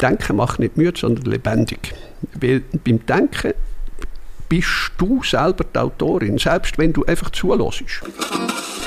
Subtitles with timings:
[0.00, 1.94] Denken macht nicht müde, sondern lebendig.
[2.40, 3.54] Weil beim Denken
[4.48, 7.82] bist du selber die Autorin, selbst wenn du einfach zulässt.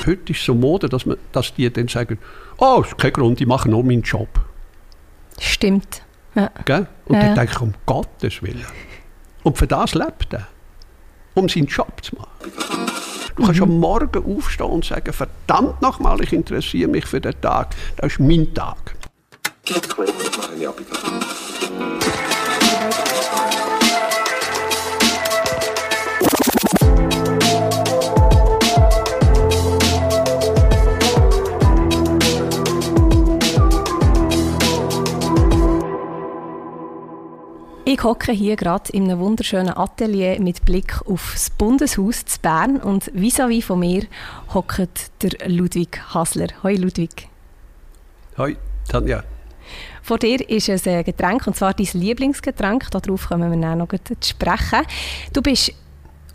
[0.06, 2.18] Heute ist es so Mode, dass, man, dass die dann sagen,
[2.58, 4.28] oh, ist kein Grund, ich mache nur meinen Job.
[5.38, 6.02] Stimmt.
[6.34, 6.50] Ja.
[6.64, 6.86] Gell?
[7.06, 7.22] Und Ja.
[7.22, 8.64] dann denke ich, um Gottes Willen.
[9.42, 10.46] Und für das lebt er.
[11.34, 12.28] Um seinen Job zu machen.
[13.36, 17.74] Du kannst am Morgen aufstehen und sagen, verdammt nochmal, ich interessiere mich für den Tag.
[17.96, 18.94] Das ist mein Tag.
[19.72, 19.76] Ich
[38.02, 43.12] hocke hier gerade in einem wunderschönen Atelier mit Blick auf das Bundeshaus zu Bern und
[43.14, 44.02] vis-à-vis von mir
[44.52, 46.48] hockt der Ludwig Hasler.
[46.64, 47.28] Hoi Ludwig.
[48.36, 48.56] Hoi,
[48.88, 49.22] Tanja.
[50.10, 52.90] Vor dir ist ein Getränk, und zwar dein Lieblingsgetränk.
[52.90, 54.84] Darauf kommen wir dann noch zu sprechen.
[55.32, 55.72] Du bist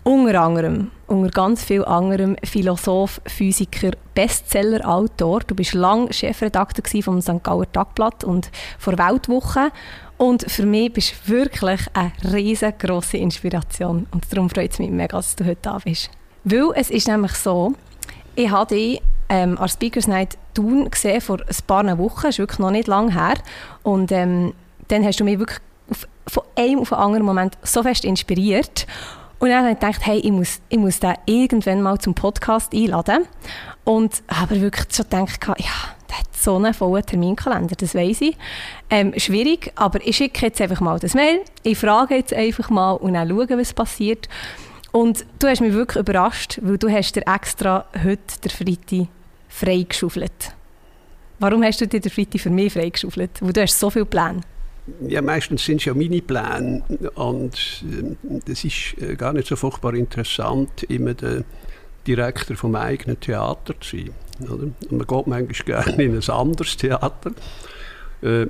[0.06, 5.42] unter anderem, unter ganz viel anderem Philosoph, Physiker, Bestseller-Autor.
[5.42, 7.44] Du bist lang Chefredakteur vom St.
[7.44, 9.74] Gauer Tagblatt und vor Weltwoche.
[10.16, 14.08] Und für mich bist du wirklich eine riesengroße Inspiration.
[14.12, 16.10] Und darum freut es mich mega, dass du heute da bist.
[16.46, 17.74] Weil es ist nämlich so,
[18.36, 22.40] ich habe dich ähm, an Speakers Night Thun gesehen vor ein paar Wochen, das ist
[22.40, 23.36] wirklich noch nicht lange her.
[23.84, 24.54] Und ähm,
[24.88, 25.60] dann hast du mich wirklich
[26.28, 28.88] von einem auf den anderen Moment so fest inspiriert.
[29.40, 32.74] Und dann habe ich gedacht, hey, ich muss, ich muss den irgendwann mal zum Podcast
[32.74, 33.28] einladen.
[33.84, 38.38] Und habe wirklich schon gedacht, ja, der hat so einen vollen Terminkalender, das weiß ich.
[38.90, 42.94] Ähm, schwierig, aber ich schicke jetzt einfach mal das Mail, ich frage jetzt einfach mal
[42.94, 44.30] und dann schauen, was passiert.
[44.92, 49.10] Und du hast mich wirklich überrascht, weil du hast dir extra heute der Freitag
[49.56, 50.54] freigeschaufelt.
[51.40, 53.32] Warum hast du dir den Freitag für mich freigeschaufelt?
[53.42, 54.42] Weil du hast so viele Pläne.
[55.08, 56.84] Ja, meistens sind es ja meine Pläne
[57.16, 61.44] und ähm, das ist äh, gar nicht so furchtbar interessant, immer der
[62.06, 64.12] Direktor vom eigenen Theater zu sein.
[64.42, 64.64] Oder?
[64.64, 67.32] Und man geht manchmal gerne in ein anderes Theater,
[68.22, 68.46] äh,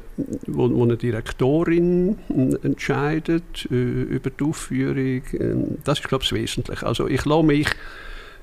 [0.48, 5.22] wo, wo eine Direktorin äh, entscheidet über die Aufführung.
[5.40, 6.86] Ähm, das ist, glaube ich, das Wesentliche.
[6.86, 7.68] Also ich lasse mich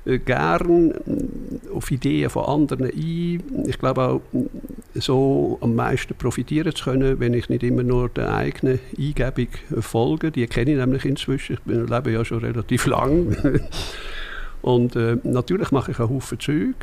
[0.05, 3.41] gern äh, auf Ideen von anderen ein.
[3.67, 8.09] Ich glaube auch, äh, so am meisten profitieren zu können, wenn ich nicht immer nur
[8.09, 10.31] der eigenen Eingebung äh, folge.
[10.31, 11.55] Die kenne ich nämlich inzwischen.
[11.55, 13.37] Ich bin, lebe ja schon relativ lang.
[14.63, 16.75] Und äh, natürlich mache ich einen Haufen Zeug.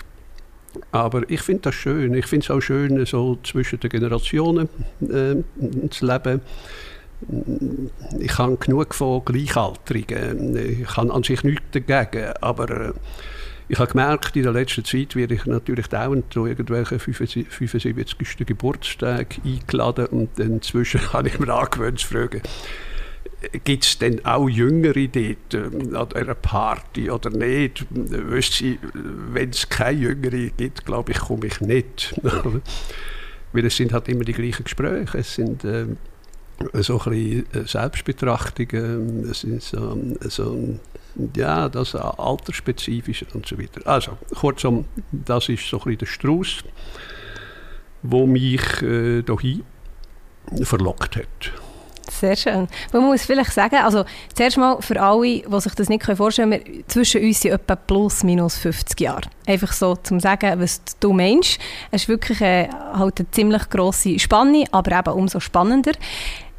[0.92, 2.14] Aber ich finde das schön.
[2.14, 4.70] Ich finde es auch schön, so zwischen den Generationen
[5.02, 5.36] äh,
[5.90, 6.42] zu leben.
[8.20, 10.82] Ich habe genug von Gleichaltrigen.
[10.82, 12.34] Ich habe an sich nichts dagegen.
[12.42, 12.94] Aber äh,
[13.68, 18.48] ich habe gemerkt, in der letzten Zeit werde ich natürlich dauernd zu irgendwelchen 75.
[18.48, 20.08] Geburtstag eingeladen.
[20.08, 22.42] Und inzwischen habe ich mir angewöhnt zu fragen,
[23.64, 27.86] gibt es denn auch Jüngere dort ähm, an einer Party oder nicht?
[27.92, 32.16] Wenn es keine Jüngere gibt, glaube ich, komme ich nicht.
[33.54, 35.18] Weil es sind halt immer die gleichen Gespräche.
[35.18, 35.98] Es sind ähm,
[36.74, 40.80] so ein bisschen Selbstbetrachtungen, es sind so, so
[41.36, 43.82] ja, das altersspezifisch und so weiter.
[43.86, 46.64] Also, kurzum, das ist so ein bisschen der Strauß,
[48.04, 49.64] der mich äh, dahin
[50.64, 51.52] verlockt hat.
[52.10, 52.68] Sehr schön.
[52.92, 54.04] Man muss vielleicht sagen, also
[54.34, 57.76] zuerst mal für alle, die sich das nicht vorstellen können, wir, zwischen uns sind etwa
[57.76, 59.30] plus minus 50 Jahre.
[59.46, 61.60] Einfach so zum sagen, was du meinst.
[61.92, 65.92] Es ist wirklich eine, halt eine ziemlich grosse Spanne, aber eben umso spannender.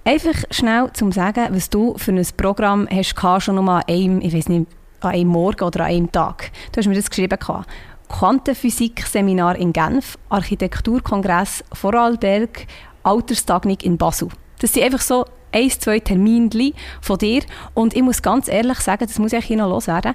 [0.04, 4.20] Einfach schnell zum sagen, was du für ein Programm hast gehabt, schon nochmal an einem,
[4.22, 4.66] ich weiß nicht,
[5.00, 6.50] an einem Morgen oder an einem Tag.
[6.72, 7.68] Du hast mir das geschrieben gehabt.
[8.08, 12.66] Quantenphysik-Seminar in Genf, Architekturkongress Vorarlberg,
[13.02, 14.28] Alterstagung in Basel.
[14.58, 17.42] Das sind einfach so ein, zwei Termine von dir.
[17.74, 20.14] Und ich muss ganz ehrlich sagen, das muss ich hier noch loswerden.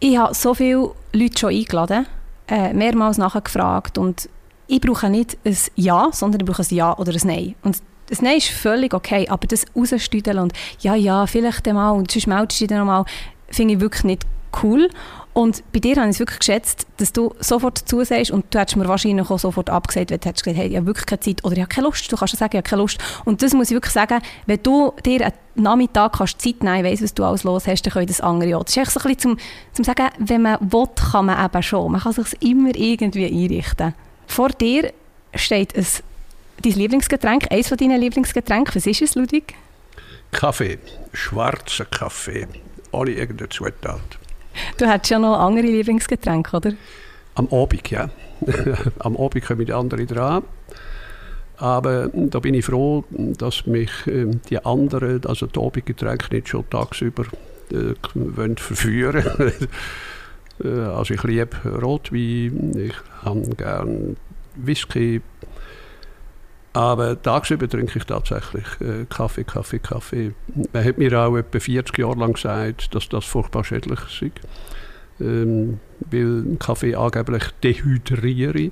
[0.00, 2.06] Ich habe so viele Leute schon eingeladen,
[2.48, 4.28] äh, mehrmals nachgefragt und
[4.66, 7.54] ich brauche nicht ein Ja, sondern ich brauche ein Ja oder ein Nein.
[7.62, 12.10] Und das Nein ist völlig okay, aber das rausstüdeln und ja, ja, vielleicht einmal und
[12.10, 13.04] sonst meldest du dich dann nochmal,
[13.50, 14.26] finde ich wirklich nicht
[14.62, 14.88] cool.
[15.32, 18.78] Und bei dir habe ich es wirklich geschätzt, dass du sofort zusagst und du hättest
[18.78, 21.44] mir wahrscheinlich auch sofort abgesagt, wenn du hättest gesagt, hey, ich habe wirklich keine Zeit
[21.44, 22.10] oder ich habe keine Lust.
[22.10, 22.98] Du kannst ja sagen, ich habe keine Lust.
[23.26, 27.02] Und das muss ich wirklich sagen, wenn du dir einen Nachmittag kannst Zeit nehmen, weiss,
[27.02, 28.64] was du alles los hast, dann können das andere auch.
[28.64, 29.38] Das ist echt so ein bisschen zum,
[29.74, 31.92] zum sagen, wenn man will, kann man eben schon.
[31.92, 33.94] Man kann sich immer irgendwie einrichten.
[34.26, 34.90] Vor dir
[35.34, 35.86] steht ein,
[36.62, 39.54] Dein Lieblingsgetränk, eines von deinen Lieblingsgetränken, was ist es, Ludwig?
[40.32, 40.78] Kaffee,
[41.12, 42.46] schwarzer Kaffee,
[42.92, 44.00] ohne irgendeine Zutat.
[44.78, 46.72] Du hast ja noch andere Lieblingsgetränke, oder?
[47.34, 48.10] Am Abend, ja.
[48.98, 50.42] Am Abend kommen die anderen dran.
[51.58, 56.68] Aber da bin ich froh, dass mich ähm, die anderen, also die Abendgetränke, nicht schon
[56.68, 57.24] tagsüber
[57.72, 59.24] äh, wollen verführen
[60.64, 62.94] äh, Also ich liebe Rotwein, ich
[63.24, 64.16] habe gerne
[64.56, 65.22] Whisky,
[66.76, 70.34] aber tagsüber trinke ich tatsächlich äh, Kaffee, Kaffee, Kaffee.
[70.74, 74.32] Man hat mir auch etwa 40 Jahre lang gesagt, dass das furchtbar schädlich ist.
[75.18, 78.70] Ähm, weil Kaffee angeblich dehydriere,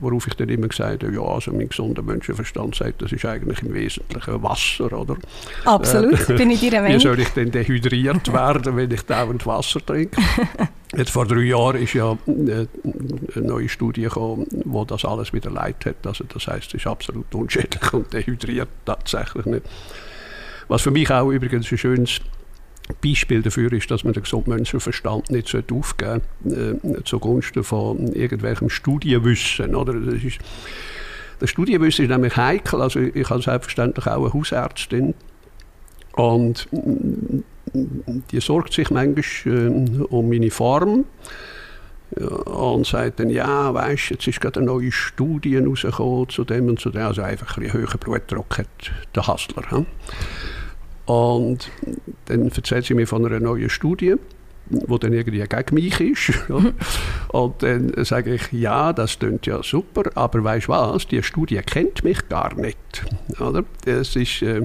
[0.00, 3.62] worauf ich dann immer gesagt habe, ja, also mein gesunder Menschenverstand sagt, das ist eigentlich
[3.62, 5.16] im Wesentlichen Wasser, oder?
[5.64, 6.98] Absolut, äh, bin ich dir der Meinung.
[6.98, 10.20] Wie soll ich denn dehydriert werden, wenn ich dauernd Wasser trinke?
[10.96, 12.66] Jetzt vor drei Jahren ist ja äh,
[13.34, 16.06] eine neue Studie gekommen, wo das alles wieder leid hat.
[16.06, 19.66] Also das heißt, es ist absolut unschädlich und dehydriert tatsächlich nicht.
[20.68, 22.20] Was für mich auch übrigens ein schönes
[23.02, 28.68] Beispiel dafür ist, dass man den gesunden Menschenverstand nicht aufgeben sollte, äh, zugunsten von irgendwelchem
[28.68, 29.74] Studienwissen.
[29.74, 29.94] Oder?
[29.94, 30.38] Das ist,
[31.38, 32.80] das Studienwissen ist nämlich heikel.
[32.80, 35.14] Also ich habe selbstverständlich auch eine Hausärztin.
[36.12, 36.68] Und
[38.30, 41.04] die sorgt sich manchmal äh, um meine Form
[42.18, 46.68] ja, und sagt dann, ja, weißt jetzt ist gerade eine neue Studie rausgekommen zu dem
[46.68, 47.02] und zu dem.
[47.02, 48.68] Also einfach ein bisschen höherer Blutdruck hat
[49.14, 49.64] der Hassler.
[49.70, 49.84] He?
[51.06, 51.70] Und
[52.26, 54.16] dann erzählt sie mir von einer neuen Studie
[54.68, 56.32] die dann irgendwie gegen mich ist.
[56.48, 56.72] Mhm.
[57.28, 61.60] Und dann sage ich, ja, das klingt ja super, aber weißt du was, die Studie
[61.64, 63.04] kennt mich gar nicht.
[63.40, 63.64] Oder?
[63.84, 64.62] Das ist, äh,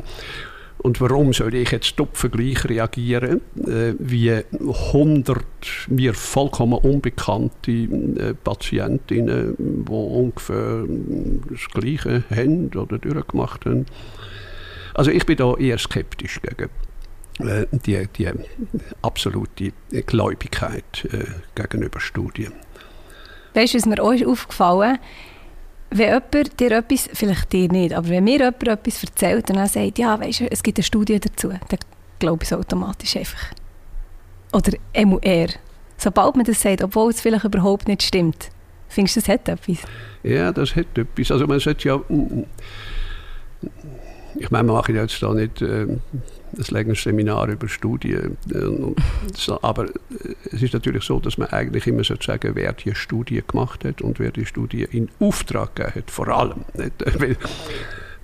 [0.78, 5.44] und warum soll ich jetzt topfer gleich reagieren, äh, wie 100
[5.90, 10.86] mir vollkommen unbekannte äh, Patientinnen, die ungefähr
[11.50, 13.86] das Gleiche haben oder durchgemacht haben.
[14.94, 16.70] Also ich bin da eher skeptisch gegen
[17.48, 18.30] äh, die, die
[19.02, 19.74] absolute
[20.06, 22.54] Gläubigkeit äh, gegenüber Studien.
[23.54, 25.00] Weißt du, was mir auch aufgefallen
[25.92, 29.68] wenn jemand dir etwas, vielleicht dir nicht, aber wenn mir jemand etwas erzählt und dann
[29.68, 31.80] sagt, ja, weißt du, es gibt eine Studie dazu, dann
[32.18, 33.52] glaube ich es automatisch einfach.
[34.54, 35.48] Oder MUR.
[35.98, 38.50] Sobald man das sagt, obwohl es vielleicht überhaupt nicht stimmt,
[38.88, 39.80] findest du, das hat etwas?
[40.24, 41.32] Ja, das hat etwas.
[41.32, 42.46] Also man sollte ja mm, mm
[44.42, 46.02] ich meine, wir machen jetzt da nicht äh, ein
[46.70, 48.38] längeres Seminar über Studien.
[48.54, 48.96] Ähm,
[49.48, 49.88] äh, aber
[50.52, 54.20] es ist natürlich so, dass man eigentlich immer sozusagen, wer die Studie gemacht hat und
[54.20, 56.66] wer die Studie in Auftrag gegeben hat, vor allem.
[56.74, 56.94] Nicht?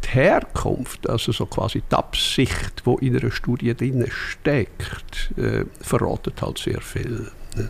[0.03, 6.41] die Herkunft, also so quasi die Absicht, die in einer Studie drin steckt, äh, verratet
[6.41, 7.29] halt sehr viel.
[7.55, 7.69] Ne?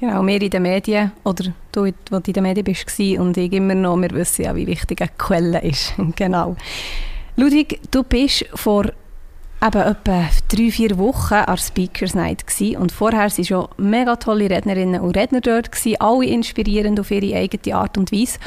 [0.00, 3.52] Genau, wir in den Medien oder du, wo du in den Medien bist und ich
[3.52, 5.94] immer noch, wir wissen ja, wie wichtig eine Quelle ist.
[6.16, 6.56] genau.
[7.36, 12.76] Ludwig, du bist vor eben etwa drei, vier Wochen an Speakers Night gewesen.
[12.76, 17.36] und vorher waren schon mega tolle Rednerinnen und Redner dort, gewesen, alle inspirierend auf ihre
[17.36, 18.38] eigene Art und Weise.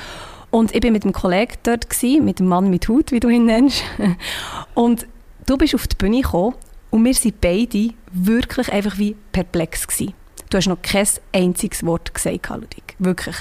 [0.51, 3.27] Und ich war mit einem Kollegen dort, gewesen, mit dem Mann mit Hut, wie du
[3.27, 3.83] ihn nennst.
[4.73, 5.05] Und
[5.45, 6.55] du bist auf die Bühne gekommen
[6.89, 9.87] und wir waren beide wirklich einfach wie perplex.
[9.87, 10.13] Gewesen.
[10.49, 12.95] Du hast noch kein einziges Wort gesagt, Ludwig.
[12.99, 13.35] Wirklich.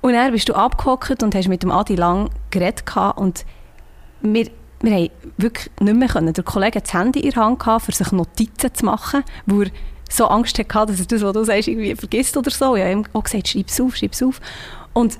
[0.00, 2.82] Und dann bist du abgehockt und hast mit dem Adi lang geredet
[3.14, 3.44] und
[4.20, 4.50] wir
[4.82, 6.34] wir haben wirklich nicht mehr können.
[6.34, 9.62] Der Kollege hat das Handy in der Hand gehabt, um sich Notizen zu machen, wo
[9.62, 9.70] er
[10.10, 12.76] so Angst hatte, dass er das, was du sagst, irgendwie vergisst oder so.
[12.76, 14.40] Ich habe ihm auch gesagt, schreib es auf, schreib es auf.
[14.92, 15.18] Und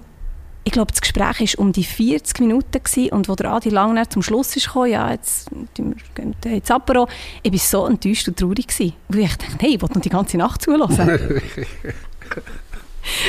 [0.65, 4.23] ich glaube, das Gespräch war um die 40 Minuten gewesen, und als Adi Lang zum
[4.23, 5.97] Schluss ist gekommen, ja, jetzt gehen
[6.43, 7.09] wir ins Apero,
[7.43, 8.69] ich war so enttäuscht und traurig.
[8.69, 11.09] Gewesen, weil ich dachte, hey, ich will noch die ganze Nacht zulassen.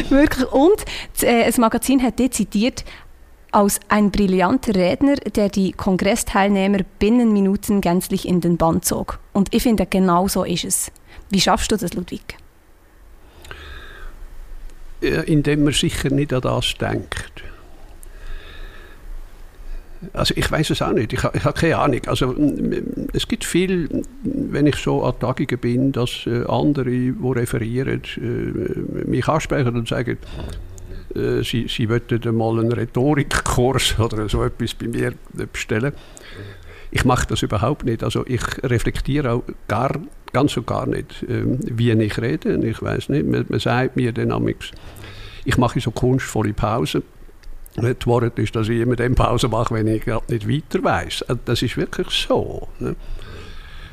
[0.10, 0.52] Wirklich.
[0.52, 2.86] Und das, äh, das Magazin hat dort zitiert,
[3.54, 9.20] als ein brillanter Redner, der die Kongressteilnehmer binnen Minuten gänzlich in den Bann zog.
[9.32, 10.92] Und ich finde, genau so ist es.
[11.30, 12.38] Wie schaffst du das, Ludwig?
[15.02, 17.44] Indem man sicher nicht an das denkt.
[20.12, 22.02] Also ich weiß es auch nicht, ich, ich habe keine Ahnung.
[22.08, 22.36] Also
[23.14, 29.08] es gibt viel, wenn ich so an Tagungen bin, dass äh, andere, die referieren, äh,
[29.08, 30.18] mich ansprechen und sagen,
[31.16, 35.14] äh, sie, sie wollten mal einen Rhetorikkurs oder so etwas bei mir
[35.52, 35.94] bestellen.
[36.92, 38.04] Ich mache das überhaupt nicht.
[38.04, 40.00] Also ich reflektiere auch gar,
[40.32, 42.56] ganz und gar nicht, ähm, wie ich rede.
[42.66, 44.72] Ich weiß nicht, man, man sagt mir dann amigs,
[45.46, 47.04] ich mache so kunstvolle Pausen.
[47.76, 51.22] Das Wort ist, dass ich immer dann Pause mache, wenn ich gerade nicht weiter weiß.
[51.22, 52.68] Äh, das ist wirklich so.
[52.80, 52.96] Ne?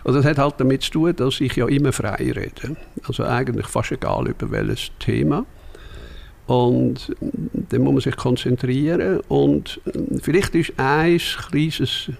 [0.04, 2.76] Und das hat halt damit zu tun, dass ich ja immer frei rede.
[3.06, 5.44] Also eigentlich fast egal über welches Thema.
[6.50, 7.26] Und äh,
[7.68, 9.20] dann muss man sich konzentrieren.
[9.28, 12.10] Und äh, vielleicht ist ein kleines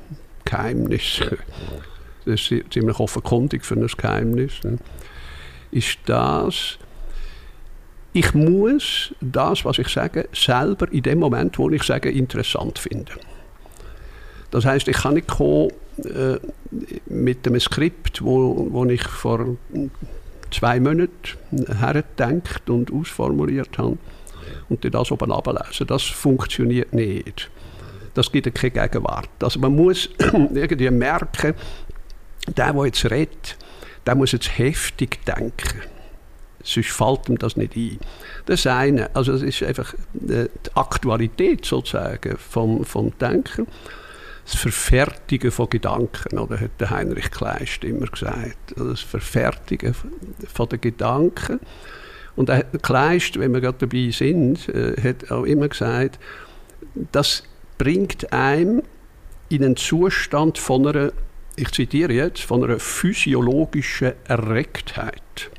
[0.44, 1.20] Geheimnis,
[2.25, 4.78] das ist ziemlich offenkundig für ein Geheimnis, ne,
[5.72, 6.78] ist das,
[8.12, 13.18] ich muss das, was ich sage, selber in dem Moment, wo ich sage, interessant finden.
[14.52, 15.70] Das heißt, ich kann nicht kommen
[16.04, 16.38] äh,
[17.06, 19.56] mit einem Skript, wo, wo ich vor
[20.52, 21.10] zwei Monaten
[21.80, 23.99] hergedacht und ausformuliert habe
[24.70, 25.86] und das oben ablesen.
[25.86, 27.50] Das funktioniert nicht.
[28.14, 29.28] Das gibt keine Gegenwart.
[29.42, 31.54] Also man muss irgendwie merken,
[32.56, 33.56] der, der jetzt redet,
[34.06, 35.82] der muss jetzt heftig denken.
[36.62, 37.98] Sonst fällt ihm das nicht ein.
[38.46, 39.14] Das eine.
[39.14, 43.66] Also das ist einfach die Aktualität sozusagen vom, vom Denken.
[44.44, 48.74] Das Verfertigen von Gedanken, oder hat Heinrich Kleist immer gesagt.
[48.76, 49.94] Also das Verfertigen
[50.52, 51.60] von den Gedanken.
[52.37, 56.18] Und der Kleist, wenn wir gerade dabei sind, äh, hat auch immer gesagt,
[57.12, 57.42] das
[57.78, 58.82] bringt einem
[59.49, 61.12] in einen Zustand von einer,
[61.56, 65.50] ich zitiere jetzt, von einer physiologischen Erregtheit.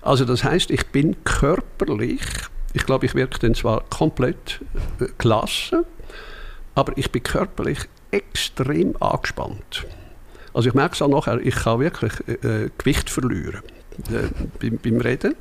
[0.00, 2.22] Also das heißt, ich bin körperlich,
[2.72, 4.60] ich glaube, ich wirke dann zwar komplett
[5.00, 5.84] äh, klasse,
[6.74, 7.78] aber ich bin körperlich
[8.10, 9.86] extrem angespannt.
[10.54, 13.81] Also ich merke es auch nachher, ich kann wirklich äh, Gewicht verlieren äh,
[14.60, 15.34] beim, beim, Reden.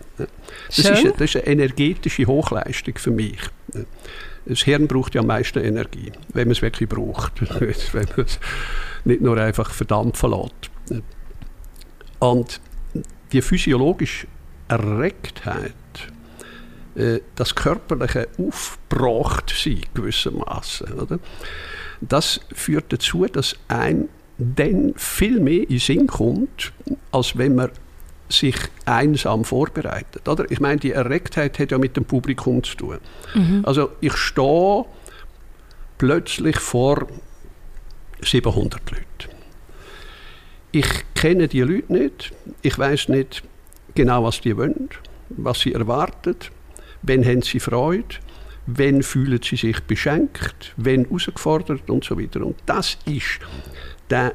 [0.67, 3.39] Das ist, eine, das ist, eine, energetische Hochleistung für mich.
[4.45, 7.41] Das Hirn braucht ja am meisten Energie, wenn man es wirklich braucht.
[7.59, 8.39] wenn man es
[9.05, 11.03] nicht nur einfach verdampfen lässt.
[12.19, 12.61] Und
[13.31, 14.27] die physiologische
[14.67, 15.73] Erregtheit,
[16.95, 21.19] äh, das körperliche Aufgebrachtsein gewissermaßen, oder?
[22.01, 26.73] das führt dazu, dass ein dann viel mehr in Sinn kommt,
[27.11, 27.69] als wenn man
[28.31, 30.27] sich einsam vorbereitet.
[30.27, 30.49] Oder?
[30.49, 32.97] Ich meine, die Erregtheit hat ja mit dem Publikum zu tun.
[33.33, 33.61] Mhm.
[33.63, 34.85] Also ich stehe
[35.97, 37.07] plötzlich vor
[38.21, 39.35] 700 Leuten.
[40.71, 43.43] Ich kenne die Leute nicht, ich weiß nicht
[43.93, 44.89] genau, was die wollen,
[45.29, 46.35] was sie erwarten,
[47.01, 48.15] wann haben sie Freude,
[48.67, 52.45] wann fühlen sie sich beschenkt, wann herausgefordert und so weiter.
[52.45, 53.39] Und das ist
[54.09, 54.33] der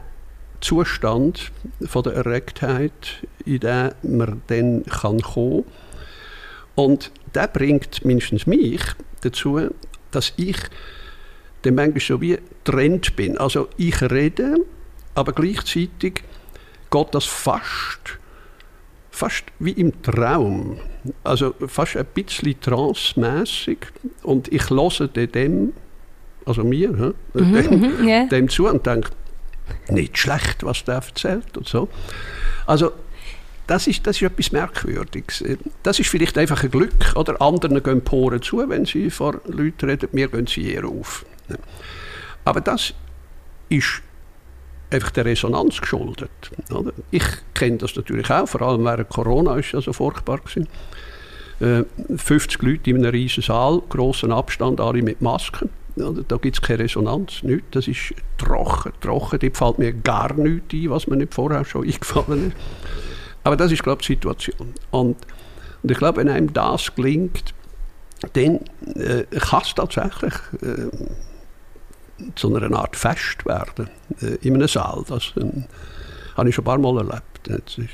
[0.66, 1.52] Zustand
[1.86, 5.72] von der Erregtheit, in den man dann kann kommen kann.
[6.74, 8.80] Und der bringt mindestens mich
[9.22, 9.60] dazu,
[10.10, 10.56] dass ich
[11.62, 13.38] dann manchmal so wie Trend bin.
[13.38, 14.56] Also ich rede,
[15.14, 16.24] aber gleichzeitig
[16.90, 18.18] geht das fast,
[19.10, 20.80] fast wie im Traum.
[21.22, 23.86] Also fast ein bisschen trancemässig.
[24.24, 25.74] Und ich höre dem,
[26.44, 28.24] also mir, mhm, dem, yeah.
[28.24, 29.10] Mhm, dem zu und denke,
[29.88, 31.88] nicht schlecht, was der erzählt und so.
[32.66, 32.92] Also
[33.66, 35.42] das ist, das ist etwas Merkwürdiges.
[35.82, 37.14] Das ist vielleicht einfach ein Glück.
[37.16, 41.24] Oder anderen gehen Poren zu, wenn sie vor Leuten reden, mir gehen sie eher auf.
[42.44, 42.94] Aber das
[43.68, 44.02] ist
[44.90, 46.30] einfach der Resonanz geschuldet.
[46.70, 46.92] Oder?
[47.10, 50.68] Ich kenne das natürlich auch, vor allem während Corona ist ja so furchtbar gewesen.
[51.58, 55.70] 50 äh, Leute in einem riesen Saal, grossen Abstand, alle mit Masken.
[55.96, 57.68] Da gibt es keine Resonanz, nichts.
[57.70, 59.38] Das ist trocken, trocken.
[59.38, 62.56] Da fällt mir gar nichts ein, was mir nicht vorher schon eingefallen ist.
[63.44, 64.74] Aber das ist, glaube ich, die Situation.
[64.90, 65.16] Und,
[65.82, 67.54] und ich glaube, wenn einem das gelingt,
[68.32, 68.60] dann
[68.94, 70.88] äh, kann es tatsächlich äh,
[72.34, 73.88] zu einer Art Fest werden
[74.20, 75.04] äh, in einem Saal.
[75.08, 75.44] Das äh,
[76.36, 77.22] habe ich schon ein paar Mal erlebt.
[77.44, 77.90] Das ist,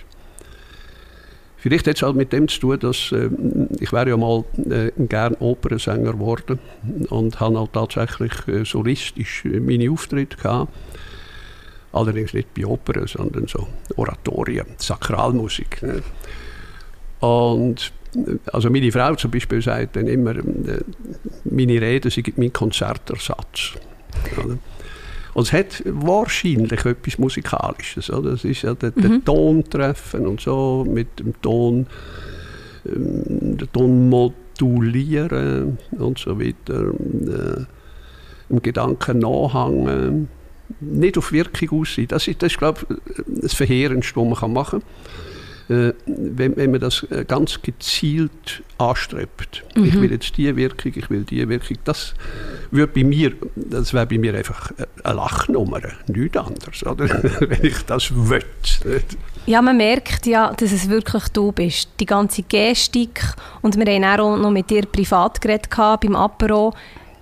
[1.62, 3.30] Vielleicht hat es halt mit dem zu tun, dass äh,
[3.78, 6.58] ich wäre ja mal äh, gern Opernsänger geworden
[7.08, 10.72] und habe halt tatsächlich äh, solistisch äh, meine Auftritte gehabt.
[11.92, 15.80] Allerdings nicht bei Opern, sondern so Oratorien, Sakralmusik.
[15.84, 16.02] Ne?
[17.20, 20.80] Und äh, also meine Frau zum Beispiel sagt dann immer, äh,
[21.44, 23.74] meine Reden sind mein Konzertersatz.
[24.36, 24.58] Oder?
[25.34, 28.10] Und es hat wahrscheinlich etwas Musikalisches.
[28.10, 28.32] Oder?
[28.32, 29.24] Es ist ja der, der mhm.
[29.24, 31.86] Ton treffen und so, mit dem Ton,
[32.86, 36.88] ähm, den Ton modulieren und so weiter.
[36.90, 37.64] Äh,
[38.50, 40.28] im Gedanken nachhängen,
[40.80, 42.08] nicht auf Wirkung aussehen.
[42.08, 44.88] Das ist, das ist glaube ich, das Verheerendste, was man machen kann
[45.68, 49.64] wenn, wenn, man das äh, ganz gezielt anstrebt.
[49.74, 49.84] Mhm.
[49.84, 52.14] Ich will jetzt diese Wirkung, ich will diese Wirkung, das
[52.70, 54.72] würde bei mir, das wäre bei mir einfach
[55.04, 57.08] eine Lachnummer, nichts anderes, oder?
[57.40, 58.44] wenn ich das will.
[59.46, 61.90] Ja, man merkt ja, dass es wirklich du bist.
[62.00, 63.22] Die ganze Gestik
[63.60, 66.72] und wir haben auch noch mit dir privat geredet beim Apero.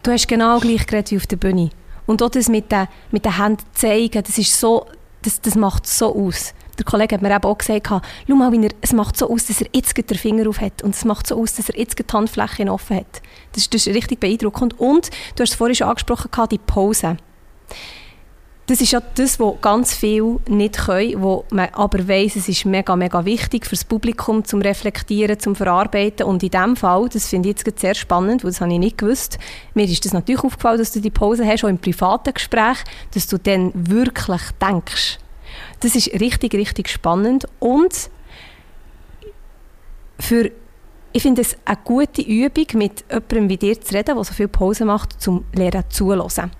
[0.02, 1.70] Du hast genau gleich geredet wie auf der Bühne.
[2.06, 4.87] Und auch das mit den, mit den Händen zeigen, das ist so,
[5.23, 8.71] das, das macht so aus der Kollege hat mir eben auch gesagt, schau mal, er,
[8.81, 11.39] es macht so aus, dass er jetzt den Finger auf hat und es macht so
[11.39, 13.21] aus, dass er jetzt die Handfläche offen hat.
[13.53, 14.81] Das, das ist richtig beeindruckend.
[14.81, 17.19] Und du hast es vorhin schon angesprochen, die Pause.
[18.67, 22.65] das ist ja das, was ganz viele nicht können, wo man aber weiss, es ist
[22.65, 26.25] mega, mega wichtig für das Publikum zum Reflektieren, zum Verarbeiten.
[26.25, 28.97] Und in diesem Fall, das finde ich jetzt sehr spannend, weil das habe ich nicht
[28.97, 29.39] gewusst,
[29.75, 32.79] mir ist das natürlich aufgefallen, dass du die Pause hast, auch im privaten Gespräch,
[33.13, 35.19] dass du dann wirklich denkst.
[35.81, 37.47] Das ist richtig, richtig spannend.
[37.59, 38.11] Und
[40.19, 40.51] für
[41.13, 44.49] ich finde es eine gute Übung, mit jemandem wie dir zu reden, der so viel
[44.49, 46.53] Pause macht, zum Lernen zuhören.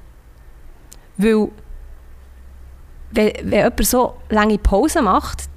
[1.17, 1.49] Weil
[3.13, 5.49] wenn, wenn jemand so lange Pause macht,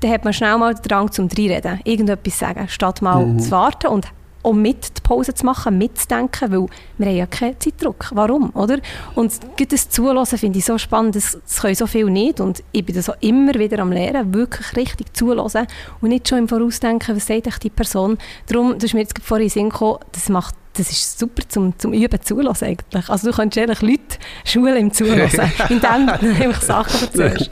[0.00, 3.38] dann hat man schnell mal den Drang zum Reinreden, irgendetwas sagen, statt mal mhm.
[3.38, 4.08] zu warten und
[4.42, 6.66] um mit die Pause zu machen, mitzudenken, weil
[6.98, 8.10] wir haben ja keinen Zeitdruck.
[8.12, 8.78] Warum, oder?
[9.14, 9.32] Und
[9.70, 12.94] das Zulassen finde ich so spannend, das, das können so viel nicht und ich bin
[12.94, 15.66] das auch immer wieder am Lernen, wirklich richtig zulassen
[16.00, 18.18] und nicht schon im Voraus denken, was sagt die Person.
[18.46, 21.78] Darum, du hast mir jetzt vorhin in Sinn gekommen, das macht das ist super zum,
[21.78, 23.08] zum Üben zulassen eigentlich.
[23.08, 27.50] Also du kannst ehrlich Leute schulen im Zulassen, indem du einfach Sachen erzählst.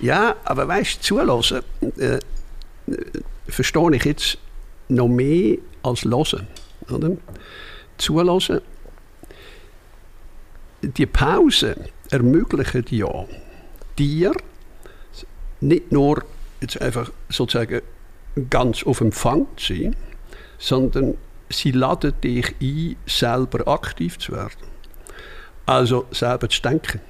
[0.00, 1.62] Ja, aber weißt du, zulassen
[1.98, 2.18] äh,
[3.48, 4.38] verstehe ich jetzt
[4.88, 6.46] noch mehr als hören.
[6.90, 7.16] Oder?
[7.98, 8.60] Zulassen.
[10.82, 11.76] Die Pause
[12.10, 13.24] ermöglicht ja
[13.98, 14.32] dir
[15.60, 16.22] nicht nur
[16.60, 17.80] jetzt einfach sozusagen
[18.50, 19.96] ganz auf Empfang zu sein,
[20.58, 21.16] sondern
[21.48, 24.66] sie laden dich ein, selber aktiv zu werden.
[25.64, 27.00] Also selber zu denken.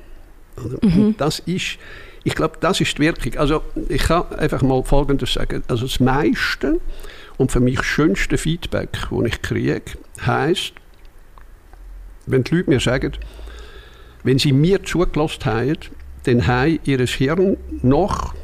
[0.83, 1.15] Mhm.
[1.19, 1.79] Das ist,
[2.25, 3.37] ich glaube, das ist die Wirkung.
[3.37, 5.63] Also ich kann einfach mal Folgendes sagen.
[5.69, 6.81] Also das meiste
[7.39, 9.83] und für mich schönste Feedback, das ich kriege,
[10.25, 10.73] heißt,
[12.27, 13.13] wenn die Leute mir sagen,
[14.25, 15.77] wenn sie mir zugelassen haben,
[16.25, 18.35] dann haben ihr Hirn noch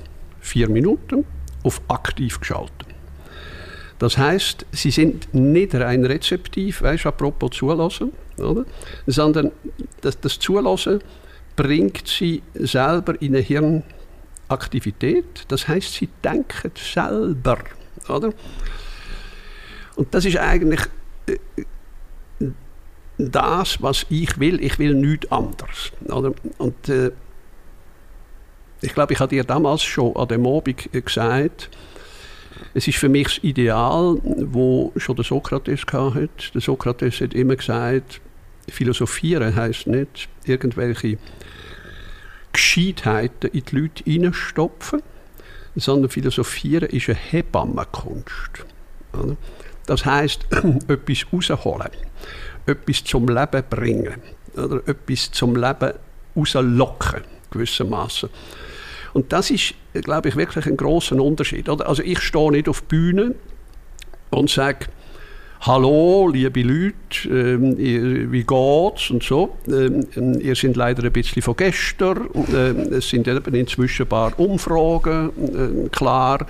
[0.40, 1.24] vier Minuten
[1.64, 2.88] auf aktiv geschaltet.
[3.98, 8.64] Das heißt, sie sind nicht rein rezeptiv, weißt, apropos zulassen, oder?
[9.06, 9.52] sondern
[10.00, 11.00] das, das Zulassen
[11.54, 15.44] bringt sie selber in eine Hirnaktivität.
[15.48, 17.58] Das heißt, sie denken selber,
[18.08, 18.32] oder?
[19.96, 20.80] Und das ist eigentlich
[21.26, 21.38] äh,
[23.18, 24.62] das, was ich will.
[24.62, 26.32] Ich will nichts anderes, oder?
[26.58, 27.12] Und äh,
[28.80, 31.70] ich glaube, ich habe dir damals schon an dem Abend gesagt,
[32.74, 36.28] es ist für mich das Ideal, wo schon der Sokrates hatte.
[36.54, 38.20] Der Sokrates hat immer gesagt,
[38.68, 41.18] philosophieren heißt nicht irgendwelche
[42.52, 45.02] Gescheitheiten in die Leute hineinstopfen,
[45.76, 48.64] sondern philosophieren ist eine Hebammenkunst.
[49.92, 50.46] Das heißt,
[50.88, 51.90] etwas rausholen,
[52.64, 54.22] etwas zum Leben bringen,
[54.56, 55.92] oder etwas zum Leben
[56.34, 58.30] rauslocken, gewissermaßen.
[59.12, 61.68] Und das ist, glaube ich, wirklich ein großer Unterschied.
[61.68, 63.34] Also ich stehe nicht auf Bühne
[64.30, 64.86] und sage,
[65.60, 69.58] Hallo, liebe Leute, ähm, wie geht's und so.
[69.68, 72.30] Ähm, ihr seid leider ein bisschen von gestern.
[72.34, 76.46] Ähm, es sind eben inzwischen ein paar Umfragen äh, klar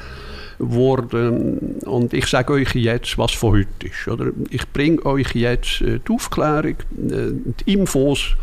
[0.63, 1.81] worden.
[1.85, 4.09] Und ich sage euch jetzt, was von heute ist.
[4.09, 4.33] Oder?
[4.51, 8.37] Ich bringe euch jetzt äh, die Aufklärung, äh, die Infos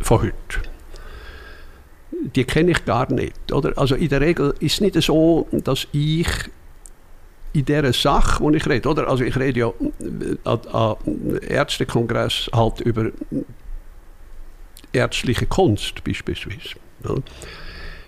[0.00, 0.70] von heute
[2.34, 3.52] die kenne ich gar nicht.
[3.52, 3.76] Oder?
[3.76, 6.28] Also in der Regel ist es nicht so, dass ich
[7.52, 9.08] in dieser Sache, wo ich rede, oder?
[9.08, 9.72] Also ich rede ja
[10.44, 10.96] am
[11.48, 13.10] Ärztekongress halt über
[14.92, 16.76] ärztliche Kunst beispielsweise.
[17.04, 17.22] Oder?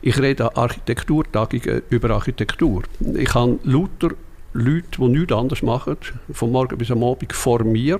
[0.04, 2.82] Ich rede an Architekturtagungen über Architektur.
[3.14, 4.10] Ich habe lauter
[4.52, 5.96] Leute, die nichts anderes machen,
[6.32, 7.98] von morgen bis am Abend vor mir.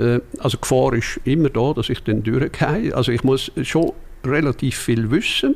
[0.00, 2.92] Äh, also die Gefahr ist immer da, dass ich dann durchgehe.
[2.92, 3.92] Also ich muss schon
[4.24, 5.54] relativ viel wissen,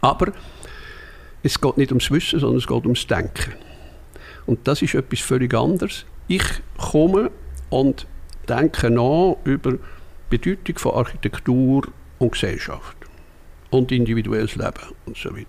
[0.00, 0.32] aber
[1.42, 3.52] es geht nicht ums Wissen, sondern es geht ums Denken.
[4.46, 6.06] Und das ist etwas völlig anderes.
[6.26, 6.44] Ich
[6.78, 7.30] komme
[7.68, 8.06] und
[8.48, 9.78] denke nach über die
[10.30, 11.86] Bedeutung von Architektur
[12.18, 13.03] und Gesellschaft
[13.76, 15.46] und individuelles Leben und so weiter.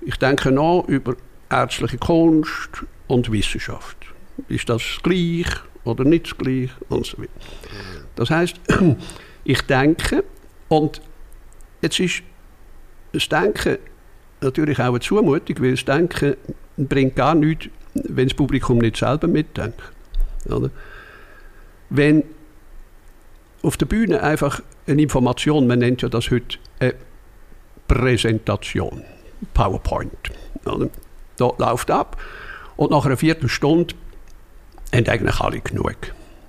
[0.00, 1.16] Ich denke nach über
[1.50, 3.96] ärztliche Kunst und Wissenschaft.
[4.48, 5.46] Ist das gleich
[5.84, 7.30] oder nicht gleich und so weiter.
[8.16, 8.56] Das heißt,
[9.44, 10.24] ich denke
[10.68, 11.00] und
[11.80, 12.22] Jetzt ist
[13.12, 13.78] das Denken
[14.40, 16.36] natürlich auch eine Zumutung, weil das Denken
[16.76, 19.80] bringt gar nichts, wenn das Publikum nicht selber mitdenkt.
[20.46, 20.70] Oder?
[21.90, 22.24] Wenn
[23.62, 26.94] auf der Bühne einfach eine Information, man nennt ja das heute eine
[27.88, 29.02] Präsentation,
[29.54, 30.30] PowerPoint.
[30.64, 30.88] Oder?
[31.36, 32.16] Da läuft ab
[32.76, 33.94] und nach einer Viertelstunde
[34.94, 35.96] haben eigentlich alle genug.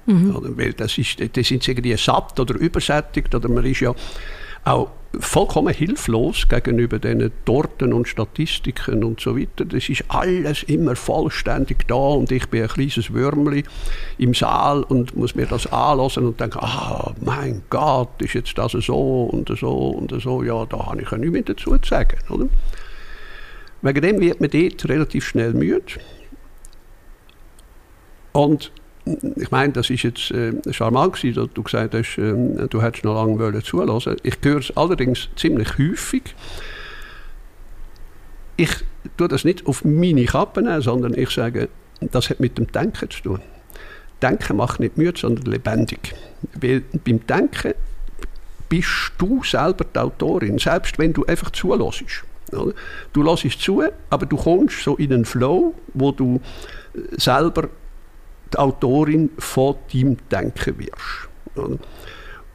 [0.06, 0.36] Mhm.
[0.36, 0.58] Oder?
[0.58, 3.94] Weil das, ist, das sind irgendwie satt oder übersättigt oder man ist ja
[4.66, 9.66] auch vollkommen hilflos gegenüber diesen Torten und Statistiken und so weiter.
[9.66, 13.64] Das ist alles immer vollständig da und ich bin ein kleines Würmli
[14.20, 18.74] im Saal und muss mir das anlassen und denke, ah, mein Gott, ist jetzt das
[18.74, 22.18] so und so und so, ja, da habe ich ja nichts mehr dazu zu sagen.
[22.30, 22.48] Oder?
[23.82, 26.00] Wegen dem wird man dort relativ schnell müde.
[28.32, 28.72] Und
[29.36, 33.04] ich meine, das ist jetzt äh, charmant gewesen, dass du gesagt hast, äh, du hättest
[33.04, 34.18] noch lange wollen zulassen.
[34.24, 36.36] Ich höre es allerdings ziemlich häufig.
[38.58, 38.72] Ich
[39.18, 41.70] tue das nicht auf meine Kappe nehmen, sondern ich sage,
[42.02, 43.42] das hat mit dem Denken zu tun.
[44.22, 46.14] Denken macht nicht müde, sondern lebendig.
[46.60, 47.74] Weil beim Denken
[48.68, 52.04] bist du selber die Autorin, selbst wenn du einfach zulässt.
[53.14, 56.42] Du lässt zu, aber du kommst so in einen Flow, wo du
[57.12, 57.70] selber
[58.54, 61.30] die Autorin von deinem Denken wirst.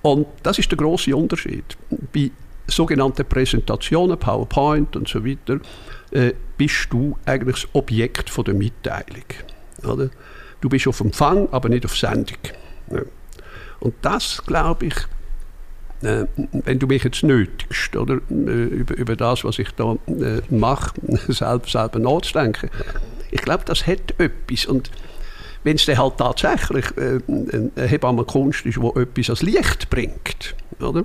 [0.03, 1.65] Und das ist der große Unterschied.
[2.13, 2.31] Bei
[2.67, 5.61] sogenannten Präsentationen, PowerPoint und so weiter,
[6.11, 9.25] äh, bist du eigentlich das Objekt der Mitteilung.
[10.61, 12.39] Du bist auf Empfang, aber nicht auf Sendung.
[13.81, 14.95] Und das, glaube ich,
[16.03, 19.97] äh, wenn du mich jetzt nötigst, oder, äh, über, über das, was ich da
[20.51, 20.95] mache,
[21.29, 22.71] selber, selber nachzudenken,
[23.31, 24.67] ich glaube, das hat etwas.
[24.67, 24.91] Und
[25.65, 31.05] wenn es halt tatsächlich äh, eine Hebammenkunst ist, die etwas als Licht bringt, oder?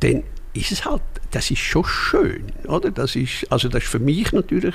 [0.00, 2.52] dann ist es halt, das ist schon schön.
[2.66, 2.90] Oder?
[2.90, 4.74] Das, ist, also das ist für mich natürlich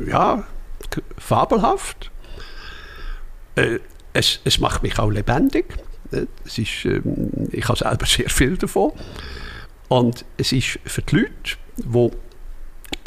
[0.00, 0.44] äh, ja,
[1.16, 2.10] fabelhaft.
[3.54, 3.78] Äh,
[4.12, 5.76] es, es macht mich auch lebendig.
[6.10, 7.00] Äh, es ist, äh,
[7.52, 8.92] ich habe selber sehr viel davon.
[9.88, 11.30] Und es ist für die Leute,
[11.76, 12.10] die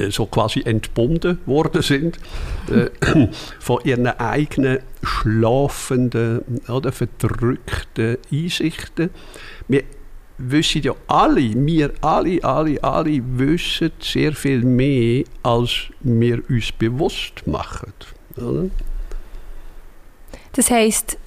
[0.10, 2.20] so quasi entbunden worden sind
[2.70, 2.90] äh,
[3.60, 9.10] von ihren eigenen schlafenden oder verdrückten Einsichten.
[9.68, 9.84] Wir
[10.38, 17.48] wissen ja alle, wir alle, alle, alle wissen sehr viel mehr, als wir uns bewusst
[17.48, 17.94] machen.
[18.36, 18.70] Oder?
[20.54, 21.18] Das heißt,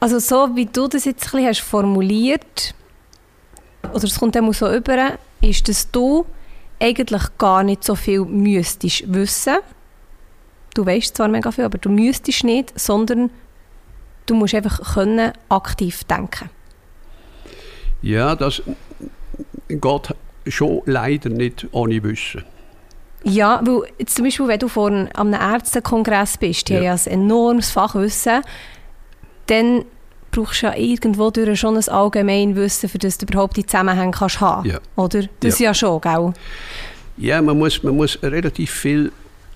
[0.00, 2.74] also so wie du das jetzt ein bisschen hast formuliert,
[3.92, 6.26] oder es kommt immer so über, ist, dass du
[6.80, 9.56] eigentlich gar nicht so viel müsstest wissen.
[10.74, 13.30] Du weißt zwar mega viel, aber du müsstest nicht, sondern
[14.26, 16.50] du musst einfach können aktiv denken.
[18.02, 18.62] Ja, das
[19.68, 20.14] geht
[20.46, 22.44] schon leider nicht ohne Wissen.
[23.24, 26.78] Ja, weil jetzt zum Beispiel, wenn du vor einem Ärztekongress bist, die ja.
[26.78, 28.42] haben ja ein enormes Fachwissen,
[29.46, 29.84] dann
[30.36, 34.68] brauchst ja irgendwo durch schon ein Allgemeinwissen, für das du überhaupt die Zusammenhänge kannst haben
[34.68, 34.78] ja.
[34.96, 35.24] Oder?
[35.40, 35.66] Das ja.
[35.66, 36.32] ja schon, gell?
[37.16, 39.12] Ja, man muss, man muss relativ viel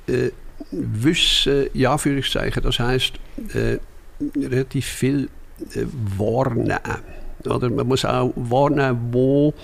[0.06, 0.30] äh,
[0.70, 3.14] wissen, ja, Anführungszeichen, das heisst,
[3.54, 3.78] äh,
[4.36, 5.28] relativ viel
[5.74, 5.84] äh,
[6.16, 6.78] wahrnehmen.
[7.44, 9.54] Oder man muss auch wahrnehmen, wo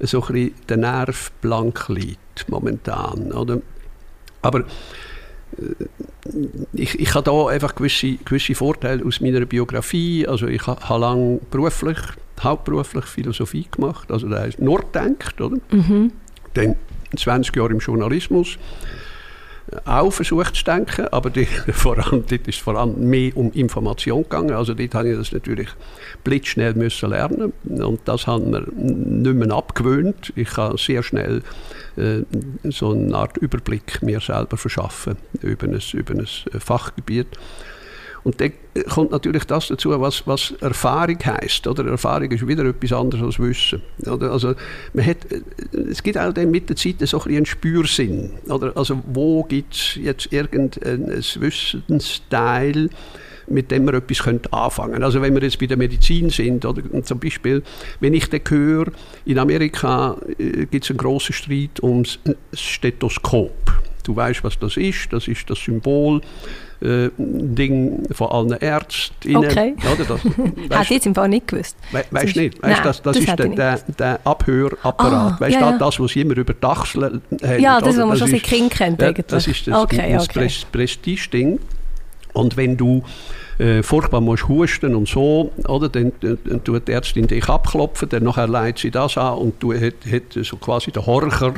[0.00, 3.32] so ein bisschen der Nerv blank liegt momentan.
[3.32, 3.60] Oder?
[4.42, 4.64] Aber
[6.72, 10.26] ich, ich habe da einfach gewisse, gewisse Vorteile aus meiner Biografie.
[10.26, 11.98] Also ich habe lange beruflich,
[12.42, 15.56] hauptberuflich Philosophie gemacht, also da heißt nur denkt, oder?
[15.70, 16.12] Mhm.
[16.54, 16.76] Dann
[17.16, 18.58] 20 Jahre im Journalismus
[19.84, 23.50] auch versucht zu denken, aber die, vor allem, dort ist es vor allem mehr um
[23.52, 24.52] Information gegangen.
[24.52, 25.68] Also dort habe ich das natürlich
[26.22, 30.32] blitzschnell müssen lernen und das haben wir nicht mehr abgewöhnt.
[30.36, 31.42] Ich habe sehr schnell
[31.96, 32.22] äh,
[32.70, 36.26] so eine Art Überblick mir selber verschaffen über ein, über ein
[36.60, 37.28] Fachgebiet.
[38.24, 38.52] Und dann
[38.88, 41.66] kommt natürlich das dazu, was, was Erfahrung heißt.
[41.66, 43.82] Oder Erfahrung ist wieder etwas anderes als Wissen.
[44.06, 44.32] Oder?
[44.32, 44.54] Also
[44.94, 45.18] man hat,
[45.90, 48.30] es gibt auch dann mit der Zeit so ein einen Spürsinn.
[48.48, 48.74] Oder?
[48.76, 52.88] Also wo gibt es jetzt irgendein Wissensteil,
[53.48, 55.04] mit dem wir etwas anfangen können.
[55.04, 57.62] Also wenn wir jetzt bei der Medizin sind, oder zum Beispiel,
[58.00, 58.86] wenn ich dann höre,
[59.24, 62.18] in Amerika äh, gibt es einen großen Streit ums
[62.52, 63.52] Stethoskop.
[64.04, 65.12] Du weißt, was das ist.
[65.12, 66.20] Das ist das Symbol
[66.82, 69.36] äh, Ding von allen Ärzten.
[69.36, 69.74] Okay.
[69.92, 71.76] Oder das, weißt, Hätte ich im Fall nicht gewusst.
[71.90, 72.62] We weißt du nicht?
[72.62, 75.36] Weißt, Nein, das, das, das ist der, der, der, Abhörapparat.
[75.38, 75.78] Oh, weißt du, ja, ja.
[75.78, 77.60] das, was immer über die Achseln haben?
[77.60, 79.00] Ja, das, was man schon seit Kind kennt.
[79.00, 80.50] Ja, das ist das, okay, das okay.
[80.70, 81.58] Prestige-Ding.
[82.34, 83.02] Und wenn du
[83.58, 88.24] äh, furchtbar musst husten und so, oder, dann, dann tut die Ärztin dich abklopfen, dann
[88.24, 91.54] nachher leitet sie das an und du hat, hat so quasi der Horcher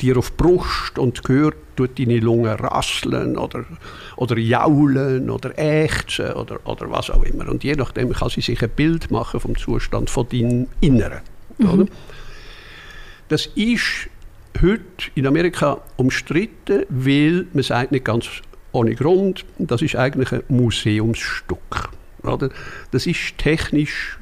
[0.00, 3.64] dir auf die Brust und gehört, tut deine Lunge rasseln oder,
[4.16, 7.48] oder jaulen oder ächzen oder, oder was auch immer.
[7.48, 11.20] Und je nachdem kann sie sich ein Bild machen vom Zustand von deinem Inneren.
[11.58, 11.70] Mhm.
[11.70, 11.86] Oder?
[13.28, 14.08] Das ist
[14.60, 14.82] heute
[15.14, 18.26] in Amerika umstritten, weil man sagt nicht ganz
[18.72, 19.44] ohne Grund.
[19.58, 21.90] Das ist eigentlich ein Museumsstück.
[22.22, 22.48] Oder?
[22.90, 24.18] Das ist technisch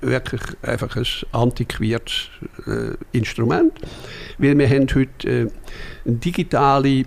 [0.00, 2.28] wirklich einfach ein antiquiertes
[2.66, 3.72] äh, Instrument,
[4.38, 5.46] weil wir haben heute äh,
[6.04, 7.04] digitale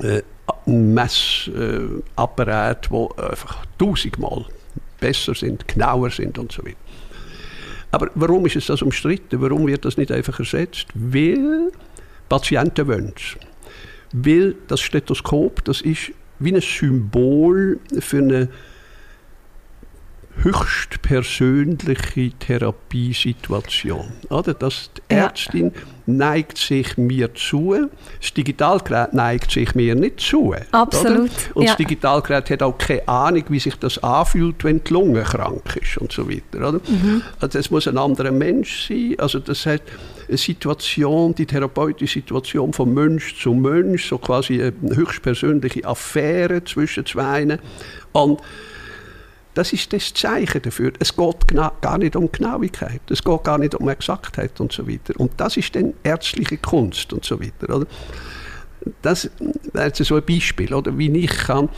[0.00, 0.22] äh,
[0.66, 4.44] Messapparate, die einfach tausendmal
[5.00, 6.76] besser sind, genauer sind und so weiter.
[7.90, 9.40] Aber warum ist es das umstritten?
[9.40, 10.86] Warum wird das nicht einfach ersetzt?
[10.94, 11.72] Weil
[12.28, 13.12] Patienten wollen
[14.12, 18.48] Weil das Stethoskop, das ist wie ein Symbol für eine
[20.36, 24.12] höchstpersönliche Therapiesituation.
[24.28, 24.54] Oder?
[24.54, 25.80] Dass die Ärztin ja.
[26.06, 27.88] neigt sich mir zu,
[28.20, 30.54] das Digitalgerät neigt sich mir nicht zu.
[30.72, 31.20] Absolut.
[31.20, 31.30] Oder?
[31.54, 31.68] Und ja.
[31.68, 35.98] das Digitalgerät hat auch keine Ahnung, wie sich das anfühlt, wenn die Lunge krank ist
[35.98, 36.68] und so weiter.
[36.68, 36.80] Oder?
[36.88, 37.22] Mhm.
[37.40, 39.14] Also es muss ein anderer Mensch sein.
[39.18, 39.82] Also das hat
[40.28, 47.06] eine Situation, die therapeutische Situation von Mensch zu Mensch, so quasi eine höchstpersönliche Affäre zwischen
[47.06, 47.58] zwei.
[48.12, 48.40] Und
[49.54, 50.92] das ist das Zeichen dafür.
[50.98, 51.48] Es geht
[51.80, 55.18] gar nicht um Genauigkeit, es geht gar nicht um Exaktheit und so weiter.
[55.18, 57.74] Und das ist dann ärztliche Kunst und so weiter.
[57.74, 57.86] Oder?
[59.02, 59.30] Das
[59.72, 61.68] wäre jetzt so ein Beispiel, oder wie ich kann.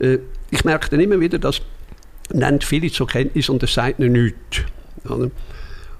[0.00, 0.18] Äh,
[0.50, 1.62] ich merke dann immer wieder, dass
[2.32, 4.62] nennt viele zur Kenntnis und es sagt nichts.
[5.04, 5.30] Oder?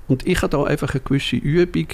[0.09, 1.87] Und ich habe da einfach eine gewisse Übung,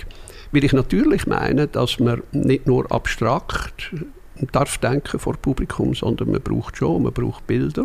[0.52, 3.92] weil ich natürlich meine, dass man nicht nur abstrakt
[4.52, 7.84] darf denken vor Publikum, sondern man braucht schon, man braucht Bilder.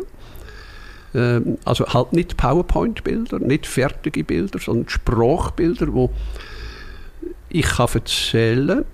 [1.15, 6.11] Ähm, also halt nicht PowerPoint-Bilder, nicht fertige Bilder, sondern Sprachbilder, wo
[7.49, 8.85] ich kann erzählen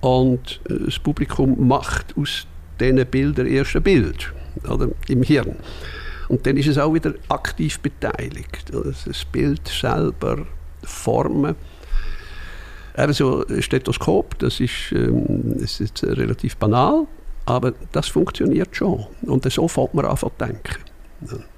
[0.00, 2.46] und äh, das Publikum macht aus
[2.80, 4.32] diesen Bildern erst ein Bild
[4.68, 5.56] oder, im Hirn.
[6.28, 8.70] Und dann ist es auch wieder aktiv beteiligt.
[8.72, 10.46] Das Bild selber
[10.82, 11.54] formen.
[12.96, 17.06] Eben so ein Stethoskop, das ist, ähm, das ist relativ banal,
[17.46, 19.06] aber das funktioniert schon.
[19.22, 21.48] Und so fängt man an zu denken.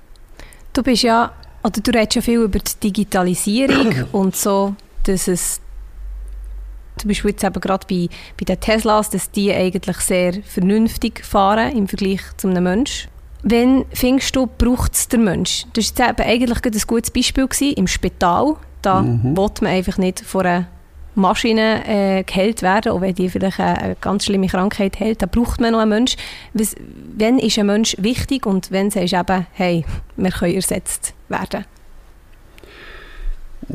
[0.72, 5.60] Du bist ja, oder du redest ja viel über die Digitalisierung und so, dass es
[6.96, 11.76] zum Beispiel jetzt eben gerade bei, bei den Teslas, dass die eigentlich sehr vernünftig fahren
[11.76, 13.10] im Vergleich zu einem Menschen.
[13.42, 15.64] Wenn findest du, braucht es der Mensch?
[15.72, 18.56] Das war eben eigentlich ein gutes Beispiel gewesen, im Spital.
[18.82, 19.36] Da mhm.
[19.36, 20.66] will man einfach nicht vor einer
[21.14, 25.26] Maschine äh, geheilt werden, auch wenn die vielleicht eine, eine ganz schlimme Krankheit hält, da
[25.26, 26.16] braucht man noch einen Mensch.
[26.52, 29.84] Wann ist ein Mensch wichtig und wenn sagst du eben, hey,
[30.16, 31.64] wir können ersetzt werden?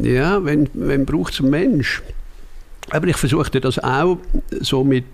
[0.01, 2.01] Ja, wenn, wenn braucht es einen Mensch?
[2.91, 4.17] Aber ich versuchte das auch
[4.59, 5.05] so mit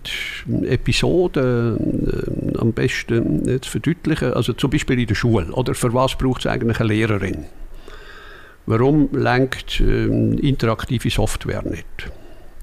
[0.63, 4.33] Episoden äh, am besten äh, zu verdeutlichen.
[4.33, 5.51] Also zum Beispiel in der Schule.
[5.53, 7.45] Oder für was braucht es eigentlich eine Lehrerin?
[8.65, 12.11] Warum lenkt äh, interaktive Software nicht?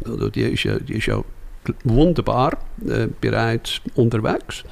[0.05, 1.23] Also die, ist ja, die ist ja
[1.85, 4.65] wunderbar äh, bereits unterwegs.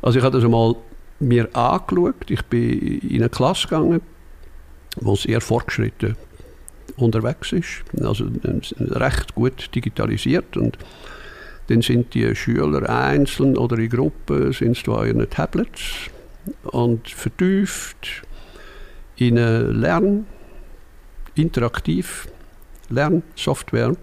[0.00, 0.76] Also ich habe das einmal
[1.18, 2.30] mir angeschaut.
[2.30, 4.00] Ich bin in eine Klasse gegangen,
[5.00, 6.16] wo sehr fortgeschritten
[6.96, 8.26] unterwegs ist, also
[8.78, 10.76] recht gut digitalisiert und
[11.68, 16.10] dann sind die Schüler einzeln oder in Gruppen sind sie an ihren Tablets
[16.64, 18.24] und vertieft
[19.28, 20.26] in eine Lern,
[21.34, 22.28] interaktiv
[22.88, 23.96] Lernsoftware.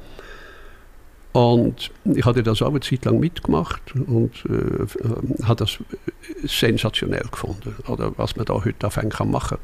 [1.32, 4.88] Und ich hatte das auch eine Zeit lang mitgemacht und äh,
[5.44, 5.78] habe das
[6.44, 9.60] sensationell gefunden, oder was man da heute anfangen kann machen.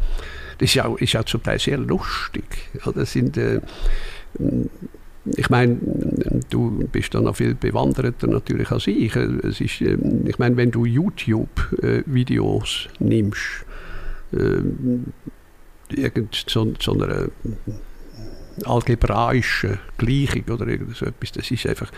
[0.59, 2.43] Das ist auch, ist auch zum Teil sehr lustig.
[2.93, 3.61] Das sind, äh,
[5.35, 5.79] ich meine,
[6.51, 9.15] du bist da noch viel bewanderter natürlich als ich.
[9.15, 13.65] Es ist, äh, ich meine, wenn du YouTube-Videos äh, nimmst,
[14.33, 14.59] äh,
[15.89, 17.27] irgend so, so einer
[18.63, 21.91] algebraischen Gleichung oder irgend so etwas, das ist einfach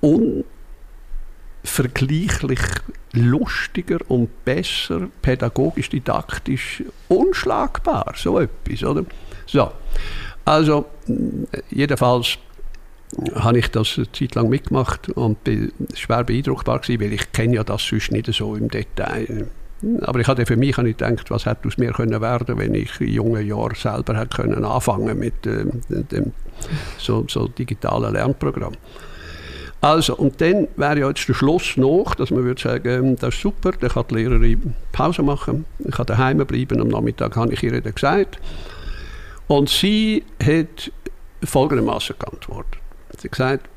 [0.00, 2.58] unvergleichlich
[3.12, 9.04] lustiger und besser, pädagogisch, didaktisch, unschlagbar, so etwas, oder?
[9.46, 9.70] So,
[10.44, 10.86] also
[11.70, 12.38] jedenfalls
[13.34, 17.56] habe ich das eine Zeit lang mitgemacht und bin schwer beeindruckbar gewesen, weil ich kenne
[17.56, 19.48] ja das sonst nicht so im Detail.
[20.02, 23.00] Aber ich hatte für mich nicht gedacht, was hätte aus mir können werden, wenn ich
[23.00, 26.32] in jungen Jahren selber hätte können anfangen mit äh, dem
[26.98, 28.74] so, so digitalen Lernprogramm.
[29.80, 33.34] Also, und dann wäre ja jetzt der Schluss noch, dass man würde sagen, ähm, das
[33.34, 37.54] ist super, dann kann die Lehrerin Pause machen, ich kann daheim bleiben, am Nachmittag habe
[37.54, 38.38] ich ihr dann gesagt.
[39.48, 40.92] Und sie hat
[41.42, 42.80] folgendermaßen geantwortet.
[43.16, 43.68] Sie hat gesagt,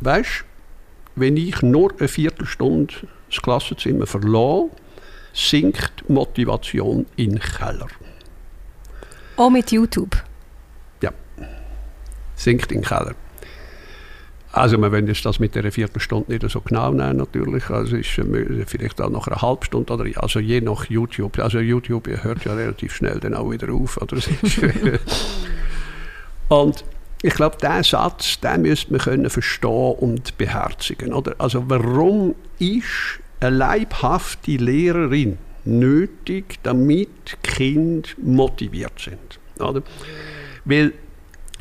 [0.00, 0.44] weißt
[1.20, 2.94] wenn ich nur eine Viertelstunde
[3.28, 4.70] das Klassenzimmer verlasse,
[5.32, 7.88] sinkt Motivation in den Keller.
[9.36, 10.16] Auch mit YouTube?
[11.02, 11.12] Ja,
[12.34, 13.14] sinkt in den Keller.
[14.50, 17.68] Also wir wollen jetzt das mit der Viertelstunde nicht so genau nehmen natürlich.
[17.68, 21.38] Also ist äh, vielleicht auch nach einer halben Stunde oder also je nach YouTube.
[21.38, 23.98] Also YouTube hört ja relativ schnell dann auch wieder auf.
[23.98, 24.16] Oder?
[26.48, 26.84] und
[27.20, 31.12] ich glaube, diesen Satz, den müsste man können verstehen und beherzigen.
[31.12, 31.34] Oder?
[31.38, 39.38] Also warum ist eine leibhafte Lehrerin nötig, damit Kinder motiviert sind?
[39.60, 39.82] Oder?
[40.64, 40.92] Weil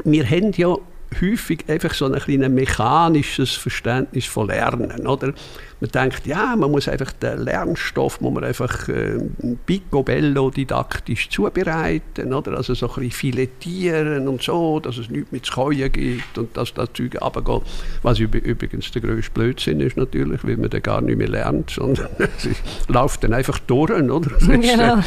[0.03, 0.75] wir haben ja
[1.21, 5.07] häufig einfach so ein kleines mechanisches Verständnis von Lernen.
[5.07, 5.33] Oder?
[5.79, 9.19] Man denkt, ja, man muss einfach den Lernstoff muss man einfach äh,
[9.67, 12.57] picobello didaktisch zubereiten, oder?
[12.57, 16.57] also so ein bisschen filetieren und so, dass es nichts mit zu Keuen gibt und
[16.57, 17.61] dass das Zeug runtergeht.
[18.01, 22.09] Was übrigens der grösste Blödsinn ist natürlich, weil man dann gar nicht mehr lernt, sondern
[22.17, 22.47] es
[22.87, 23.91] läuft dann einfach durch.
[23.91, 24.31] Oder?
[24.39, 24.99] Genau.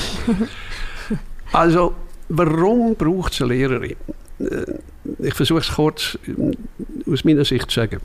[1.53, 1.95] also,
[2.29, 3.97] warum braucht es eine Lehrerin?
[4.39, 4.75] Äh,
[5.19, 8.01] ich versuche es kurz äh, aus meiner Sicht zu sagen.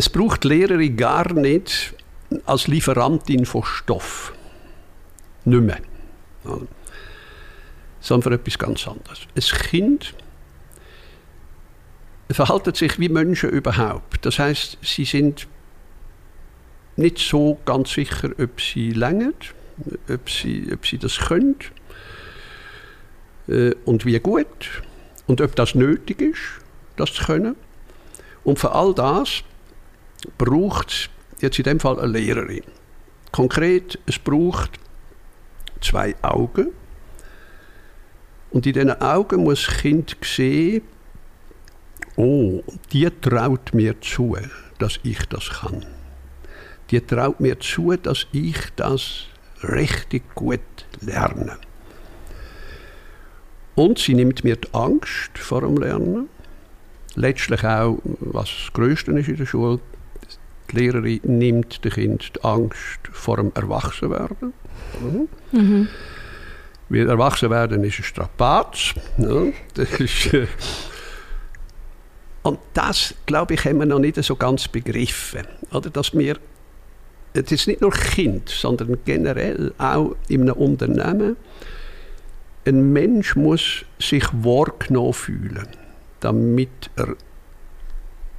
[0.00, 1.92] Es braucht Lehrerin gar nicht
[2.46, 4.32] als Lieferantin von Stoff.
[5.44, 5.80] Nicht mehr.
[8.00, 9.18] Sondern für etwas ganz anderes.
[9.34, 10.14] Ein Kind
[12.30, 14.24] verhalten sich wie Menschen überhaupt.
[14.24, 15.46] Das heißt, sie sind
[16.96, 19.34] nicht so ganz sicher, ob sie längern,
[20.08, 21.56] ob sie, ob sie das können
[23.48, 24.80] äh, und wie gut
[25.26, 26.40] und ob das nötig ist,
[26.96, 27.54] das zu können.
[28.44, 29.44] Und für all das
[30.38, 31.08] braucht es
[31.40, 32.64] jetzt in dem Fall eine Lehrerin.
[33.32, 34.78] Konkret, es braucht
[35.80, 36.68] zwei Augen.
[38.50, 40.82] Und in diesen Augen muss das Kind sehen,
[42.16, 44.36] oh, die traut mir zu,
[44.78, 45.86] dass ich das kann.
[46.90, 49.26] Die traut mir zu, dass ich das
[49.62, 50.60] richtig gut
[51.00, 51.58] lerne.
[53.76, 56.28] Und sie nimmt mir die Angst vor dem Lernen.
[57.14, 59.80] Letztlich auch, was das Größte ist in der Schule,
[60.72, 64.52] die Lehrerin nimmt dem Kind die Angst vor dem Erwachsenwerden.
[65.00, 65.28] Mhm.
[65.52, 65.88] Mhm.
[66.88, 68.94] Weil Erwachsenwerden ist ein Strapaz.
[69.18, 70.46] Ja, das ist, äh,
[72.42, 75.46] und das, glaube ich, haben wir noch nicht so ganz begriffen.
[75.72, 75.90] Oder?
[75.90, 76.38] Dass wir,
[77.34, 81.36] es ist nicht nur Kind, sondern generell auch in einem Unternehmen,
[82.66, 85.68] ein Mensch muss sich wahrgenommen fühlen,
[86.20, 87.14] damit er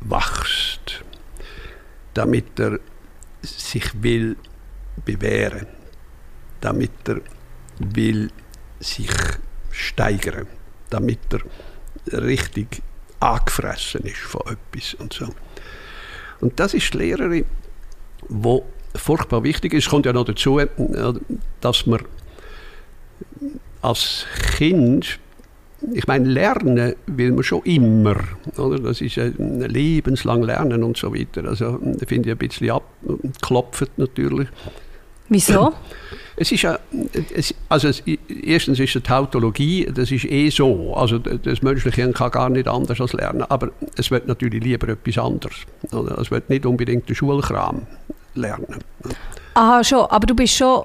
[0.01, 1.03] wächst,
[2.13, 2.79] damit er
[3.41, 4.35] sich will
[5.05, 5.67] bewähren,
[6.59, 7.21] damit er
[7.79, 8.29] will
[8.79, 9.09] sich
[9.71, 10.47] steigern,
[10.89, 11.41] damit er
[12.23, 12.81] richtig
[13.19, 15.27] angefressen ist von etwas und so.
[16.41, 17.45] Und das ist die Lehrerin,
[18.27, 19.85] wo furchtbar wichtig ist.
[19.85, 20.59] Es kommt ja noch dazu,
[21.61, 22.01] dass man
[23.81, 24.25] als
[24.57, 25.19] Kind,
[25.93, 28.15] ich meine, lernen will man schon immer.
[28.57, 28.79] Oder?
[28.79, 31.47] Das ist ein lebenslang Lernen und so weiter.
[31.47, 34.47] Also, finde ich ein bisschen abklopft natürlich.
[35.29, 35.73] Wieso?
[36.35, 36.77] Es ist ja,
[37.33, 40.93] es, also es, erstens ist es Tautologie, das ist eh so.
[40.95, 43.43] Also das menschliche kann gar nicht anders als lernen.
[43.43, 45.55] Aber es wird natürlich lieber etwas anderes.
[45.91, 46.17] Oder?
[46.17, 47.87] Es wird nicht unbedingt den Schulkram
[48.35, 48.79] lernen.
[49.53, 50.05] Aha, schon.
[50.05, 50.83] Aber du bist schon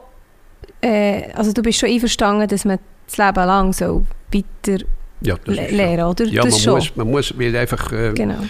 [0.81, 4.85] äh, also du bist schon einverstanden, dass man das Leben lang so weiter
[5.21, 6.25] ja, le lernen, oder?
[6.27, 6.75] Ja, das man, schon.
[6.75, 8.41] Muss, man muss, weil einfach, äh, genau.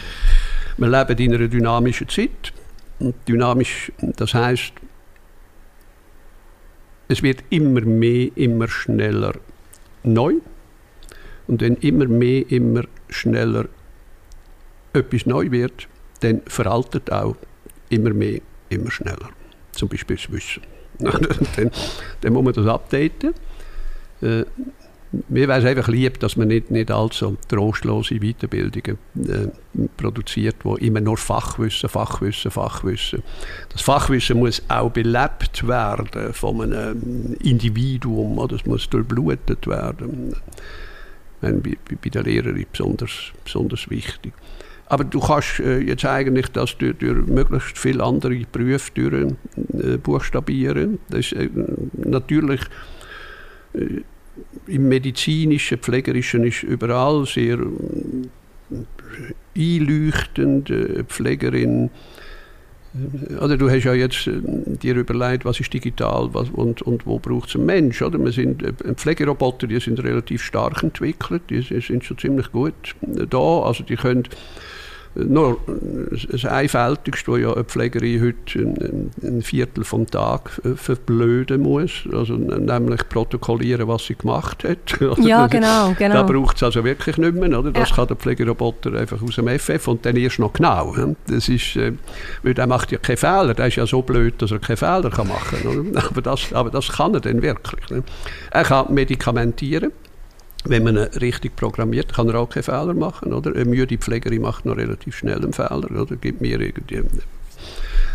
[0.77, 2.53] wir leben in einer dynamischen Zeit.
[2.99, 4.73] Und dynamisch, das heißt,
[7.09, 9.35] es wird immer mehr, immer schneller
[10.03, 10.35] neu.
[11.47, 13.67] Und wenn immer mehr, immer schneller
[14.93, 15.89] etwas neu wird,
[16.21, 17.37] dann veraltet auch
[17.91, 19.31] immer mehr, immer schneller.
[19.73, 20.63] Zum Beispiel das Wissen.
[20.99, 21.71] dann,
[22.23, 23.35] dann muss man das updaten.
[24.23, 24.45] Äh,
[25.29, 29.49] mir wäre es einfach lieb, dass man nicht, nicht allzu trostlose Weiterbildungen äh,
[29.97, 33.23] produziert, wo immer nur Fachwissen, Fachwissen, Fachwissen.
[33.71, 40.35] Das Fachwissen muss auch belebt werden von einem Individuum, oder es muss durchblutet werden.
[41.41, 44.33] Meine, bei, bei der Lehrerin besonders, besonders wichtig.
[44.89, 49.33] Aber du kannst äh, jetzt eigentlich das durch, durch möglichst viele andere Berufe durch,
[49.73, 51.01] äh, buchstabieren.
[51.09, 51.51] Das ist äh,
[51.97, 52.61] natürlich
[53.75, 54.03] äh,
[54.67, 58.85] im medizinischen, pflegerischen ist überall sehr äh,
[59.57, 60.71] einleuchtend.
[60.71, 61.91] Äh, Pflegerin
[63.41, 67.49] oder du hast ja jetzt dir überlegt, was ist digital was, und, und wo braucht
[67.49, 68.03] es einen Mensch.
[68.03, 68.19] Oder?
[68.19, 68.63] Wir sind,
[68.97, 73.61] Pflegeroboter die sind relativ stark entwickelt, die sind schon ziemlich gut da.
[73.61, 74.25] Also die können
[75.17, 75.59] nur
[76.31, 82.35] das Einfältigste, wo ja eine Pflegerin heute ein, ein Viertel vom Tag verblöden muss, also
[82.35, 84.77] nämlich protokollieren, was sie gemacht hat.
[85.27, 86.15] Ja, genau, genau.
[86.15, 87.71] Da braucht es also wirklich nicht mehr, oder?
[87.71, 87.97] Das ja.
[87.97, 90.95] kann der Pflegeroboter einfach aus dem FF und dann erst noch genau.
[91.27, 91.93] Das ist, äh,
[92.43, 95.11] weil der macht ja keine Fehler, der ist ja so blöd, dass er keine Fehler
[95.11, 95.97] kann machen kann.
[96.11, 98.03] Aber das, aber das kann er dann wirklich.
[98.51, 99.93] Er kann medikamentieren,
[100.69, 103.33] wenn man ihn richtig programmiert, kann er auch keine Fehler machen.
[103.33, 103.55] Oder?
[103.55, 105.91] Eine müde Pflegerin macht noch relativ schnell einen Fehler.
[105.91, 106.17] Oder?
[106.17, 107.03] Gibt mir irgendwie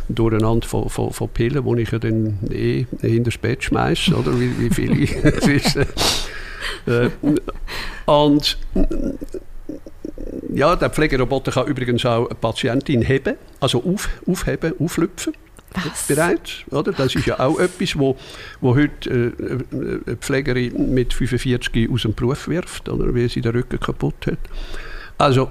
[0.10, 4.38] durcheinander von, von, von Pillen, die ich ja dann eh hinter das Bett schmeiße, oder
[4.40, 4.96] wie, wie viele
[5.56, 5.78] ist.
[6.86, 7.10] Äh,
[8.06, 8.58] und
[10.54, 15.34] ja, der Pflegeroboter kann übrigens auch eine Patientin heben, also auf, aufheben, auflüpfen.
[15.74, 16.08] Was?
[16.08, 16.52] bereits.
[16.70, 16.92] Oder?
[16.92, 18.18] Das ist ja auch etwas, wo,
[18.60, 23.54] wo heute äh, eine Pflegerin mit 45 aus dem Beruf wirft, oder, weil sie den
[23.54, 24.40] Rücken kaputt hat.
[25.18, 25.50] Also,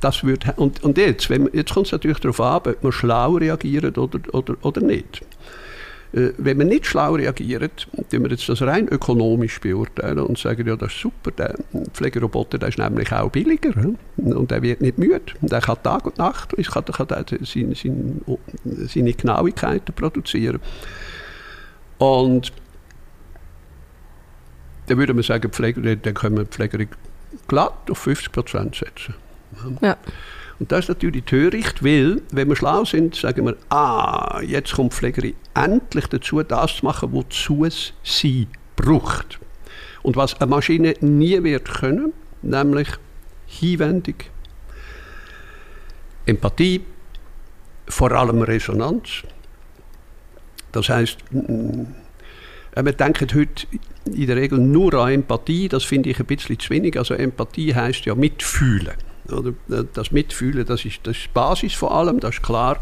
[0.00, 3.32] das wird, und, und jetzt, wenn, jetzt kommt es natürlich darauf an, ob man schlau
[3.36, 5.22] reagiert oder, oder, oder nicht.
[6.12, 10.66] Äh, wenn man nicht schlau reagiert, dann wir jetzt das rein ökonomisch beurteilen und sagen,
[10.66, 11.54] ja, das ist super, der
[11.92, 13.72] Pflegeroboter der ist nämlich auch billiger
[14.16, 15.20] und der wird nicht müde.
[15.40, 20.60] Der kann Tag und Nacht, ich kann, kann seine, seine, seine Genauigkeiten produzieren.
[21.98, 22.52] Und
[24.86, 26.88] dann würde man sagen, Pfleger, dann können wir Pflegerin
[27.48, 29.14] glatt auf 50 Prozent setzen.
[29.80, 29.96] Ja.
[30.58, 34.92] Und das ist natürlich töricht, weil, wenn wir schlau sind, sagen wir, ah, jetzt kommt
[34.92, 37.66] die Pflegerin endlich dazu, das zu machen, wozu
[38.02, 39.38] sie braucht.
[40.02, 42.88] Und was eine Maschine nie wird können, nämlich
[43.46, 44.14] Hinwendung,
[46.24, 46.84] Empathie,
[47.88, 49.22] vor allem Resonanz.
[50.72, 53.66] Das heißt, wir denken heute
[54.06, 56.98] in der Regel nur an Empathie, das finde ich ein bisschen zu wenig.
[56.98, 58.94] Also Empathie heißt ja mitfühlen.
[59.32, 59.54] Oder?
[59.94, 62.78] Das Mitfühlen, das ist, das ist die Basis von allem, das ist klar.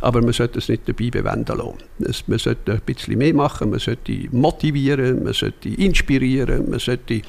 [0.00, 2.24] Aber man sollte es nicht dabei bewenden lassen.
[2.26, 7.20] man sollte ein bisschen mehr machen, man sollte motivieren, man sollte inspirieren, man sollte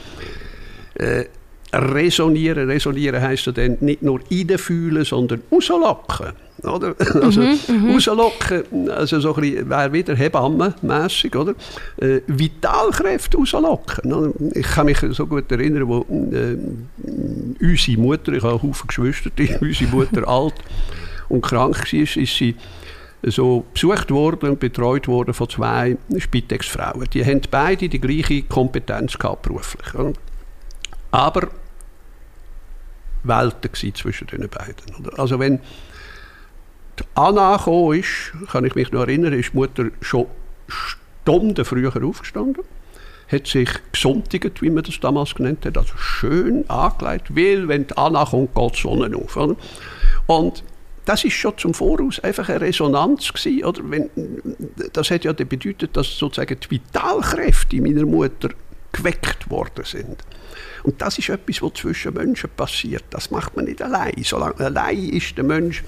[0.96, 1.26] äh,
[1.74, 2.70] resonieren.
[2.70, 6.34] Resonieren heisst dann nicht nur reinfühlen, sondern rauslocken.
[6.64, 6.96] Oder?
[7.22, 11.54] Also mhm, mhm, rauslocken, also so ein bisschen, wäre wieder Hebammenmässig, oder?
[11.98, 14.14] Äh, Vitalkräfte rauslocken.
[14.14, 14.34] Oder?
[14.54, 16.58] Ich kann mich so gut erinnern, wo äh,
[17.62, 19.30] unsere Mutter, ich habe Haufen Geschwister,
[19.62, 20.56] unsere Mutter alt
[21.30, 22.56] und krank war, ist sie
[23.24, 27.08] so besucht worden und betreut worden von zwei Spitex-Frauen.
[27.14, 29.94] Die haben beide die gleiche Kompetenz gehabt, beruflich.
[29.94, 30.14] Oder?
[31.12, 31.50] Aber
[33.24, 34.96] Welten zwischen den beiden.
[35.00, 35.20] Oder?
[35.20, 35.60] Also wenn
[37.16, 40.28] Anna gekommen ist, kann ich mich noch erinnern, ist die Mutter schon
[40.68, 42.64] Stunden früher aufgestanden,
[43.32, 47.98] hat sich gesontigt, wie man das damals genannt hat, also schön angelegt, weil wenn die
[47.98, 49.38] Anna kommt, geht die Sonne auf.
[49.38, 49.56] Oder?
[50.28, 50.64] Und
[51.06, 53.82] das ist schon zum Voraus einfach eine Resonanz gewesen, oder?
[53.84, 54.10] Wenn,
[54.94, 58.50] das hat ja bedeutet, dass sozusagen die Vitalkräfte meiner Mutter
[58.92, 60.24] geweckt worden sind.
[60.84, 63.04] Und das ist etwas, was zwischen Menschen passiert.
[63.10, 64.14] Das macht man nicht allein.
[64.24, 65.84] Solange allein ist der Mensch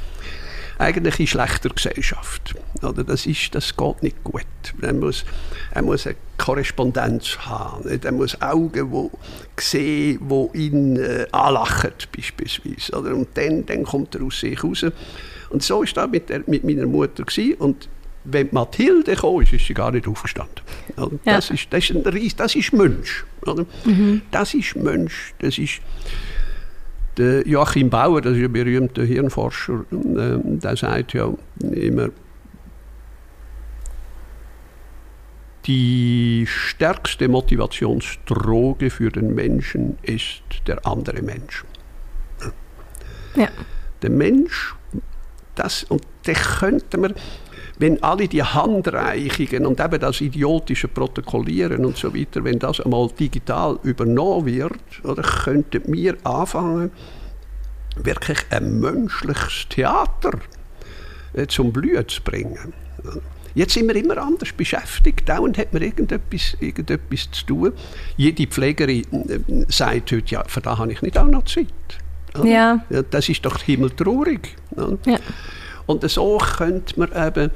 [0.78, 2.56] eigentlich in schlechter Gesellschaft.
[2.82, 4.46] Oder das, ist, das geht nicht gut.
[4.82, 5.26] Er muss,
[5.72, 7.88] er muss eine Korrespondenz haben.
[7.88, 9.12] Er muss Augen wo
[9.60, 12.98] sehen, die ihn äh, anlachen, beispielsweise.
[12.98, 13.16] Oder?
[13.16, 14.86] Und dann, dann kommt er aus sich raus.
[15.50, 17.24] Und so war das mit, der, mit meiner Mutter.
[17.24, 17.56] Gewesen.
[17.56, 17.88] Und
[18.26, 20.62] wenn Mathilde kam, ist, ist sie gar nicht aufgestanden.
[20.98, 21.10] Ja.
[21.26, 23.26] Das, ist, das, ist ein Ries, das ist Mensch.
[23.86, 24.22] Mhm.
[24.32, 25.34] Das ist Mensch.
[25.40, 25.82] Das ist
[27.18, 32.10] der Joachim Bauer, das ist ein berühmter Hirnforscher, äh, der sagt ja immer,
[35.66, 41.64] die stärkste Motivationsdroge für den Menschen ist der andere Mensch.
[43.36, 43.48] Ja.
[44.02, 44.76] Der Mensch,
[45.56, 47.16] das, und den könnte man,
[47.80, 53.10] wenn alle die Handreichungen und eben das idiotische Protokollieren und so weiter, wenn das einmal
[53.20, 56.92] digital übernommen wird, oder könnten wir anfangen,
[57.96, 60.40] wirklich ein menschliches Theater
[61.34, 62.74] äh, zum Blühen zu bringen.
[63.56, 65.30] Jetzt sind wir immer anders beschäftigt.
[65.30, 67.74] Dauernd hat man irgendetwas, irgendetwas zu tun.
[68.18, 71.68] Jede Pflegerin äh, sagt heute, ja, für das habe ich nicht auch noch Zeit.
[72.44, 72.84] Ja.
[72.90, 74.56] ja das ist doch himmeltraurig.
[75.06, 75.20] Ja.
[75.86, 77.52] Und so könnte man eben,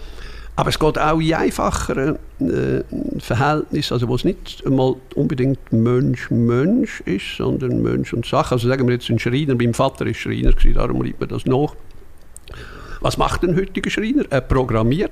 [0.55, 2.83] aber es geht auch in einfacheren äh,
[3.19, 8.55] Verhältnissen, also wo es nicht einmal unbedingt Mensch-Mensch ist, sondern Mensch und Sache.
[8.55, 11.75] Also sagen wir jetzt ein Schreiner, mein Vater war Schreiner, darum liebt man das nach.
[13.01, 14.23] Was macht ein heutiger Schreiner?
[14.31, 15.11] Er programmiert.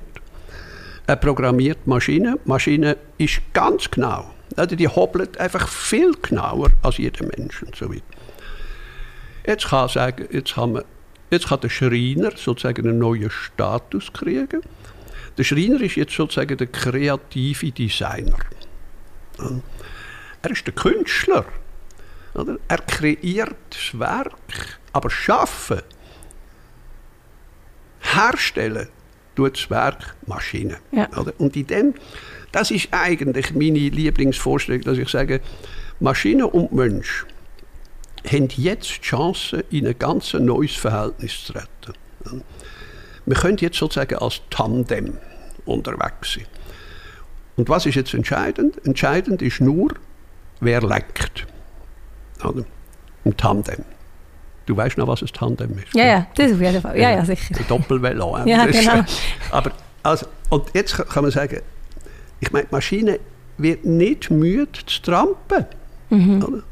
[1.06, 2.38] Er programmiert Maschinen.
[2.44, 4.28] Maschine ist ganz genau.
[4.56, 8.02] Also die hobbelt einfach viel genauer als jeder Mensch und so weiter.
[9.46, 10.84] Jetzt kann, sagen, jetzt kann man
[11.30, 14.62] Jetzt kann der Schreiner sozusagen einen neuen Status kriegen.
[15.36, 18.38] Der Schreiner ist jetzt sozusagen der kreative Designer.
[20.42, 21.44] Er ist der Künstler.
[22.68, 25.80] Er kreiert das Werk, aber schaffen,
[28.00, 28.88] herstellen,
[29.34, 30.76] tut das Werk Maschine.
[30.92, 31.08] Ja.
[31.38, 31.94] Und in dem,
[32.52, 35.40] das ist eigentlich meine Lieblingsvorstellung, dass ich sage,
[35.98, 37.26] Maschine und Mensch
[38.32, 42.42] haben jetzt die Chance, in ein ganz neues Verhältnis zu treten.
[43.24, 45.18] Wir können jetzt sozusagen als Tandem
[45.64, 46.46] unterwegs sein.
[47.56, 48.84] Und was ist jetzt entscheidend?
[48.84, 49.94] Entscheidend ist nur,
[50.60, 51.46] wer lenkt.
[52.44, 52.64] Oder?
[53.24, 53.84] Ein Tandem.
[54.66, 55.94] Du weißt noch, was ein Tandem ist?
[55.94, 56.98] Ja, ja, das auf jeden Fall.
[56.98, 57.54] Ja, ja, sicher.
[57.56, 58.38] Ein Doppelvelo.
[58.44, 59.04] Ja, genau.
[59.50, 59.72] Aber
[60.02, 61.60] also, und jetzt kann man sagen,
[62.40, 63.20] ich meine, die Maschine
[63.58, 65.66] wird nicht müde zu trampen.
[66.10, 66.62] Mhm.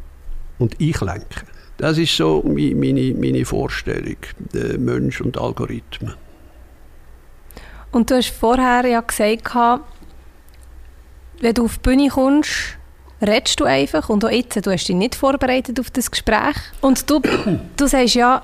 [0.59, 1.43] Und ich lenke.
[1.77, 4.17] Das ist so meine, meine Vorstellung,
[4.53, 6.15] der Mensch und Algorithmen.
[7.91, 9.55] Und du hast vorher ja gesagt,
[11.41, 12.79] wenn du auf die Bühne kommst,
[13.21, 14.09] redest du einfach.
[14.09, 16.57] Und auch jetzt, du hast dich nicht vorbereitet auf das Gespräch.
[16.81, 17.21] Und du,
[17.77, 18.43] du sagst ja,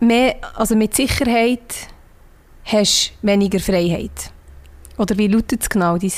[0.00, 1.74] mehr, also mit Sicherheit
[2.64, 4.30] hast du weniger Freiheit.
[4.98, 6.10] Oder wie lautet es genau, dein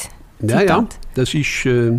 [0.43, 0.99] Ja, ja, Zitat?
[1.15, 1.99] das ist, äh,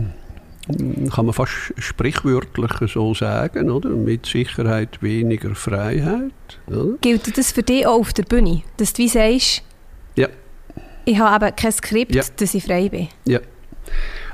[1.13, 3.89] kann man fast sprichwörtlich so sagen, oder?
[3.89, 6.32] Mit Sicherheit weniger Freiheit.
[6.67, 6.97] Oder?
[7.01, 8.61] Gilt das für dich auch auf der Bühne?
[8.78, 9.63] Dass du wie sagst,
[10.15, 10.28] Ja.
[11.05, 12.24] ich habe eben kein Skript, Ja.
[12.38, 13.07] dass ich frei bin.
[13.26, 13.39] Ja.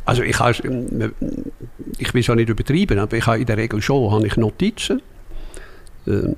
[0.04, 1.14] Also ich, has- ähm,
[1.98, 4.36] ich will es auch nicht übertreiben, aber ich habe in der Regel schon habe ich
[4.38, 5.02] Notizen.
[6.08, 6.36] Ähm,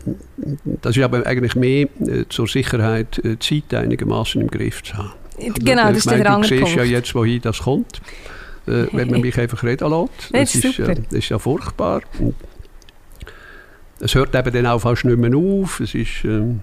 [0.82, 4.94] Das ist aber eigentlich mehr äh, zur Sicherheit, äh, die Zeit einigermaßen im Griff zu
[4.98, 5.12] haben.
[5.38, 6.78] Genau, das ich ist meine, der du andere siehst Punkt.
[6.78, 8.02] ja jetzt, wohin das kommt,
[8.68, 10.34] äh, wenn man mich einfach reden lässt.
[10.34, 10.96] Das ist ja, super.
[10.96, 12.02] das ist ja furchtbar.
[12.20, 12.36] Und
[14.00, 15.80] es hört eben dann auch fast nicht mehr auf.
[15.80, 16.62] Es ist, ähm,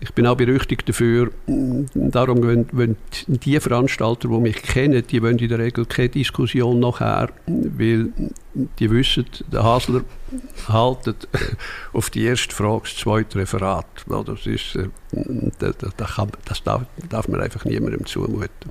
[0.00, 5.38] ich bin auch berüchtigt dafür, darum wenn, wenn die Veranstalter, die mich kennen, die wollen
[5.38, 8.12] in der Regel keine Diskussion nachher, weil
[8.78, 10.02] die wissen, der Hasler
[10.68, 11.28] haltet
[11.92, 13.86] auf die erste Frage das zweite Referat.
[14.06, 14.88] Das, ist, äh,
[15.58, 18.70] das, das, das, kann, das darf, darf man einfach niemandem zumuten.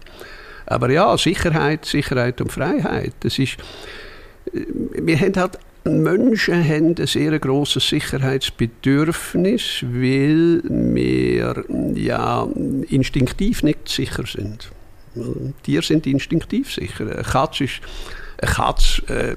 [0.68, 3.58] Aber ja, Sicherheit, Sicherheit und Freiheit, das ist,
[4.54, 4.62] äh,
[5.02, 11.64] wir haben halt, Menschen haben ein sehr grosses Sicherheitsbedürfnis, weil wir
[11.96, 12.46] ja
[12.90, 14.70] instinktiv nicht sicher sind.
[15.64, 17.06] Tiere sind instinktiv sicher.
[17.10, 17.80] Eine Katze, ist,
[18.40, 19.36] eine Katze äh,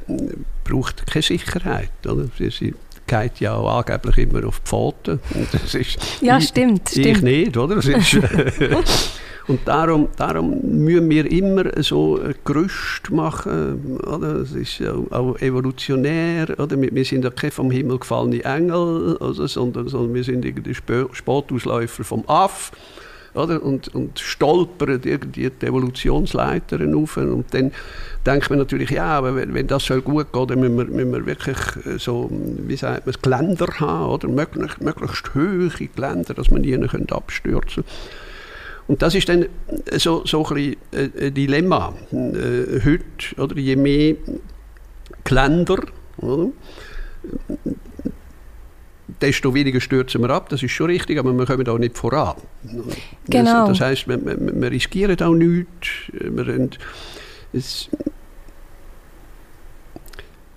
[0.65, 1.91] braucht keine Sicherheit.
[2.07, 2.27] Oder?
[2.39, 2.75] Sie,
[3.07, 5.21] geht ja auch angeblich immer auf die Pfoten.
[5.53, 7.23] Das ist, Ja, ich- stimmt, Ich stimmt.
[7.23, 7.77] nicht, oder?
[7.77, 8.19] Das ist,
[9.51, 13.99] und darum, darum müssen wir immer so Gerüst machen.
[13.99, 14.35] Oder?
[14.35, 14.81] Das ist
[15.11, 16.57] auch evolutionär.
[16.57, 16.81] Oder?
[16.81, 22.05] Wir, sind ja keine vom Himmel gefallene Engel, also, sondern, sondern wir sind irgendwie Spotausläufer
[22.05, 22.71] vom Aff.
[23.35, 23.61] Oder?
[23.61, 27.17] Und, und stolpern irgendwie die Evolutionsleitern auf.
[27.17, 27.73] Und dann
[28.25, 31.11] denkt man natürlich, ja, aber wenn, wenn das soll gut gehen, dann müssen wir, müssen
[31.11, 34.29] wir wirklich äh, so, wie sagt man, Geländer haben, oder?
[34.29, 37.83] Möglichst, möglichst hohe Geländer, dass man nie können abstürzen
[38.91, 39.47] Und das ist dann
[39.99, 41.95] so, so ein, bisschen äh, ein Dilemma.
[42.11, 44.17] Äh, heute, oder, je mehr
[45.23, 45.79] Geländer,
[46.17, 46.49] oder?
[49.21, 52.35] desto weniger stürzen wir ab, das ist schon richtig, aber wir kommen auch nicht voran.
[53.29, 53.69] Genau.
[53.69, 56.11] Das, das heisst, wir, wir, wir riskieren auch nichts.
[56.13, 56.71] Wir haben,
[57.53, 57.91] es,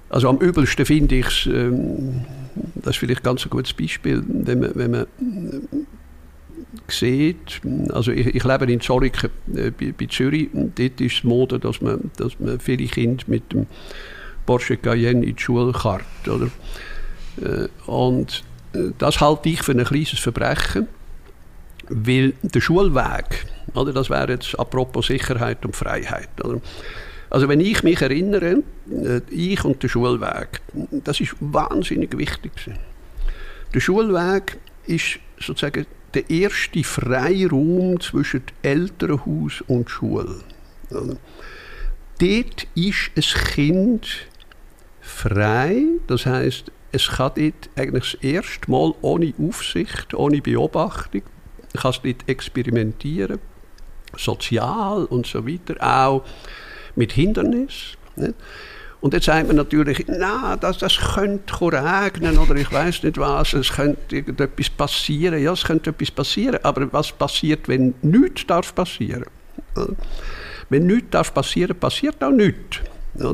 [0.10, 2.26] also am übelsten finde ich es, ähm,
[2.74, 5.86] das ist vielleicht ganz ein gutes Beispiel, wenn man, wenn man äh,
[6.88, 7.62] sieht,
[7.92, 11.60] also ich, ich lebe in Zolliken äh, bei, bei Zürich und dort ist es Mode,
[11.60, 13.68] dass man, dass man viele Kinder mit dem
[14.46, 16.50] Porsche Cayenne in die Schule karrt, oder?
[17.42, 20.88] Äh, Und äh, das halte ich für ein kleines Verbrechen,
[21.90, 26.30] weil der Schulweg, oder, das wäre jetzt apropos Sicherheit und Freiheit.
[26.44, 26.62] Oder?
[27.30, 30.62] Also wenn ich mich erinnere, äh, ich und der Schulweg,
[30.92, 32.52] das ist wahnsinnig wichtig.
[33.74, 40.40] Der Schulweg ist sozusagen der erste Freiraum zwischen Elternhaus und Schule.
[40.90, 44.28] Dort ist ein Kind
[45.02, 51.24] frei, das heißt, es kann dort eigentlich das erste Mal ohne Aufsicht, ohne Beobachtung,
[51.74, 53.40] kann es dort experimentieren,
[54.16, 56.24] sozial und so weiter, auch
[56.96, 57.98] mit Hindernissen.
[58.16, 58.36] Nicht?
[59.04, 63.52] Und jetzt sagt man natürlich, na, das, das könnte regnen oder ich weiß nicht was,
[63.52, 65.44] es könnte irgendetwas passieren.
[65.44, 69.26] Ja, es könnte etwas passieren, aber was passiert, wenn nichts darf passieren?
[70.70, 72.80] Wenn nichts darf passieren, passiert auch nichts.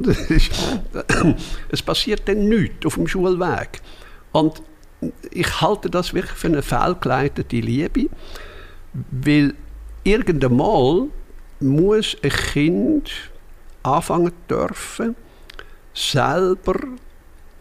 [1.69, 3.79] Es passiert dann nichts auf dem Schulweg.
[4.31, 4.63] Und
[5.29, 8.09] ich halte das wirklich für eine fehlgeleitete Liebe,
[9.11, 9.53] weil
[10.03, 11.07] irgendwann mal
[11.59, 13.11] muss ein Kind
[13.83, 15.15] anfangen dürfen,
[15.93, 16.75] selber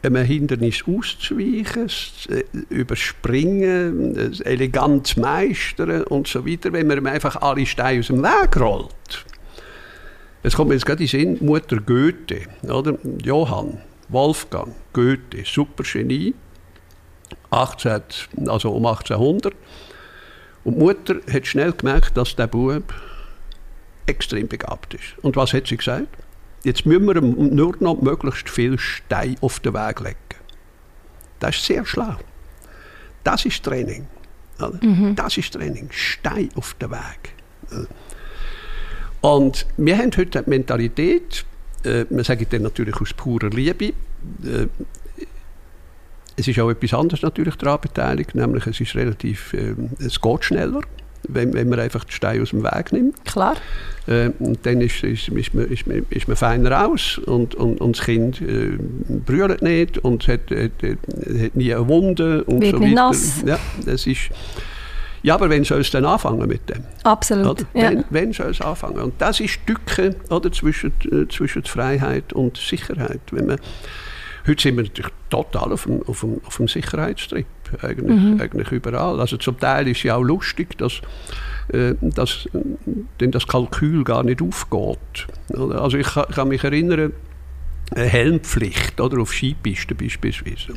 [0.02, 1.90] einem Hindernis auszuweichen,
[2.28, 8.22] äh, überspringen, elegant meistern und so weiter, wenn man ihm einfach alle Steine aus dem
[8.22, 9.24] Weg rollt.
[10.42, 12.96] Es kommt mir jetzt gerade in den Sinn, Mutter Goethe, oder?
[13.24, 16.34] Johann, Wolfgang, Goethe, super Genie,
[17.50, 18.02] 18,
[18.46, 19.52] also um 1800.
[20.64, 22.94] Und die Mutter hat schnell gemerkt, dass der Bub
[24.06, 25.18] extrem begabt ist.
[25.22, 26.08] Und was hat sie gesagt?
[26.64, 30.16] Jetzt müssen wir nur noch möglichst viel Stein auf den Weg legen.
[31.38, 32.16] Das ist sehr schlau.
[33.22, 34.06] Das ist Training.
[34.80, 35.14] Mhm.
[35.14, 35.88] Das ist Training.
[35.90, 37.34] Stein auf den Weg.
[39.20, 41.44] Und wir haben heute die Mentalität,
[41.84, 44.66] äh, man sagt dann natürlich aus purer Liebe, äh,
[46.36, 50.44] es ist auch etwas anderes natürlich daran beteiligt, nämlich es ist relativ, äh, es geht
[50.44, 50.82] schneller
[51.28, 53.24] wenn, wenn man einfach die Steine aus dem Weg nimmt.
[53.24, 53.56] Klar.
[54.06, 57.80] Äh, und dann ist, ist, ist, man, ist, man, ist man feiner aus und, und,
[57.80, 58.78] und das Kind äh,
[59.26, 62.94] brüllt nicht und hat, hat, hat nie eine Wunde und Wird so weiter.
[62.94, 63.42] nass.
[63.44, 64.30] Ja, das ist,
[65.22, 66.84] ja, aber wenn soll es dann anfangen mit dem?
[67.02, 67.46] Absolut.
[67.46, 67.64] Oder?
[67.74, 68.04] Ja.
[68.10, 68.98] Wenn, soll es anfangen?
[68.98, 73.20] Und das ist die Tücke oder, zwischen, äh, zwischen Freiheit und Sicherheit.
[73.32, 73.58] Wenn man,
[74.46, 77.46] heute sind wir natürlich total auf dem, auf dem, auf dem Sicherheitstrip,
[77.82, 78.40] eigentlich, Mhm.
[78.40, 79.20] eigentlich überall.
[79.20, 81.00] Also zum Teil ist ja auch lustig, dass,
[81.72, 82.58] äh, dass äh,
[83.20, 85.26] denn das Kalkül gar nicht aufgeht.
[85.54, 87.12] Also ich, kann- ich kann mich erinnern,
[87.94, 90.74] Helmpflicht oder, auf Skipisten beispielsweise.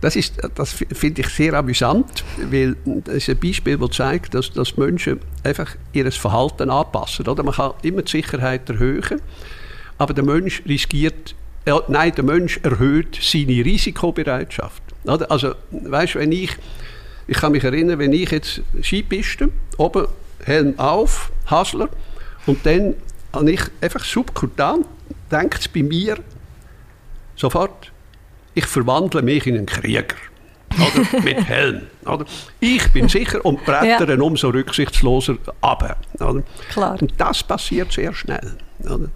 [0.00, 4.50] Das, ist, das finde ich sehr amüsant, weil das ist ein Beispiel, das zeigt, dass,
[4.50, 7.26] dass Menschen einfach ihr Verhalten anpassen.
[7.26, 7.42] Oder?
[7.42, 9.20] Man kann immer die Sicherheit erhöhen,
[9.96, 11.34] aber der Mensch riskiert,
[11.64, 14.82] äh, nein, der Mensch erhöht seine Risikobereitschaft.
[15.04, 15.30] Oder?
[15.30, 16.50] Also, weißt, wenn ich,
[17.26, 20.06] ich kann mich erinnern, wenn ich jetzt Skipiste, oben
[20.44, 21.88] Helm auf, Hasler,
[22.46, 22.94] und dann
[23.32, 24.84] habe ich einfach subkutan,
[25.30, 26.18] denkt es bei mir
[27.36, 27.90] sofort,
[28.54, 30.16] ich verwandle mich in einen Krieger.
[30.74, 31.22] Oder?
[31.22, 31.82] Mit Helm.
[32.04, 32.24] Oder?
[32.60, 35.98] Ich bin sicher und brettere umso rücksichtsloser ab.
[36.70, 37.00] Klar.
[37.00, 38.58] Und das passiert sehr schnell.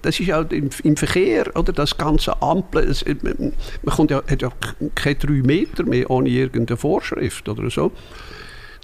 [0.03, 1.73] Das ist auch im, im Verkehr, oder?
[1.73, 3.53] das ganze Ampel, es, man
[3.83, 4.51] man kommt ja, hat ja
[4.95, 7.93] keine drei Meter mehr ohne irgendeine Vorschrift oder so.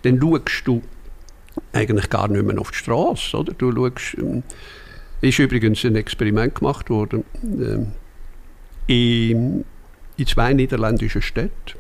[0.03, 0.83] Dann schaust du
[1.73, 3.37] eigentlich gar nicht mehr auf die Straße.
[3.37, 3.53] Oder?
[3.55, 4.43] Du schaust, ähm,
[5.21, 7.93] ist übrigens ein Experiment gemacht worden ähm,
[8.87, 9.65] in,
[10.17, 11.79] in zwei niederländischen Städten.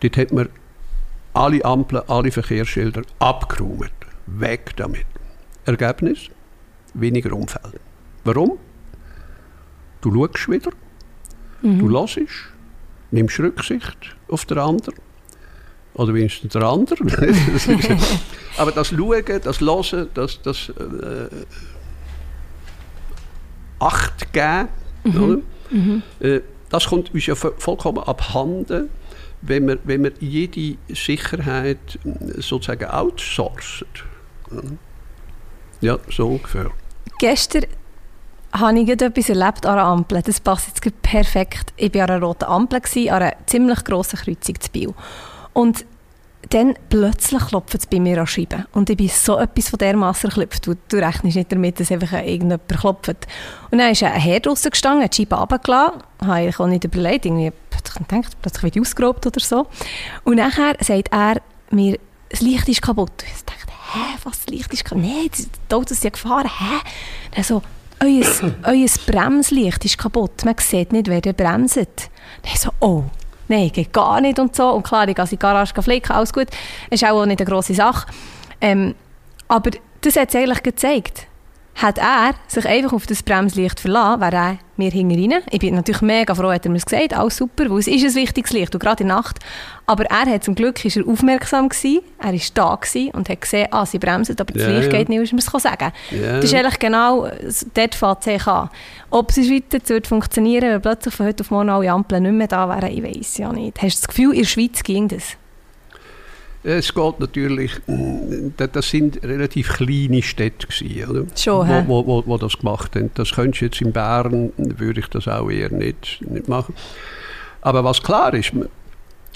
[0.00, 0.48] Dort hat man
[1.32, 3.90] alle Ampeln, alle Verkehrsschilder abgeräumt.
[4.26, 5.06] Weg damit.
[5.64, 6.30] Ergebnis?
[7.00, 7.80] Weniger Unfälle.
[8.24, 8.58] Warum?
[10.00, 10.70] Du schaust wieder,
[11.62, 12.18] du hörst,
[13.10, 14.94] nimmst Rücksicht auf den anderen.
[15.94, 16.98] Oder wenigstens der andere.
[18.58, 21.28] Aber das Schauen, das Hören, das, das äh,
[23.78, 24.68] Acht geben,
[25.04, 25.38] oder?
[26.20, 26.40] Äh,
[26.70, 28.88] das kommt uns ja vo- vollkommen abhanden,
[29.42, 33.86] wenn man, wenn man jede Sicherheit äh, sozusagen outsourcet.
[35.80, 36.70] Ja, so ungefähr.
[37.18, 37.64] Gestern
[38.52, 40.22] habe ich etwas erlebt an einer Ampel.
[40.22, 41.72] Das passt jetzt perfekt.
[41.76, 44.94] Ich war an einer roten Ampel, an einer ziemlich grossen Kreuzung zu Biel.
[45.52, 45.84] Und
[46.50, 48.66] dann plötzlich klopft es bei mir an Scheiben.
[48.72, 50.66] Und ich bin so etwas von dermassen erklopft.
[50.66, 53.26] Du, du rechnest nicht damit, dass einfach irgendjemand klopft.
[53.70, 56.02] Und dann ist ein Herr draussen gestanden, hat die Scheibe runtergelassen.
[56.24, 57.26] Habe ich auch nicht überlegt.
[57.26, 59.66] Irgendwie, gedacht, plötzlich wird ausgeraubt oder so.
[60.24, 61.40] Und nachher sagt er
[61.70, 61.98] mir,
[62.28, 63.24] das Licht ist kaputt.
[63.24, 65.04] Ich dachte, hä, was, Licht ist kaputt?
[65.04, 65.30] Nein,
[65.70, 66.50] die Autos sind gefahren.
[66.58, 66.80] Hä?
[67.34, 67.62] Dann so,
[68.00, 68.26] euer,
[68.64, 70.44] euer Bremslicht ist kaputt.
[70.44, 71.76] Man sieht nicht, wer da bremst.
[71.76, 73.04] Dann so, oh,
[73.48, 74.70] nein, geht gar nicht und so.
[74.70, 76.48] Und klar, ich gehe in die Garage flicken, alles gut.
[76.90, 78.06] Ist auch nicht eine grosse Sache.
[78.60, 78.94] Ähm,
[79.48, 79.70] aber
[80.00, 81.26] das hat es eigentlich gezeigt.
[81.76, 85.42] Hat er sich einfach auf das Bremslicht verlassen, wäre er mir hinten rein.
[85.50, 88.14] Ich bin natürlich mega froh, hat er mir gesagt, alles super, weil es ist ein
[88.14, 89.40] wichtiges Licht, und gerade in der Nacht.
[89.84, 93.40] Aber er hat zum Glück ist er aufmerksam gewesen, er war da gewesen und hat
[93.42, 94.98] gesehen, ah, sie bremsen, aber das Ja, Licht ja.
[94.98, 95.92] geht nicht, ist mir es sagen.
[96.10, 96.36] Ja.
[96.36, 97.28] Das ist eigentlich genau,
[97.74, 98.70] dort fängt es an.
[99.10, 102.22] Ob es in der Schweiz wird funktionieren, wenn plötzlich von heute auf morgen alle Ampeln
[102.22, 103.80] nicht mehr da wären, ich weiß ja nicht.
[103.82, 105.36] Hast du das Gefühl, in der Schweiz ging das?
[106.68, 107.70] Es geht natürlich,
[108.56, 111.24] da- das sind relativ kleine Städte gewesen, oder?
[111.36, 113.10] Schon, wo, wo, wo, wo das gemacht haben.
[113.14, 116.74] Das könntest du jetzt in Bern, würde ich das auch eher nicht, nicht machen.
[117.60, 118.50] Aber was klar ist,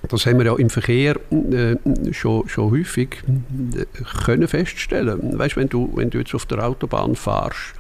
[0.09, 1.77] das haben wir ja im Verkehr äh,
[2.13, 3.23] schon, schon häufig
[3.77, 3.85] äh,
[4.27, 5.39] können feststellen.
[5.39, 7.75] Weißt, wenn du, wenn du jetzt auf der Autobahn fährst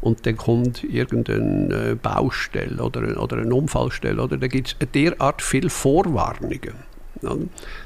[0.00, 5.70] und dann kommt irgendeine Baustelle oder, oder eine Unfallstelle, oder, da gibt es derart viele
[5.70, 6.74] Vorwarnungen,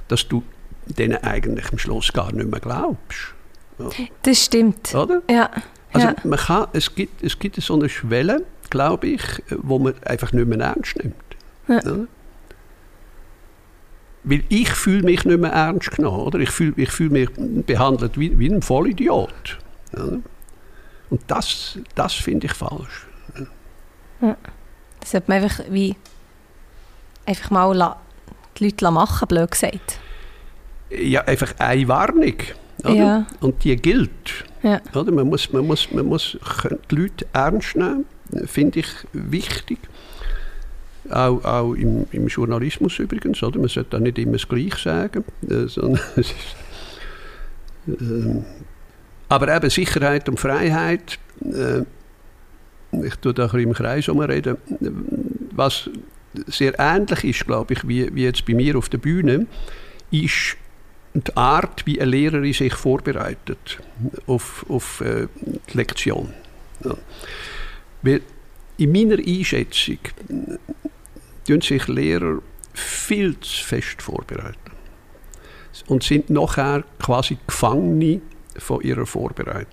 [0.08, 0.42] dass du
[0.94, 3.34] denen eigentlich am Schluss gar nicht mehr glaubst.
[3.78, 3.90] Oder?
[4.22, 4.94] Das stimmt.
[4.94, 5.22] Oder?
[5.30, 5.50] Ja.
[5.92, 6.14] Also ja.
[6.24, 10.46] man kann, es, gibt, es gibt so eine Schwelle, glaube ich, wo man einfach nicht
[10.46, 11.14] mehr ernst nimmt.
[11.68, 11.78] Ja.
[11.78, 12.06] Oder?
[14.24, 16.20] Weil ich fühle mich nicht mehr ernst genommen.
[16.20, 16.38] Oder?
[16.38, 17.28] Ich fühle ich fühl mich
[17.66, 19.58] behandelt wie, wie ein Vollidiot.
[19.92, 20.20] Oder?
[21.10, 23.06] Und das, das finde ich falsch.
[24.20, 24.36] Ja.
[25.00, 25.96] Das sollte man einfach wie
[27.26, 27.96] einfach mal
[28.56, 29.98] die Leute machen, blöd gesagt.
[31.00, 32.34] Ja, einfach eine Warnung.
[32.84, 32.94] Oder?
[32.94, 33.26] Ja.
[33.40, 34.44] Und die gilt.
[34.62, 34.80] Ja.
[34.94, 35.12] Oder?
[35.12, 36.38] Man, muss, man, muss, man muss
[36.90, 38.06] die Leute ernst nehmen,
[38.46, 39.78] finde ich wichtig.
[41.10, 43.42] Auch, auch im, im Journalismus übrigens.
[43.42, 43.58] Oder?
[43.58, 45.24] Man sollte auch nicht immer das Gleiche sagen.
[45.48, 46.56] Äh, sondern es ist,
[48.00, 48.44] ähm,
[49.28, 51.82] aber eben Sicherheit und Freiheit, äh,
[53.04, 54.58] ich tue da ein bisschen im Kreis reden,
[55.52, 55.88] was
[56.46, 59.46] sehr ähnlich ist, glaube ich, wie, wie jetzt bei mir auf der Bühne,
[60.10, 60.56] ist
[61.14, 63.80] die Art, wie eine Lehrerin sich vorbereitet
[64.26, 66.32] auf, auf äh, die Lektion.
[66.84, 66.96] Ja.
[68.02, 68.22] Weil
[68.78, 69.98] in meiner Einschätzung
[71.46, 72.38] tun sich Lehrer
[72.72, 74.72] viel zu fest vorbereiten
[75.86, 78.20] und sind nachher quasi Gefangene
[78.56, 79.68] von ihrer Vorbereitung.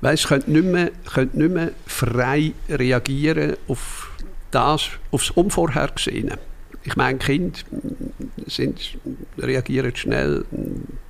[0.00, 4.10] Weil sie können nicht, mehr, können nicht mehr frei reagieren auf
[4.50, 6.38] das, auf das Unvorhergesehene.
[6.86, 7.58] Ich meine, Kinder
[8.46, 8.96] sind,
[9.38, 10.44] reagieren schnell,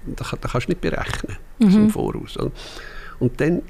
[0.06, 1.74] das, das kannst du nicht berechnen mhm.
[1.74, 2.38] im Voraus.
[3.18, 3.62] Und dann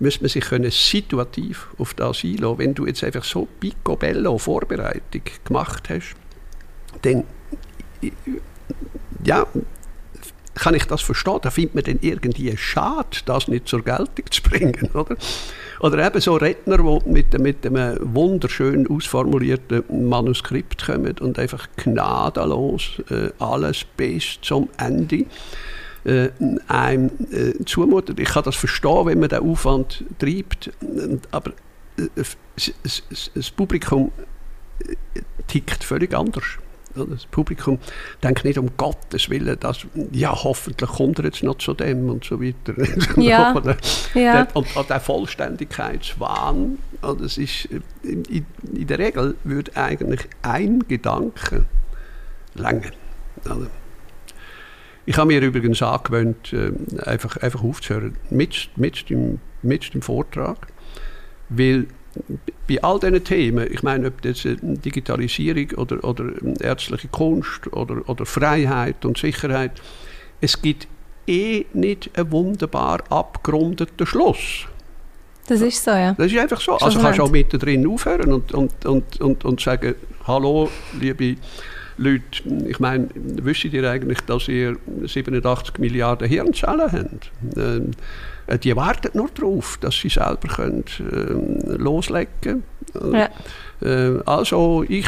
[0.00, 2.58] muss man sich können situativ auf das einlassen.
[2.58, 6.14] Wenn du jetzt einfach so picobello Vorbereitung gemacht hast,
[7.02, 7.24] dann
[9.24, 9.46] ja,
[10.54, 11.38] kann ich das verstehen.
[11.42, 14.90] Da findet man dann irgendwie schade, das nicht zur Geltung zu bringen.
[14.94, 15.16] Oder,
[15.80, 23.02] oder eben so Redner, die mit, mit einem wunderschön ausformulierten Manuskript kommen und einfach gnadenlos
[23.10, 25.26] äh, alles bis zum Ende
[26.04, 26.30] äh,
[26.68, 28.16] einem äh, zumuten.
[28.18, 30.70] Ich kann das verstehen, wenn man den Aufwand treibt,
[31.30, 31.52] aber
[31.96, 32.24] äh,
[33.34, 34.10] das Publikum
[34.80, 34.94] äh,
[35.46, 36.44] tickt völlig anders.
[37.06, 37.78] Das Publikum
[38.22, 42.24] denkt nicht um Gottes Willen, dass, ja, hoffentlich kommt er jetzt noch zu dem und
[42.24, 42.74] so weiter.
[43.18, 43.54] Ja.
[44.14, 44.46] ja.
[44.54, 47.68] Und, und der Vollständigkeitswahn, das ist,
[48.02, 48.22] in,
[48.74, 51.64] in, der Regel würde eigentlich ein Gedanke
[52.54, 52.90] länger.
[55.06, 56.54] Ich habe mir übrigens angewöhnt,
[57.04, 60.68] einfach, einfach aufzuhören, mit, mit, dem, mit dem Vortrag,
[61.48, 61.88] weil
[62.68, 66.24] bei all diesen Themen, ich meine, ob das Digitalisierung oder, oder
[66.60, 69.72] ärztliche Kunst oder, oder Freiheit und Sicherheit,
[70.40, 70.86] es gibt
[71.26, 74.66] eh nicht einen wunderbar abgerundeten Schluss.
[75.46, 76.12] Das ist so, ja.
[76.12, 76.72] Das ist einfach so.
[76.76, 79.94] also kannst du auch mittendrin aufhören und, und, und, und, und sagen,
[80.26, 80.68] hallo,
[81.00, 81.36] liebe
[81.96, 82.22] Leute,
[82.66, 87.32] ich meine, wisst ihr eigentlich, dass ihr 87 Milliarden Hirnzellen habt?
[87.56, 87.96] Ähm, äh,
[88.56, 92.64] die warten nur darauf, dass sie selber können, äh, loslegen können.
[93.12, 93.28] Ja.
[93.82, 95.06] Äh, also ich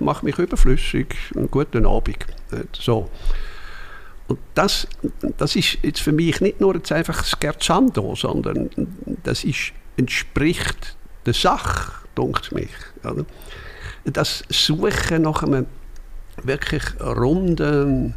[0.00, 1.14] mache mich überflüssig.
[1.36, 2.26] Einen guten Abend.
[2.72, 3.08] So.
[4.26, 4.86] Und das,
[5.38, 8.70] das ist jetzt für mich nicht nur jetzt einfach Scherzando, sondern
[9.24, 12.70] das ist, entspricht der Sache, denkt mich.
[13.04, 13.24] Oder?
[14.04, 15.66] Das Suchen nach einem
[16.42, 18.14] wirklich runden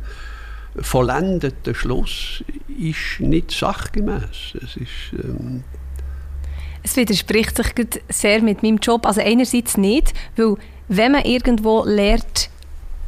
[0.79, 4.55] vollendeten Schluss ist nicht sachgemäß.
[4.61, 5.63] Es, ist, ähm
[6.83, 9.05] es widerspricht sich sehr mit meinem Job.
[9.05, 10.55] Also einerseits nicht, weil
[10.89, 12.49] wenn man irgendwo lernt,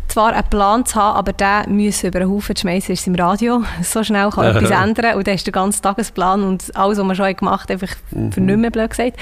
[0.07, 3.63] zwar einen Plan zu haben, aber der muss über einen Haufen schmeißen, ist im Radio.
[3.81, 7.15] So schnell kann etwas ändern und dann ist der ganze Tagesplan und alles, was man
[7.15, 8.31] schon gemacht hat, einfach mhm.
[8.31, 9.17] für nicht mehr blöd gesagt.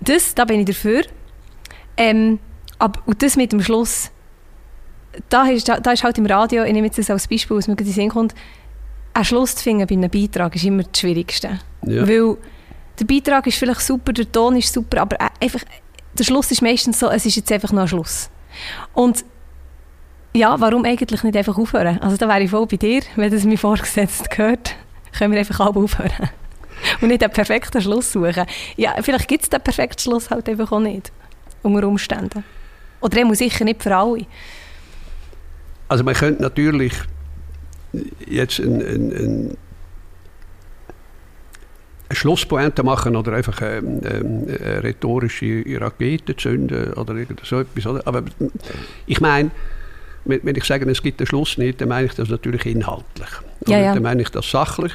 [0.00, 1.02] Das, da bin ich dafür.
[1.96, 2.40] Ähm,
[2.78, 4.10] aber, und das mit dem Schluss,
[5.28, 7.78] da ist, da, ist halt im Radio, ich nehme jetzt das als Beispiel, was mir
[7.78, 8.34] in Sinn kommt,
[9.12, 11.60] einen Schluss zu finden bei einem Beitrag ist immer das Schwierigste.
[11.86, 12.06] Ja.
[12.06, 12.36] Weil
[12.98, 15.60] der Beitrag ist vielleicht super, der Ton ist super, aber einfach,
[16.18, 18.30] der Schluss ist meistens so, es ist jetzt einfach noch ein Schluss.
[18.92, 19.24] Und
[20.34, 22.00] ja, warum eigentlich nicht einfach aufhören?
[22.00, 24.74] Also da wäre ich voll bei dir, wenn das mir vorgesetzt gehört,
[25.16, 26.30] können wir einfach alle aufhören.
[27.00, 28.44] Und nicht den perfekten Schluss suchen.
[28.76, 31.12] Ja, vielleicht gibt es den perfekten Schluss halt einfach auch nicht.
[31.62, 32.44] Unter Umständen.
[33.00, 34.26] Oder er muss sicher nicht für alle.
[35.94, 36.92] Also man könnte natürlich
[38.26, 39.56] jetzt ein, ein, ein
[42.08, 47.86] eine Schlusspointe machen oder einfach eine, eine, rhetorische Rakete zünden oder irgend so etwas.
[47.86, 48.04] Oder?
[48.08, 48.24] Aber
[49.06, 49.52] ich meine,
[50.24, 53.30] wenn ich sage, es gibt den Schluss nicht, dann meine ich das natürlich inhaltlich.
[53.68, 53.94] Ja, ja.
[53.94, 54.94] Dann meine ich das sachlich.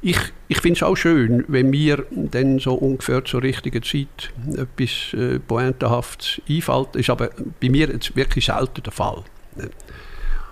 [0.00, 5.12] ich, ich finde es auch schön, wenn mir dann so ungefähr zur richtigen Zeit etwas
[5.12, 6.88] äh, Pointenhaftes einfällt.
[6.92, 7.28] Das ist aber
[7.60, 9.22] bei mir jetzt wirklich selten der Fall.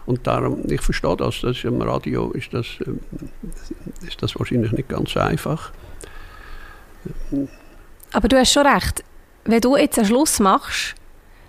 [0.06, 4.88] Und darum, ich verstehe das, das im Radio ist das, äh, ist das wahrscheinlich nicht
[4.88, 5.72] ganz einfach.
[8.12, 9.02] Aber du hast schon recht.
[9.44, 10.94] Wenn du jetzt einen Schluss machst,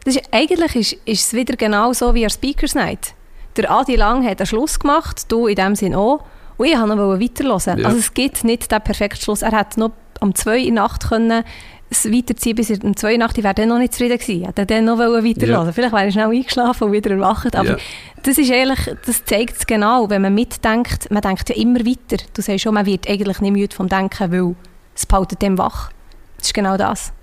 [0.05, 3.13] das ist, eigentlich ist, ist es wieder genau so wie ein Speakers Night.
[3.57, 6.23] Der Adi Lang hat einen Schluss gemacht, du in dem Sinn auch.
[6.57, 7.79] Und ich wollte noch weiterhören.
[7.79, 7.87] Ja.
[7.87, 9.41] Also es gibt nicht den perfekten Schluss.
[9.41, 9.91] Er hätte noch
[10.21, 11.43] um zwei in der Nacht können
[11.89, 13.37] es weiterziehen bis um zwei in der Nacht.
[13.37, 14.45] Ich wäre dann noch nicht zufrieden gewesen.
[14.45, 15.71] Hätte dann noch weiterhören ja.
[15.71, 17.55] Vielleicht wäre ich schnell eingeschlafen und wieder erwacht.
[17.55, 17.77] Aber ja.
[18.23, 21.09] das ist ehrlich, das zeigt es genau, wenn man mitdenkt.
[21.11, 22.23] Man denkt ja immer weiter.
[22.33, 24.55] Du sagst schon, man wird eigentlich nicht müde vom Denken, weil
[24.95, 25.91] es behaltet dem wach.
[26.37, 27.13] Das ist genau das.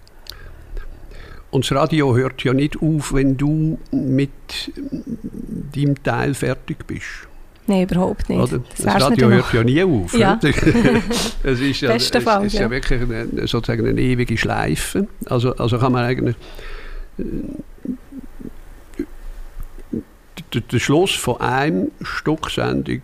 [1.50, 4.30] Und das Radio hört ja nicht auf, wenn du mit
[5.74, 7.28] deinem Teil fertig bist.
[7.66, 8.40] Nein, überhaupt nicht.
[8.40, 8.58] Oder?
[8.58, 10.14] Das, das Radio hört ja nie auf.
[10.14, 10.38] Ja.
[11.42, 12.62] es ist ja, es, Fall, ist ja.
[12.62, 15.06] ja wirklich eine, sozusagen eine ewige Schleife.
[15.26, 16.36] Also, also kann man eigentlich...
[17.18, 17.22] Äh,
[20.54, 23.00] der Schluss von einem Stück Sendung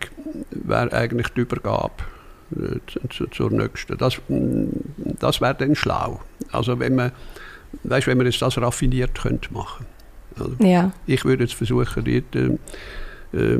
[0.51, 1.93] wäre eigentlich die Übergabe
[2.55, 2.79] äh,
[3.31, 3.97] zur nächsten.
[3.97, 4.21] Das,
[5.19, 6.21] das wäre dann schlau.
[6.51, 7.11] Also wenn man,
[7.83, 9.85] weißt, wenn man jetzt das raffiniert könnte machen.
[10.37, 10.91] Also ja.
[11.07, 12.35] Ich würde jetzt versuchen, dort,
[13.33, 13.59] äh,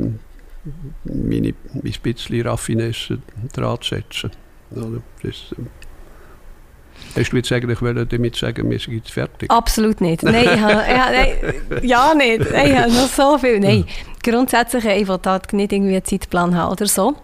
[1.04, 3.18] meine, mein bisschen Raffinesse
[3.52, 4.30] dran zu setzen.
[4.74, 5.62] Also das, äh,
[7.16, 9.50] Hast du jetzt eigentlich damit sagen, wir sind jetzt fertig?
[9.50, 10.22] Absolut nicht.
[10.22, 12.52] Nein, ich habe, nein, ja nicht.
[12.52, 13.58] Nein, ich habe noch so viel.
[13.58, 13.84] Nein,
[14.22, 17.16] grundsätzlich, ich will da nicht irgendwie einen Zeitplan haben oder so.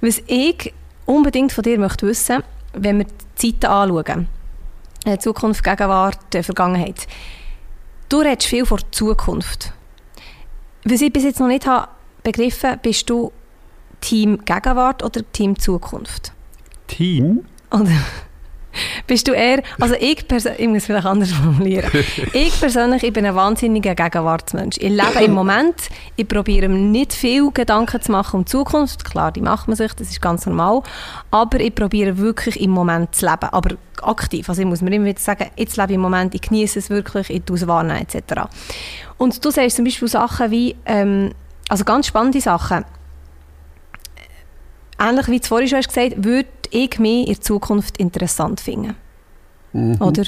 [0.00, 0.72] Was ich
[1.06, 3.06] unbedingt von dir möchte wissen, wenn wir
[3.40, 4.28] die Zeiten anschauen,
[5.04, 7.06] äh, Zukunft, Gegenwart, Vergangenheit.
[8.08, 9.72] Du redest viel von Zukunft.
[10.84, 11.88] Was ich bis jetzt noch nicht habe
[12.22, 13.32] begriffen, bist du
[14.00, 16.32] Team Gegenwart oder Team Zukunft?
[16.86, 17.44] Team?
[17.70, 17.90] Oder
[19.06, 21.90] bist du eher, also ich persönlich, ich muss es vielleicht anders formulieren.
[22.32, 24.76] ich persönlich, ich bin ein wahnsinniger Gegenwartsmensch.
[24.78, 29.04] Ich lebe im Moment, ich probiere mir nicht viel Gedanken zu machen um die Zukunft.
[29.04, 30.82] Klar, die macht man sich, das ist ganz normal.
[31.30, 33.48] Aber ich probiere wirklich im Moment zu leben.
[33.50, 34.48] Aber aktiv.
[34.48, 36.90] Also ich muss mir immer wieder sagen, jetzt lebe ich im Moment, ich genieße es
[36.90, 38.42] wirklich, ich tue es wahrnehmen, etc.
[39.16, 41.32] Und du sagst zum Beispiel Sachen wie, ähm,
[41.68, 42.84] also ganz spannende Sachen.
[44.98, 48.94] Ähnlich wie du vorhin schon hast gesagt würde ich mich in Zukunft interessant finden.
[49.72, 50.00] Mhm.
[50.00, 50.24] Oder?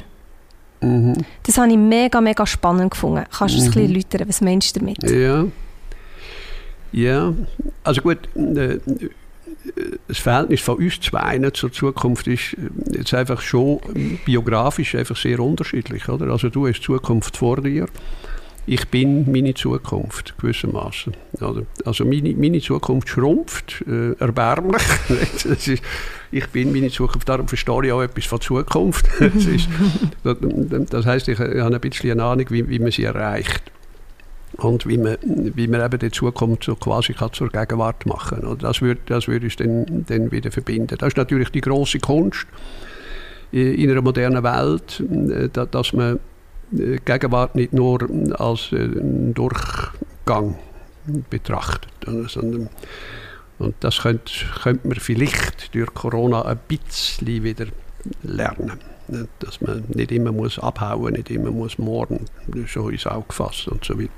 [0.80, 1.14] Mhm.
[1.42, 3.24] Das habe ich mega, mega spannend gefunden.
[3.30, 3.64] Kannst du mhm.
[3.64, 5.10] ein bisschen erläutern, was meinst du damit?
[5.10, 5.46] Ja.
[6.92, 7.32] Ja,
[7.84, 8.78] also gut, äh,
[10.08, 13.80] das Verhältnis von uns zwei zur Zukunft ist äh, jetzt einfach schon
[14.24, 16.08] biografisch einfach sehr unterschiedlich.
[16.08, 16.32] Oder?
[16.32, 17.86] Also du hast Zukunft vor dir
[18.66, 21.14] ich bin meine Zukunft gewissermaßen.
[21.84, 24.82] Also meine, meine Zukunft schrumpft, äh, erbärmlich.
[25.44, 25.82] ist,
[26.30, 29.06] ich bin meine Zukunft, darum verstehe ich auch etwas von Zukunft.
[29.20, 29.68] das, ist,
[30.92, 33.62] das heisst, ich, ich habe ein bisschen eine Ahnung, wie, wie man sie erreicht.
[34.56, 38.58] Und wie man, wie man eben die Zukunft so quasi kann zur Gegenwart machen kann.
[38.58, 40.96] Das würde das würd uns dann, dann wieder verbinden.
[40.98, 42.46] Das ist natürlich die große Kunst
[43.52, 46.20] in einer modernen Welt, äh, dass man
[46.72, 48.08] Gegenwart nicht nur
[48.38, 50.56] als einen Durchgang
[51.28, 51.92] betrachtet,
[52.28, 52.68] sondern
[53.60, 57.66] und das könnte, könnte man vielleicht durch Corona ein bisschen wieder
[58.22, 58.80] lernen.
[59.38, 62.24] Dass man nicht immer muss abhauen, nicht immer muss morden,
[62.66, 64.10] schon ins Auge fassen und so weiter.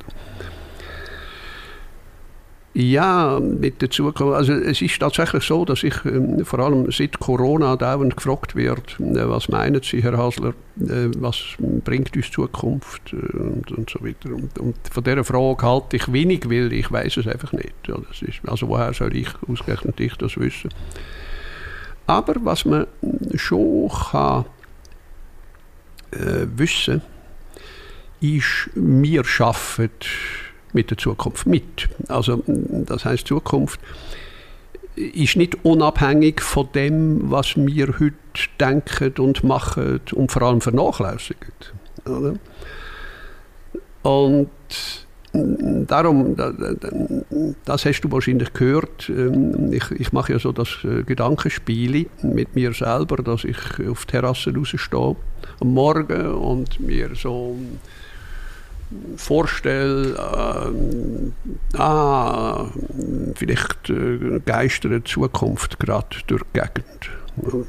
[2.74, 4.34] Ja, mit der Zukunft.
[4.34, 8.82] Also es ist tatsächlich so, dass ich ähm, vor allem seit Corona dauernd gefragt werde,
[8.98, 11.38] äh, was meinen Sie, Herr Hasler, äh, was
[11.84, 14.30] bringt uns Zukunft äh, und, und, so weiter.
[14.30, 17.74] Und, und, von dieser Frage halte ich wenig, weil ich weiß es einfach nicht.
[17.86, 20.70] Ja, ist, also woher soll ich, ausgerechnet ich, das wissen?
[22.06, 22.86] Aber was man
[23.34, 24.46] schon kann
[26.12, 27.02] äh, wissen,
[28.22, 29.90] ist, wir schaffen
[30.72, 31.88] mit der Zukunft mit.
[32.08, 33.80] Also das heißt Zukunft
[34.94, 38.14] ist nicht unabhängig von dem, was wir heute
[38.60, 41.52] denken und machen und vor allem vernachlässigen.
[42.04, 42.34] Oder?
[44.02, 44.50] Und
[45.32, 46.36] darum,
[47.64, 52.54] das hast du wahrscheinlich gehört, ähm, ich, ich mache ja so das äh, Gedankenspiel mit
[52.54, 53.56] mir selber, dass ich
[53.88, 55.16] auf die Terrasse rausstehe
[55.60, 57.56] am Morgen und mir so
[59.16, 62.70] vorstelle, äh, ah,
[63.34, 67.66] vielleicht äh, geistert Zukunft gerade durch die Gegend.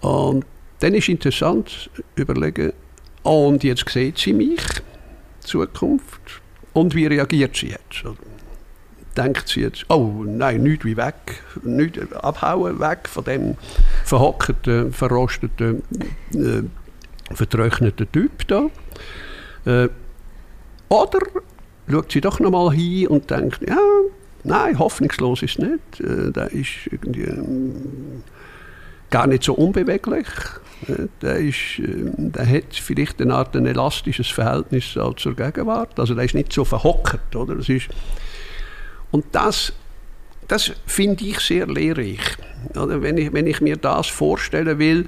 [0.00, 0.44] Und
[0.80, 2.72] dann ist interessant überlegen,
[3.22, 4.60] und jetzt sieht sie mich,
[5.40, 6.42] Zukunft,
[6.74, 8.04] und wie reagiert sie jetzt?
[9.16, 13.56] denkt sie jetzt, oh nein, nichts wie weg, nichts abhauen, weg von dem
[14.04, 15.82] verhockten, verrosteten,
[16.34, 16.62] äh,
[17.34, 18.66] vertrockneten Typ da.
[19.66, 19.88] Äh,
[20.88, 21.20] oder
[21.90, 23.78] schaut sie doch nochmal hin und denkt, ja,
[24.44, 26.00] nein, hoffnungslos ist es nicht.
[26.00, 27.42] Äh, der ist irgendwie äh,
[29.10, 30.26] gar nicht so unbeweglich.
[30.86, 35.98] Äh, der, ist, äh, der hat vielleicht eine Art ein elastisches Verhältnis zur Gegenwart.
[35.98, 37.34] Also der ist nicht so verhockert.
[37.34, 37.56] Oder?
[37.56, 37.88] Das ist,
[39.10, 39.72] und das,
[40.48, 42.36] das finde ich sehr lehrreich.
[42.76, 43.02] Oder?
[43.02, 45.06] Wenn, ich, wenn ich mir das vorstellen will,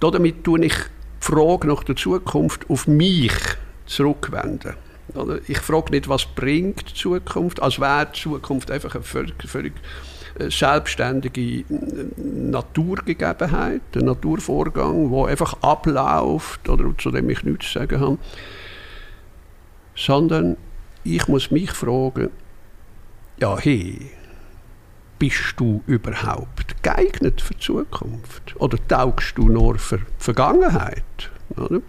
[0.00, 3.32] damit tue ich die Frage nach der Zukunft auf mich
[3.86, 4.74] zurückwenden.
[5.46, 9.74] Ich frage nicht, was bringt die Zukunft, als wäre die Zukunft einfach eine völlig, völlig
[10.38, 11.64] äh, selbstständige äh,
[12.16, 18.18] Naturgegebenheit, ein Naturvorgang, der einfach abläuft oder zu dem ich nichts zu sagen habe.
[19.94, 20.56] Sondern
[21.04, 22.30] ich muss mich fragen,
[23.38, 24.10] ja, hey,
[25.18, 28.56] bist du überhaupt geeignet für die Zukunft?
[28.58, 31.30] Oder taugst du nur für die Vergangenheit?
[31.56, 31.80] Oder?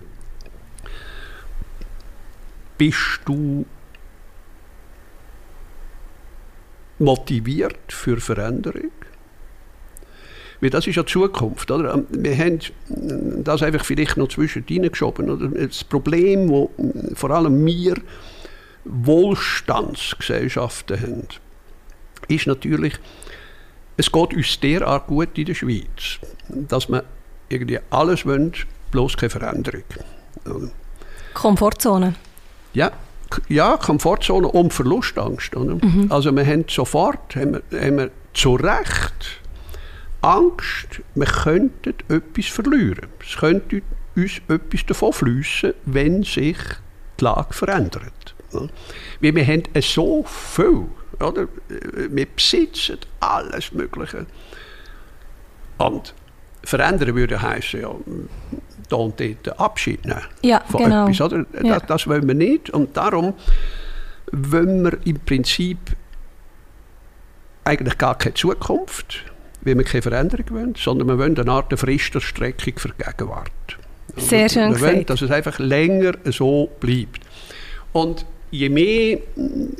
[2.77, 3.65] Bist du
[6.99, 8.91] motiviert für Veränderung?
[10.61, 11.69] Weil das ist ja die Zukunft.
[11.71, 12.01] Oder?
[12.09, 12.59] Wir haben
[13.43, 15.29] das einfach vielleicht noch zwischen geschoben.
[15.29, 15.49] Oder?
[15.49, 16.69] Das Problem, das
[17.15, 17.95] vor allem wir
[18.85, 21.27] Wohlstandsgesellschaften haben,
[22.27, 22.93] ist natürlich,
[23.97, 26.19] es geht uns derart gut in der Schweiz,
[26.49, 27.03] dass man
[27.49, 29.83] irgendwie alles wünscht, bloß keine Veränderung.
[31.33, 32.15] Komfortzone.
[32.75, 32.91] Ja,
[33.49, 35.55] ja, Komfortzone und Verlustangst.
[35.55, 35.75] Oder?
[35.75, 36.07] Mhm.
[36.09, 39.41] Also wir haben sofort, haben wir, haben wir zu Recht
[40.21, 43.07] Angst, wir könnten etwas verlieren.
[43.21, 43.81] Es könnte
[44.15, 46.57] uns etwas davon fließen, wenn sich
[47.19, 48.35] die Lage verändert.
[48.51, 50.87] Weil wir haben so viel.
[51.19, 51.47] Oder?
[52.09, 54.25] Wir besitzen alles Mögliche.
[55.77, 56.13] Und
[56.63, 57.93] verändern würde heißen ja,
[58.87, 61.07] da und dort Abschied nehmen ja, von genau.
[61.07, 61.21] etwas.
[61.21, 61.45] Oder?
[61.63, 61.79] Ja.
[61.79, 62.69] Das, das wollen wir nicht.
[62.69, 63.33] Und darum
[64.31, 65.77] wollen wir im Prinzip
[67.63, 69.23] eigentlich gar keine Zukunft,
[69.61, 73.51] weil wir keine Veränderung wollen, sondern wir wollen eine Art Fristerstreckung für die Gegenwart.
[74.17, 77.21] Sehr schön Wir wollen, dass es einfach länger so bleibt.
[77.91, 78.25] Und
[78.55, 79.19] je mehr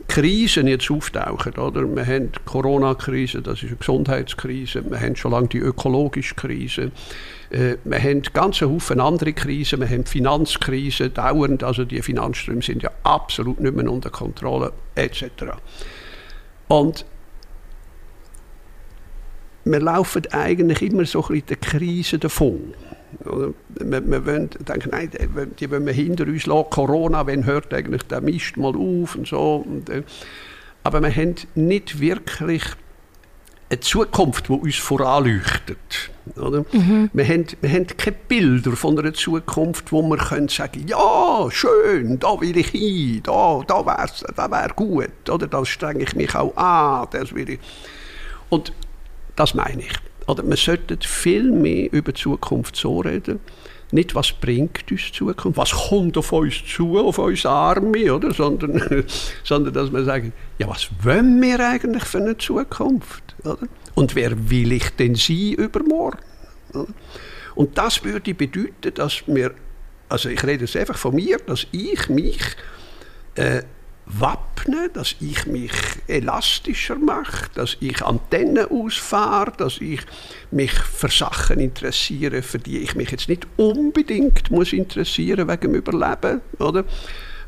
[0.07, 1.83] Krisen jetzt auftauchen, oder?
[1.95, 6.91] wir haben die Corona-Krise, das ist eine Gesundheitskrise, wir haben schon lange die ökologische Krise,
[7.49, 12.61] äh, wir haben ganz Haufen andere Krisen, wir haben die Finanzkrise dauernd, also die Finanzströme
[12.61, 15.25] sind ja absolut nicht mehr unter Kontrolle, etc.
[16.67, 17.05] Und
[19.63, 22.73] wir laufen eigentlich immer so ein bisschen der Krise davon.
[23.23, 23.53] Wir,
[24.09, 25.09] wir wollen, denken, nein,
[25.59, 26.69] die wollen wir hinter uns lassen.
[26.69, 29.65] Corona, wenn hört eigentlich der Mist mal auf und so.
[29.67, 30.03] Und, äh,
[30.83, 32.63] aber wir haben nicht wirklich
[33.69, 36.11] eine Zukunft, die uns voranleuchtet.
[36.35, 36.65] Oder?
[36.71, 37.09] Mhm.
[37.13, 42.19] Wir, haben, wir haben keine Bilder von einer Zukunft, wo wir können sagen ja, schön,
[42.19, 45.47] da will ich hin, da, da wäre da wär gut, oder?
[45.47, 47.07] da strenge ich mich auch an.
[47.11, 47.59] Das will ich.
[48.49, 48.73] Und
[49.35, 49.93] das meine ich.
[50.27, 53.39] Oder wir sollten viel mehr über die Zukunft so reden,
[53.91, 58.33] nicht was bringt uns die Zukunft, was kommt auf uns zu, auf uns Arme, oder?
[58.33, 59.05] Sondern,
[59.43, 63.35] sondern dass wir sagen, ja, was wollen wir eigentlich für eine Zukunft?
[63.43, 63.67] Oder?
[63.93, 66.19] Und wer will ich denn sein übermorgen?
[66.73, 66.87] Oder?
[67.53, 69.53] Und das würde bedeuten, dass wir,
[70.09, 72.39] also ich rede jetzt einfach von mir, dass ich mich
[73.35, 73.61] äh,
[74.05, 75.71] wappnen, dass ich mich
[76.07, 80.01] elastischer mache, dass ich Antennen ausfahre, dass ich
[80.51, 85.75] mich für Sachen interessiere, für die ich mich jetzt nicht unbedingt muss interessieren wegen dem
[85.75, 86.85] Überleben, oder?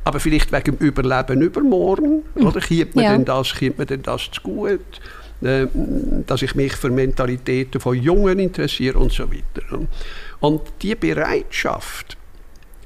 [0.03, 2.47] Aber vielleicht wegen dem Überleben übermorgen, hm.
[2.47, 2.62] oder?
[2.62, 3.12] Kommt mir, ja.
[3.12, 5.01] denn das, kommt mir denn das zu gut?
[5.41, 5.68] Äh,
[6.26, 9.88] dass ich mich für Mentalitäten von Jungen interessiere und so weiter.
[10.39, 12.18] Und die Bereitschaft,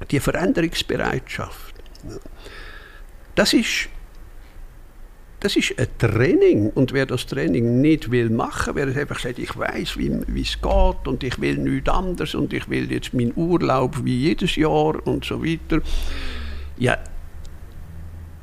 [0.09, 1.74] die Veränderungsbereitschaft,
[3.36, 3.89] das ist,
[5.39, 6.69] das ist ein Training.
[6.69, 11.07] Und wer das Training nicht will machen, wer einfach sagt, ich weiß, wie es geht
[11.07, 15.25] und ich will nichts anderes und ich will jetzt meinen Urlaub wie jedes Jahr und
[15.25, 15.82] so weiter,
[16.77, 16.97] ja,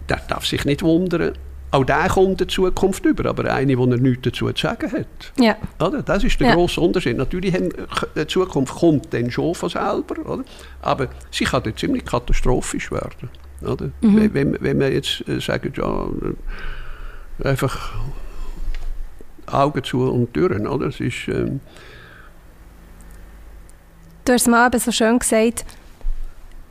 [0.08, 1.34] der darf sich nicht wundern.
[1.70, 5.32] Auch der kommt der Zukunft über, aber eine, die er nichts dazu zu sagen hat.
[5.38, 5.56] Ja.
[5.78, 6.02] Oder?
[6.02, 6.54] Das ist der ja.
[6.54, 7.18] grosse Unterschied.
[7.18, 7.68] Natürlich, haben,
[8.16, 10.44] die Zukunft kommt dann schon von selber, oder?
[10.80, 13.28] aber sie kann dann ziemlich katastrophisch werden.
[13.62, 13.90] Oder?
[14.00, 14.34] Mhm.
[14.34, 16.08] Wenn, wenn wir jetzt äh, sagen, ja,
[17.48, 17.94] einfach
[19.46, 20.86] Augen zu und Türen, oder?
[20.86, 21.60] Es ist, ähm
[24.24, 25.64] du hast es mal eben so schön gesagt,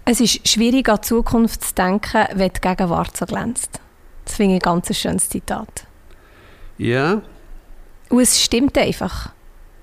[0.06, 3.82] es ist schwierig an die Zukunft zu denken, wenn die Gegenwart so glänzt.
[4.24, 5.88] Das finde ich ein ganz schönes Zitat.
[6.78, 7.22] Ja.
[8.10, 9.32] Und es stimmt einfach.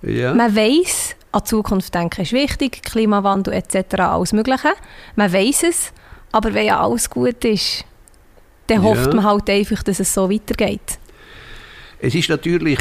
[0.03, 0.33] Ja.
[0.35, 4.73] Man weiß, an die Zukunft denken ist wichtig, Klimawandel etc., alles Mögliche.
[5.17, 5.93] Man weiß es,
[6.35, 7.85] aber wenn ja alles gut ist,
[8.67, 8.89] dann Ja.
[8.89, 10.99] hofft man halt einfach, dass es so weitergeht.
[12.01, 12.81] Es ist natürlich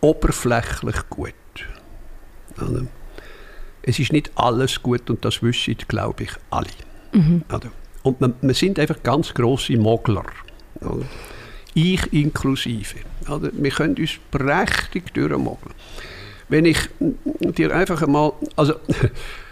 [0.00, 1.34] oberflächlich gut.
[2.60, 2.86] Oder?
[3.82, 6.66] Es ist nicht alles gut und das wissen, glaube ich, alle.
[7.52, 7.70] Oder?
[8.02, 10.24] Und wir, wir sind einfach ganz grosse Mogler.
[10.80, 11.04] Oder?
[11.74, 12.96] Ich inklusive.
[13.28, 13.50] Oder?
[13.52, 15.74] Wir können uns prächtig durchmogeln.
[16.48, 18.74] Wenn ich dir einfach einmal, also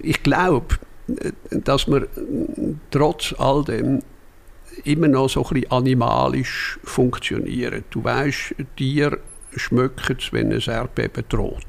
[0.00, 0.76] ich glaube,
[1.50, 2.06] dass wir
[2.90, 4.02] trotz all dem
[4.84, 7.84] immer noch so ein bisschen animalisch funktionieren.
[7.90, 9.18] Du weißt, Tiere
[9.56, 11.64] schmücken es, wenn ein Erdbeben droht.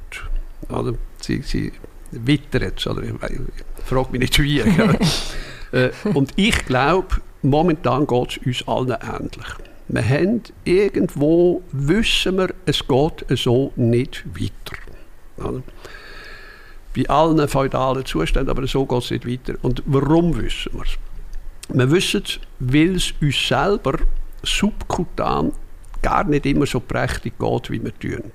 [0.69, 0.93] Oder?
[1.19, 1.71] Sie, sie
[2.11, 2.87] wittern es.
[2.87, 3.03] Oder?
[3.03, 4.63] Ich frage mich nicht wie.
[5.73, 9.47] Äh, Und ich glaube, momentan geht es uns allen ähnlich.
[9.87, 14.77] Wir haben irgendwo, wissen wir, es geht so nicht weiter.
[15.37, 15.63] Oder?
[16.95, 19.57] Bei allen feudalen Zuständen, aber so geht es nicht weiter.
[19.61, 20.97] Und warum wissen wir es?
[21.69, 23.99] Wir wissen es, weil es uns selber
[24.43, 25.53] subkutan
[26.01, 28.31] gar nicht immer so prächtig geht, wie wir tun.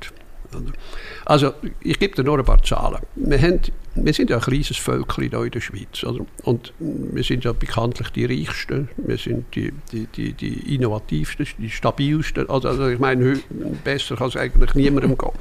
[1.25, 3.01] Also, ich gebe dir nur ein paar Zahlen.
[3.17, 3.61] Wir, haben,
[3.95, 6.05] wir sind ja ein kleines Völkchen hier in der Schweiz.
[6.05, 6.25] Oder?
[6.45, 11.71] Und wir sind ja bekanntlich die Reichsten, wir sind die, die, die, die Innovativsten, die
[11.71, 12.49] Stabilsten.
[12.49, 13.41] Also, also ich meine,
[13.85, 15.33] besser kann es eigentlich niemandem gehen.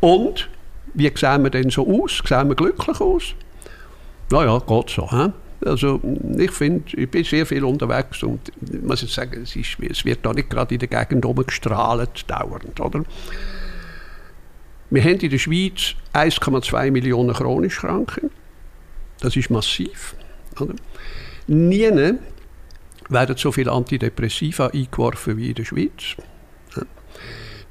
[0.00, 0.48] Und,
[0.96, 2.22] wie sehen wir denn so aus?
[2.26, 3.34] Sehen wir glücklich aus?
[4.30, 5.10] Naja, geht so.
[5.10, 5.30] Hä?
[5.64, 6.00] Also
[6.36, 10.04] ich finde, ich bin sehr viel unterwegs und ich muss jetzt sagen, es, ist, es
[10.04, 13.04] wird da nicht gerade in der Gegend rumgestrahlt dauernd, oder?
[14.90, 18.30] Wir haben in der Schweiz 1,2 Millionen chronisch Kranke.
[19.20, 20.14] Das ist massiv.
[20.60, 20.74] Oder?
[21.46, 22.14] Nie
[23.08, 26.16] werden so viele Antidepressiva eingeworfen wie in der Schweiz.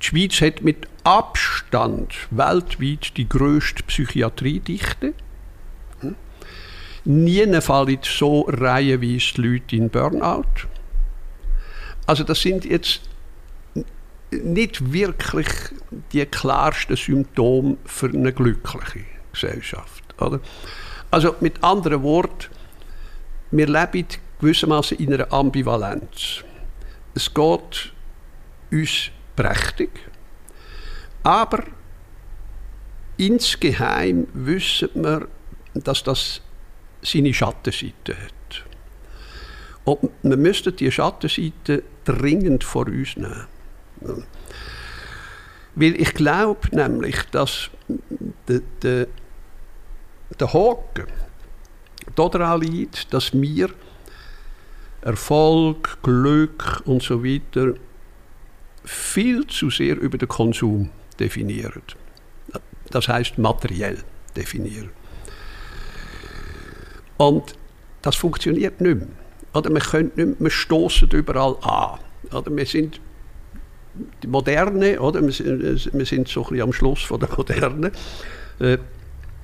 [0.02, 5.14] Die Schweiz hat mit Abstand weltweit die grösste Psychiatriedichte.
[7.04, 10.68] Nie fallen so reihenweise die Leute in Burnout.
[12.08, 13.02] Also das sind jetzt
[14.32, 15.48] nicht wirklich
[16.12, 20.04] die klarsten Symptome für eine glückliche Gesellschaft.
[20.20, 20.40] Oder?
[21.12, 22.48] Also mit anderen Worten,
[23.52, 24.08] wir leben
[24.42, 26.44] gewissermaßen in einer Ambivalenz.
[27.14, 27.94] Es geht
[28.72, 29.92] uns prächtig,
[31.26, 31.64] aber
[33.18, 35.28] insgeheim wissen wir,
[35.74, 36.40] dass das
[37.02, 38.64] seine Schattenseite hat.
[39.86, 43.48] Und wir müssten die Schattenseite dringend vor uns nehmen.
[45.74, 47.72] Weil ich glaube nämlich, dass
[48.48, 49.08] der, der,
[50.40, 51.08] der Haken
[52.16, 53.72] daran liegt, dass wir
[55.02, 57.74] Erfolg, Glück und so weiter
[58.84, 61.82] viel zu sehr über den Konsum definieren.
[62.90, 63.98] Das heißt materiell
[64.36, 64.90] definieren.
[67.18, 67.56] Und
[68.02, 69.08] das funktioniert nicht mehr.
[69.54, 72.00] Oder wir, können nicht mehr, stoßen überall an.
[72.32, 73.00] Oder wir sind
[74.22, 75.22] die Moderne, oder?
[75.22, 77.92] Wir, sind, wir sind so ein bisschen am Schluss von der Moderne.
[78.60, 78.78] Äh,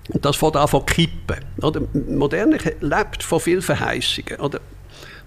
[0.09, 1.37] und das fängt an von kippen.
[1.61, 1.81] Oder?
[1.93, 4.39] Die Moderne lebt von vielen Verheißungen.
[4.39, 4.59] Oder?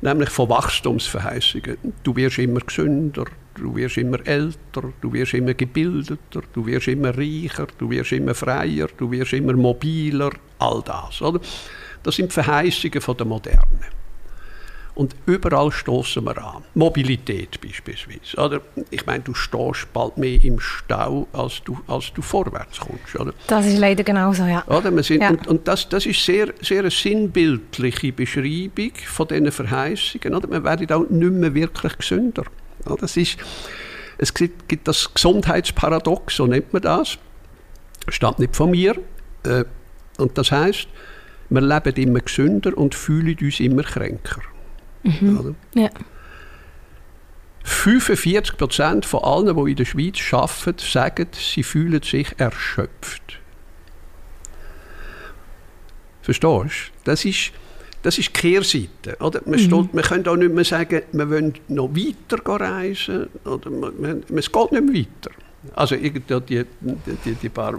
[0.02, 1.78] Nämlich von Wachstumsverheißungen.
[2.02, 3.24] Du wirst immer gesünder,
[3.54, 8.34] du wirst immer älter, du wirst immer gebildeter, du wirst immer reicher, du wirst immer
[8.34, 11.22] freier, du wirst immer mobiler, all das.
[11.22, 11.40] Oder?
[12.02, 13.80] Das sind Verheißungen von der Moderne.
[14.94, 16.62] Und überall stoßen wir an.
[16.74, 18.36] Mobilität beispielsweise.
[18.36, 18.60] Oder?
[18.90, 23.18] Ich meine, du stehst bald mehr im Stau, als du, als du vorwärts kommst.
[23.18, 23.32] Oder?
[23.48, 24.64] Das ist leider genauso, ja.
[24.68, 24.94] Oder?
[24.94, 25.30] Wir sind, Ja.
[25.30, 30.32] Und, und das, das ist sehr, sehr eine sinnbildliche Beschreibung von diesen Verheißungen.
[30.32, 30.48] Oder?
[30.48, 32.44] Wir werden auch nicht mehr wirklich gesünder.
[32.86, 32.96] Oder?
[32.96, 33.38] Das ist,
[34.18, 37.18] es gibt, gibt das Gesundheitsparadox, so nennt man das.
[38.08, 38.96] Stammt nicht von mir.
[39.44, 39.64] Äh,
[40.18, 40.88] und das heißt,
[41.50, 44.42] wir leben immer gesünder und fühlen uns immer kränker.
[45.04, 45.54] Oder?
[45.74, 45.90] ja.
[47.64, 53.40] 45 Prozent von allen, die in der Schweiz arbeiten, sagen, sie fühlen sich erschöpft.
[56.20, 56.66] Verstehst du?
[57.04, 57.52] Das ist,
[58.04, 59.16] das ist die Kehrseite.
[59.20, 59.40] Oder?
[59.46, 63.28] Man, steht, man kann auch nicht mehr sagen, wir wollen noch weiter reisen.
[63.46, 65.30] Oder man, man, es geht nicht mehr weiter.
[65.74, 66.66] Also irgendwie die,
[67.24, 67.78] die, die paar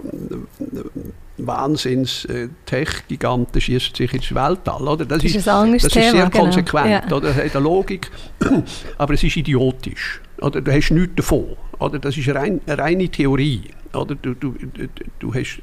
[1.38, 4.88] Wahnsinns-Tech-Giganten schießen sich ins Weltall.
[4.88, 5.04] Oder?
[5.04, 6.44] Das, Das ist das ist Thema, sehr genau.
[6.44, 6.90] konsequent.
[6.90, 7.06] Ja.
[7.16, 7.28] Oder?
[7.28, 8.10] Das hat eine Logik,
[8.98, 10.20] aber es ist idiotisch.
[10.40, 10.60] Oder?
[10.60, 11.56] Du hast nichts davon.
[11.78, 12.00] Oder?
[12.00, 13.62] Das ist rein, eine reine Theorie.
[13.94, 14.16] Oder?
[14.16, 14.88] Du, du, du,
[15.20, 15.62] du, hast,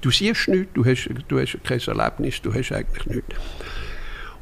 [0.00, 3.36] du siehst nichts, du hast, du hast kein Erlebnis, du hast eigentlich nichts.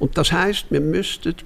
[0.01, 1.37] Und das heißt, wir müssten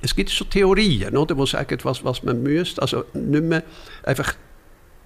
[0.00, 3.64] es gibt so Theorien, oder, die sagen, was, was man müsste, also nicht mehr
[4.04, 4.34] einfach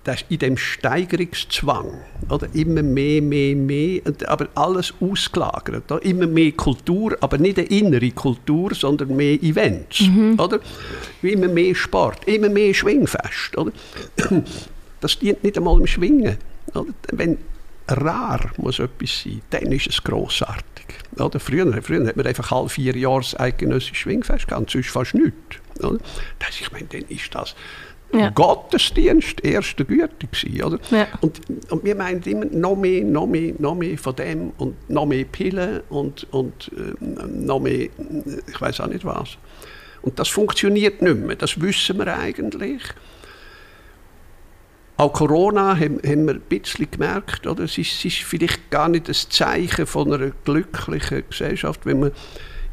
[0.04, 2.48] das in dem Steigerungszwang, oder?
[2.54, 5.90] immer mehr, mehr, mehr, aber alles ausgelagert.
[5.92, 6.04] Oder?
[6.04, 10.00] Immer mehr Kultur, aber nicht eine innere Kultur, sondern mehr Events.
[10.00, 10.40] Mhm.
[10.40, 10.58] Oder?
[11.22, 13.56] Immer mehr Sport, immer mehr Schwingfest.
[13.56, 13.70] Oder?
[15.00, 16.36] Das dient nicht einmal im Schwingen.
[16.74, 16.92] Oder?
[17.12, 17.38] Wenn
[17.92, 20.86] rar muss etwas sein, dann ist es grossartig.
[21.18, 21.40] Oder?
[21.40, 25.36] Früher, früher hat man einfach halb vier Jahre das eidgenössische Schwingfest gehabt, sonst fast nichts.
[25.80, 25.98] Oder?
[26.38, 27.54] Das, ich meine, dann ist das
[28.12, 28.30] ja.
[28.30, 30.78] Gottesdienst erster Güte gewesen, oder?
[30.90, 31.06] Ja.
[31.20, 31.40] Und,
[31.70, 35.24] und wir meinen immer noch mehr, noch mehr, noch mehr von dem und noch mehr
[35.24, 37.88] Pillen und, und äh, noch mehr,
[38.48, 39.38] ich weiß auch nicht was.
[40.02, 42.82] Und das funktioniert nicht mehr, das wissen wir eigentlich.
[45.02, 47.64] Auch Corona haben, haben wir ein bisschen gemerkt, oder?
[47.64, 52.12] Es ist, es ist vielleicht gar nicht das Zeichen von einer glücklichen Gesellschaft, wenn man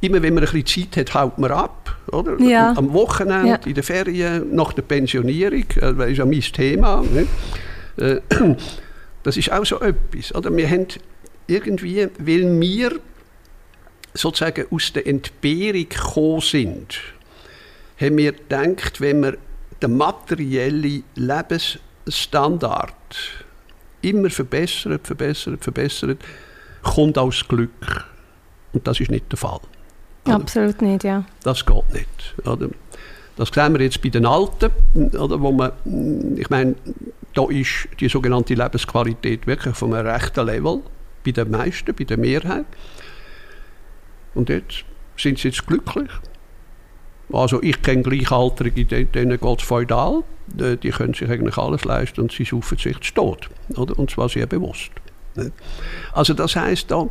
[0.01, 1.97] immer wenn man ein bisschen Zeit hat, haut man ab.
[2.11, 2.39] Oder?
[2.39, 2.73] Ja.
[2.77, 3.55] Am Wochenende, ja.
[3.65, 7.01] in den Ferien, nach der Pensionierung, äh, das ist ja mein Thema.
[7.01, 7.27] Ne?
[7.97, 8.21] Äh,
[9.23, 10.35] das ist auch so etwas.
[10.35, 10.55] Oder?
[10.55, 10.85] Wir haben
[11.47, 12.91] irgendwie, weil wir
[14.13, 16.99] sozusagen aus der Entbehrung gekommen sind,
[17.99, 19.35] haben wir gedacht, wenn wir
[19.81, 21.03] den materiellen
[22.09, 22.95] Lebensstandard
[24.01, 26.19] immer verbessert, verbessert, verbessert,
[26.81, 28.05] kommt aus Glück.
[28.73, 29.59] Und das ist nicht der Fall.
[30.25, 31.23] Absolut nicht, ja.
[31.43, 32.35] Das geht nicht.
[32.45, 32.69] Oder?
[33.35, 34.71] Das sehen wir jetzt bei den Alten,
[35.17, 35.71] oder, wo man,
[36.37, 36.75] ich meine,
[37.33, 40.81] da ist die sogenannte Lebensqualität wirklich von einem rechten Level,
[41.23, 42.65] bei den meisten, bei der Mehrheit.
[44.33, 44.83] Und jetzt
[45.17, 46.09] sind sie jetzt glücklich.
[47.31, 52.31] Also ich kenne Gleichaltrige, denen geht es feudal, die können sich eigentlich alles leisten und
[52.31, 53.49] sie saufen sich zu Tod.
[53.75, 53.97] Oder?
[53.99, 54.91] Und zwar sehr bewusst.
[56.13, 57.07] Also das heißt da,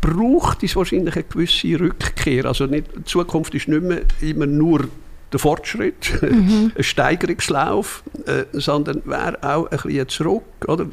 [0.00, 2.46] braucht es wahrscheinlich eine gewisse Rückkehr.
[2.46, 4.88] Also nicht, die Zukunft ist nicht mehr immer nur
[5.32, 6.72] der Fortschritt, mhm.
[6.76, 10.42] ein Steigerungslauf, äh, sondern wäre auch ein bisschen zurück.
[10.68, 10.86] Oder?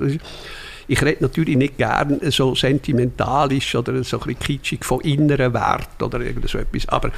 [0.87, 6.01] Ich rede natürlich nicht gern so sentimentalisch oder so ein bisschen kitschig von inneren Wert
[6.01, 7.11] oder irgend so etwas, aber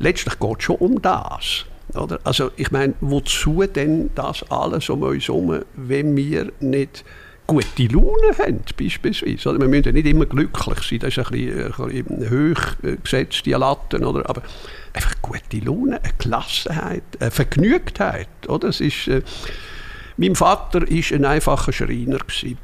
[0.00, 1.64] letztlich geht es schon um das.
[1.94, 2.18] Oder?
[2.24, 7.04] Also ich meine, wozu denn das alles um uns herum, wenn wir nicht
[7.46, 9.48] gute Laune haben, beispielsweise.
[9.48, 9.60] Oder?
[9.60, 13.44] Wir müssen ja nicht immer glücklich sein, das ist ein bisschen, ein bisschen hoch gesetzt,
[13.44, 14.28] die Latten, oder?
[14.28, 14.42] aber
[14.92, 18.28] einfach gute Laune, eine Gelassenheit, eine Vergnügtheit.
[18.48, 18.68] Oder?
[18.68, 19.22] Es ist, äh,
[20.16, 22.18] mein Vater war ein einfacher Schreiner.
[22.18, 22.58] Gewesen.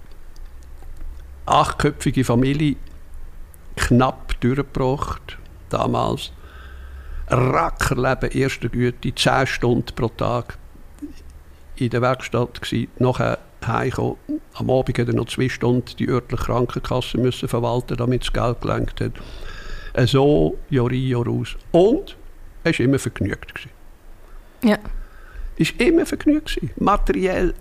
[1.47, 2.77] Achtköpfige Familie,
[3.77, 5.39] knapp durchgebracht,
[5.69, 6.33] damals.
[7.29, 10.59] Rackerleben erster Güte, 10 Stunden pro Tag
[11.77, 12.89] in der Werkstatt gewesen.
[12.99, 14.17] Nachher heimgekommen.
[14.55, 18.61] Am Abend hat er noch zwei Stunden die örtliche Krankenkasse müssen verwalten, damit das Geld
[18.61, 19.13] gelenkt hat.
[19.95, 21.57] Äh, so Jahr ein, Jahr aus.
[21.73, 22.17] Und
[22.65, 23.55] er war immer vergnügt.
[23.55, 23.71] Gewesen.
[24.63, 24.79] Ja.
[25.57, 26.71] Ist immer vergnügt gewesen.
[26.77, 27.55] Materiell,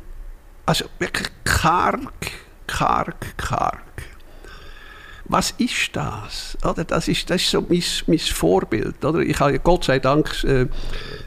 [0.66, 2.32] also wirklich karg,
[2.68, 3.84] karg, karg
[5.28, 6.58] was ist das?
[6.64, 9.04] Oder das, ist, das ist so mein, mein Vorbild.
[9.04, 9.20] Oder?
[9.20, 10.68] Ich habe Gott sei Dank äh,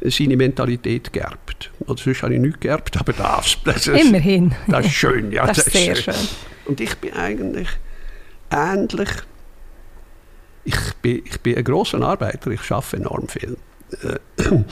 [0.03, 1.71] seine Mentalität geerbt.
[1.81, 3.59] Oder sonst habe ich nichts geerbt, aber das.
[3.65, 4.55] das ist, Immerhin.
[4.69, 5.33] Das ist schön.
[5.33, 6.15] Ja, das, ist sehr schön.
[6.67, 7.69] Und ich bin eigentlich
[8.51, 9.11] ähnlich.
[10.65, 13.57] Ich bin, ich bin ein großer Arbeiter, ich arbeite enorm viel.
[14.03, 14.63] Äh,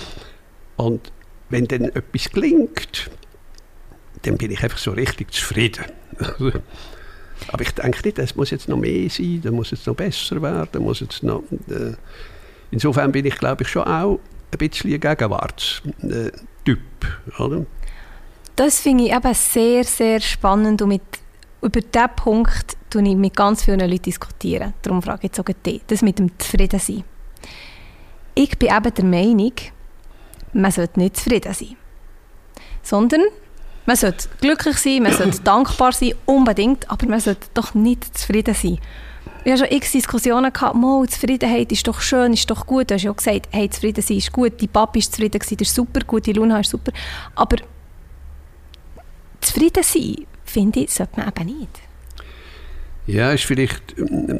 [0.76, 1.12] und
[1.48, 3.10] wenn dann etwas gelingt,
[4.22, 5.84] dann bin ich einfach so richtig zufrieden.
[7.48, 10.40] Aber ich denke nicht, es muss jetzt noch mehr sein, da muss jetzt noch besser
[10.42, 11.42] werden, muss jetzt noch...
[11.68, 11.94] Äh,
[12.70, 14.18] insofern bin ich, glaube ich, schon auch
[14.52, 16.78] ein bisschen ein Gegenwartstyp,
[17.38, 17.66] oder?
[18.56, 21.02] Das finde ich eben sehr, sehr spannend und mit,
[21.60, 24.02] über diesen Punkt diskutiere ich mit ganz vielen Leuten.
[24.02, 24.74] Diskutieren.
[24.82, 27.04] Darum frage ich jetzt auch dich, das mit dem Zufriedensein.
[28.34, 29.52] Ich bin eben der Meinung,
[30.52, 31.76] man sollte nicht zufrieden sein,
[32.82, 33.22] sondern
[33.86, 38.54] man sollte glücklich sein, man sollte dankbar sein, unbedingt, aber man sollte doch nicht zufrieden
[38.54, 38.78] sein.
[39.44, 42.90] Ich hatte schon x Diskussionen gehabt, Mo, Zufriedenheit ist doch schön, ist doch gut.
[42.90, 45.52] Du hast ja auch gesagt, hey, zufrieden sein ist gut, die Papi ist zufrieden das
[45.52, 46.90] ist super, gute Luna ist super.
[47.36, 47.56] Aber
[49.40, 51.80] zufrieden sein, finde ich, sollte man eben nicht.
[53.06, 53.94] Ja, ist vielleicht,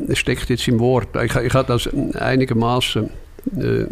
[0.09, 1.14] es steckt jetzt im Wort.
[1.23, 3.09] Ich, ich habe das einigermaßen
[3.56, 3.85] äh,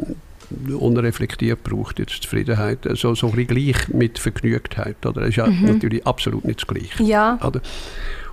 [0.78, 5.04] unreflektiert braucht jetzt Zufriedenheit, also so ein gleich mit Vergnügtheit.
[5.04, 5.22] Oder?
[5.22, 5.64] Das ist ja mhm.
[5.66, 7.02] natürlich absolut nicht das Gleiche.
[7.02, 7.38] Ja.
[7.44, 7.60] Oder?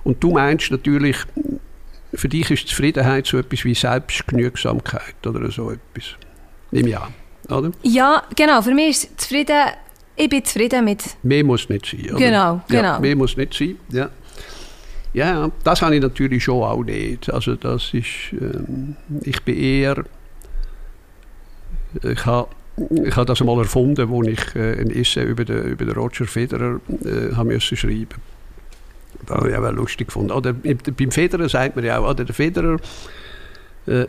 [0.04, 1.16] Und du meinst natürlich,
[2.14, 6.16] für dich ist Zufriedenheit so etwas wie Selbstgenügsamkeit oder so etwas.
[6.70, 7.08] Nimm ja,
[7.48, 7.70] oder?
[7.82, 8.62] Ja, genau.
[8.62, 9.68] Für mich ist zufrieden,
[10.16, 11.02] ich bin zufrieden mit...
[11.22, 12.10] Mehr muss nicht sein.
[12.10, 12.18] Oder?
[12.18, 12.82] Genau, genau.
[12.82, 14.10] Ja, mehr muss nicht sein, ja.
[15.14, 17.30] Ja, das habe ich natürlich schon auch nicht.
[17.30, 20.04] Also das ist, ähm, ich bin eher
[22.02, 22.48] ich habe
[23.04, 26.24] ich habe das mal erfunden, wo ich äh, ein Essay über den, über den Roger
[26.24, 28.16] Federer äh, haben müssen schreiben.
[29.26, 30.32] Das habe ich auch lustig gefunden.
[30.32, 32.78] Oder beim Federer sagt man ja auch, oder der Federer
[33.86, 34.06] äh,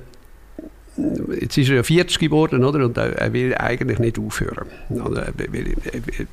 [1.40, 2.86] jetzt ist er ja 40 geworden, oder?
[2.86, 4.68] Und er, er will eigentlich nicht aufhören.
[4.90, 5.34] Oder?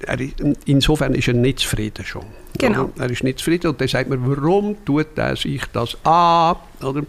[0.07, 0.29] Er, er,
[0.67, 2.25] insofern ist er nicht zufrieden schon.
[2.59, 2.85] Genau.
[2.95, 3.05] Oder?
[3.05, 6.57] Er ist nicht zufrieden und dann sagt man, warum tut er sich das an?
[6.83, 7.05] Oder?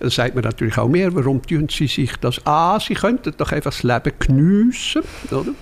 [0.00, 2.80] Dann sagt man natürlich auch mehr, warum tun sie sich das an?
[2.80, 5.52] Sie könnten doch einfach das Leben geniessen, oder?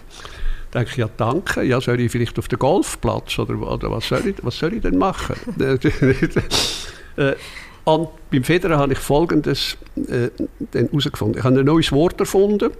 [0.72, 4.26] Denke ich, ja danke, ja soll ich vielleicht auf den Golfplatz oder, oder was, soll
[4.26, 5.36] ich, was soll ich denn machen?
[7.16, 7.36] Äh,
[7.84, 9.76] und beim Federer habe ich Folgendes
[10.08, 10.30] äh,
[10.72, 11.38] herausgefunden.
[11.38, 12.72] Ich habe ein neues Wort erfunden.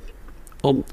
[0.63, 0.85] Und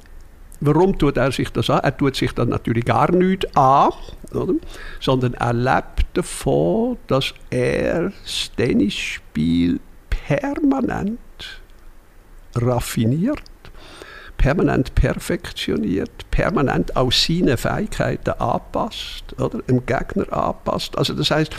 [0.60, 1.80] warum tut er sich das an?
[1.80, 3.92] Er tut sich dann natürlich gar nichts an,
[4.34, 4.54] oder?
[5.00, 9.80] sondern er lebt davon, dass er das Tennisspiel
[10.40, 11.20] permanent
[12.56, 13.41] raffiniert,
[14.38, 19.62] permanent perfektioniert, permanent aus seinen Fähigkeiten anpasst, oder?
[19.64, 20.98] dem Gegner anpasst.
[20.98, 21.53] Also das heißt,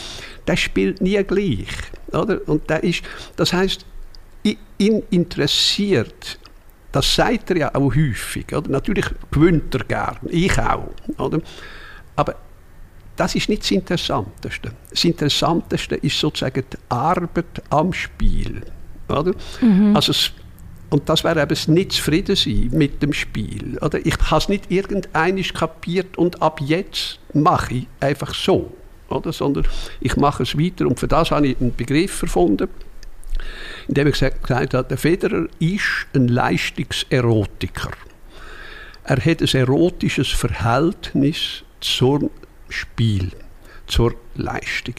[0.46, 1.68] der spielt nie gleich.
[2.12, 2.40] Oder?
[2.46, 3.02] Und der ist,
[3.36, 3.84] das heißt,
[4.78, 6.38] ihn interessiert,
[6.92, 8.54] das sagt er ja auch häufig.
[8.54, 8.70] Oder?
[8.70, 10.94] Natürlich gewinnt er gern, ich auch.
[11.18, 11.40] Oder?
[12.16, 12.36] Aber
[13.16, 14.72] das ist nicht das Interessanteste.
[14.90, 18.62] Das Interessanteste ist sozusagen die Arbeit am Spiel.
[19.08, 19.34] Oder?
[19.60, 19.94] Mhm.
[19.94, 20.32] Also es,
[20.90, 23.78] und das wäre eben das nicht zufrieden sein mit dem Spiel.
[23.80, 24.04] Oder?
[24.04, 28.72] Ich habe es nicht irgendeinisch kapiert und ab jetzt mache ich einfach so
[29.12, 29.32] oder?
[29.32, 29.66] sondern
[30.00, 30.86] ich mache es weiter.
[30.86, 32.68] Und für das habe ich einen Begriff erfunden,
[33.88, 37.90] indem ich gesagt, habe, der Federer ist ein Leistungserotiker.
[39.04, 42.30] Er hat ein erotisches Verhältnis zum
[42.72, 43.30] Spiel,
[43.86, 44.94] zur Leistung.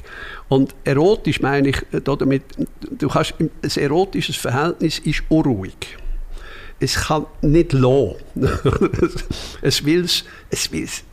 [0.50, 2.44] Und erotisch meine ich äh, damit,
[2.82, 5.98] du hast, ein erotisches Verhältnis ist unruhig.
[6.80, 8.16] Es kann nicht lassen.
[9.62, 10.06] es will
[10.50, 11.04] es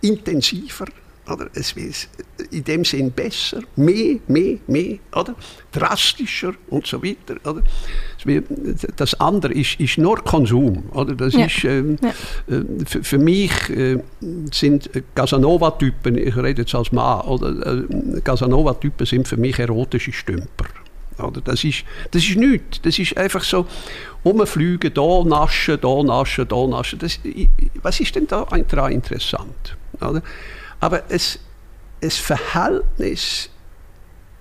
[0.00, 0.86] intensiver,
[1.30, 1.48] oder?
[1.54, 2.08] Es wird
[2.50, 5.34] in dem Sinn besser, mehr, mehr, mehr, oder?
[5.72, 7.36] drastischer und so weiter.
[7.44, 7.62] Oder?
[8.96, 10.84] Das andere ist, ist nur Konsum.
[10.92, 11.14] Oder?
[11.14, 11.46] Das ja.
[11.46, 12.08] ist, ähm, ja.
[12.54, 13.98] Äh, für, für, mich äh,
[14.52, 20.66] sind Casanova-Typen, ich rede jetzt als Mann, oder, äh, Casanova-Typen sind für mich erotische Stümper.
[21.18, 21.40] Oder?
[21.40, 22.80] Das, ist, das ist nichts.
[22.82, 23.66] Das ist einfach so,
[24.24, 26.98] rumfliegen, da naschen, da naschen, da naschen.
[26.98, 27.18] Das,
[27.82, 29.76] was ist denn da daran interessant?
[30.00, 30.22] Oder?
[30.80, 31.38] Aber es,
[32.00, 33.50] es Verhältnis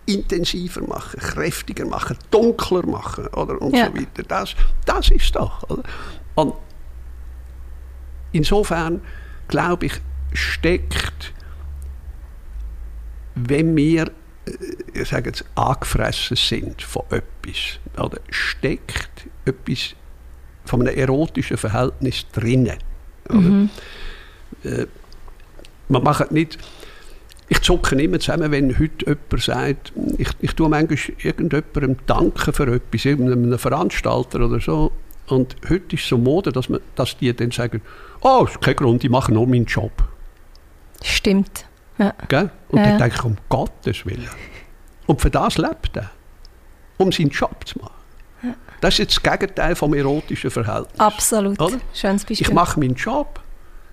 [0.05, 3.87] intensiver machen, kräftiger machen, dunkler machen oder, und ja.
[3.87, 4.23] so weiter.
[4.23, 4.55] Das,
[4.85, 5.63] das ist doch.
[5.69, 5.83] Oder?
[6.35, 6.53] Und
[8.31, 9.01] insofern
[9.47, 9.93] glaube ich,
[10.33, 11.33] steckt,
[13.35, 14.11] wenn wir
[14.45, 19.95] äh, ich sage jetzt, angefressen sind von etwas, oder steckt etwas
[20.65, 22.77] von einem erotischen Verhältnis drinnen.
[23.29, 23.69] Mhm.
[24.63, 24.85] Äh,
[25.89, 26.57] man macht nicht,
[27.47, 32.73] ich zucke immer zusammen, wenn heute jemand sagt, ich, ich tue manchmal irgendjemandem danken für
[32.73, 34.91] etwas, irgendeinem Veranstalter oder so.
[35.27, 37.81] Und heute ist es so Mode, dass, man, dass die dann sagen,
[38.21, 39.91] oh, ist kein Grund, ich mache nur meinen Job.
[41.03, 41.65] Stimmt.
[41.97, 42.13] Ja.
[42.27, 42.49] Gell?
[42.69, 42.85] Und ja.
[42.85, 44.29] dann denke ich, um Gottes Willen.
[45.05, 46.11] Und für das lebt er.
[46.97, 47.93] Um seinen Job zu machen.
[48.43, 48.55] Ja.
[48.81, 50.99] Das ist jetzt das Gegenteil vom erotischen Verhältnis.
[50.99, 51.59] Absolut.
[51.59, 51.77] Oder?
[51.93, 52.47] Schönes Beispiel.
[52.47, 53.39] Ich mache meinen Job.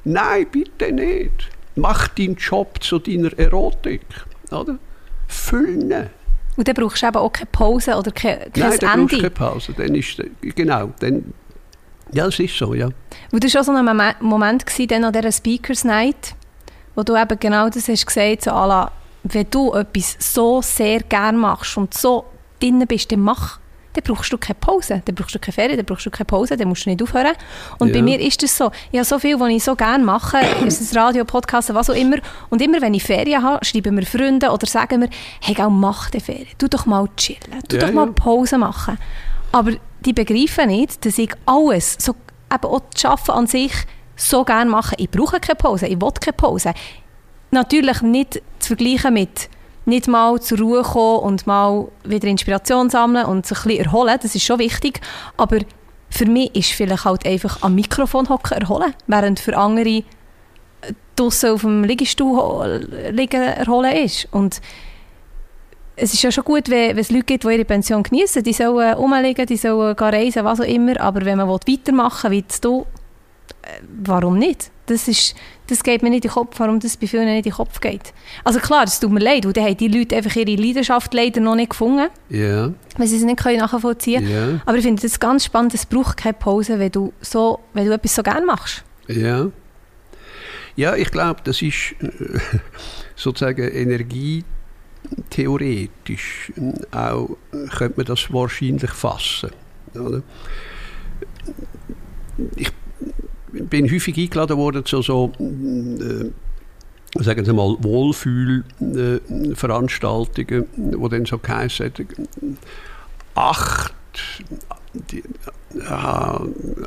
[0.05, 4.02] Nein, bitte nicht mach deinen Job zu deiner Erotik.
[4.50, 4.78] Oder?
[5.28, 6.10] Füllen.
[6.56, 9.06] Und dann brauchst du eben auch keine Pause oder kein, kein Nein, dann Ende.
[9.06, 9.74] brauchst keine Pause.
[9.76, 10.22] Dann ist,
[10.54, 11.32] genau, dann,
[12.12, 12.90] ja, es ist so, ja.
[13.30, 16.34] Und das war auch so ein Moment gewesen, dann an dieser Speakers Night,
[16.94, 18.92] wo du eben genau das hast gesagt, so la,
[19.22, 22.26] wenn du etwas so sehr gerne machst und so
[22.60, 23.58] drin bist, dann mach
[23.93, 26.56] dann brauchst du keine Pause, dann brauchst du keine Ferien, dann brauchst du keine Pause,
[26.56, 27.35] dann musst du nicht aufhören.
[27.78, 27.94] Und ja.
[27.94, 30.81] bei mir ist das so, ich habe so viel, was ich so gerne mache, ist
[30.81, 32.16] es Radio, Podcast, was auch immer.
[32.51, 35.09] Und immer, wenn ich Ferien habe, schreiben mir Freunde oder sagen mir,
[35.40, 38.98] hey, gell, mach die Ferien, tu doch mal chillen, tu ja, doch mal Pause machen.
[39.52, 42.14] Aber die begreifen nicht, dass ich alles, so
[42.52, 43.73] eben auch das Arbeiten an sich,
[44.16, 44.94] so gerne mache.
[44.98, 46.74] Ich brauche keine Pause, ich will keine Pause.
[47.51, 49.48] Natürlich nicht zu vergleichen mit
[49.84, 54.18] nicht mal zur Ruhe kommen und mal wieder Inspiration sammeln und sich ein bisschen erholen,
[54.20, 55.00] das ist schon wichtig,
[55.36, 55.59] aber
[56.10, 60.04] für mich ist vielleicht halt einfach am Mikrofon hocken erholen, während für andere äh,
[61.16, 64.28] draussen auf dem Liegestuhl liegen erholen ist.
[64.30, 64.60] Und
[65.96, 68.52] es ist ja schon gut, wenn, wenn es Leute gibt, die ihre Pension genießen, die
[68.52, 72.86] sollen rumliegen, die sollen reisen, was auch immer, aber wenn man weitermachen will, wie du
[74.05, 74.70] warum nicht?
[74.86, 75.34] Das, ist,
[75.68, 77.80] das geht mir nicht in den Kopf, warum das bei vielen nicht in den Kopf
[77.80, 78.12] geht.
[78.44, 81.40] Also klar, es tut mir leid, weil dann haben die Leute einfach ihre Leidenschaft leider
[81.40, 82.09] noch nicht gefunden.
[82.28, 82.72] Ja.
[82.97, 84.56] Weil sie es nicht nachvollziehen können.
[84.56, 84.62] Ja.
[84.66, 87.93] Aber ich finde es ganz spannend, es braucht keine Pause, wenn du, so, wenn du
[87.93, 88.84] etwas so gerne machst.
[89.09, 89.48] Ja.
[90.74, 92.10] Ja, ich glaube, das ist äh,
[93.16, 96.52] sozusagen energietheoretisch
[96.90, 97.36] auch,
[97.76, 99.51] könnte man das wahrscheinlich fassen.
[99.94, 100.22] Oder?
[102.56, 102.72] Ich
[103.52, 106.30] bin häufig eingeladen worden zu so, äh,
[107.22, 112.00] sagen Sie mal, Wohlfühlveranstaltungen, wo dann so geheißen hat,
[113.34, 113.94] acht,
[115.10, 115.24] die,
[115.74, 116.40] ja,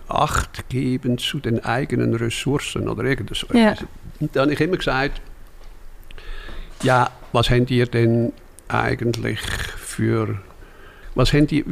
[0.07, 3.75] Acht geben zu den eigenen Ressourcen oder irgend so Ja.
[4.19, 5.19] dann habe ich immer gesagt,
[6.83, 8.31] ja, was habt ihr denn
[8.67, 9.39] eigentlich
[9.77, 10.39] für
[11.15, 11.63] was habt ihr,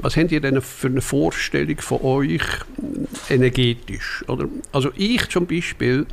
[0.00, 2.42] was habt ihr denn für eine Vorstellung von euch
[3.28, 4.24] energetisch?
[4.28, 4.48] Oder?
[4.72, 6.06] Also ich zum Beispiel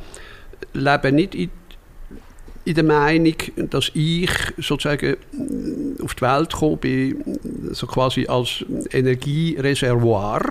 [0.72, 1.50] lebe nicht in,
[2.64, 3.34] in der Meinung,
[3.70, 5.16] dass ich sozusagen
[6.02, 7.38] auf die Welt gekommen bin,
[7.72, 10.42] so quasi als Energiereservoir,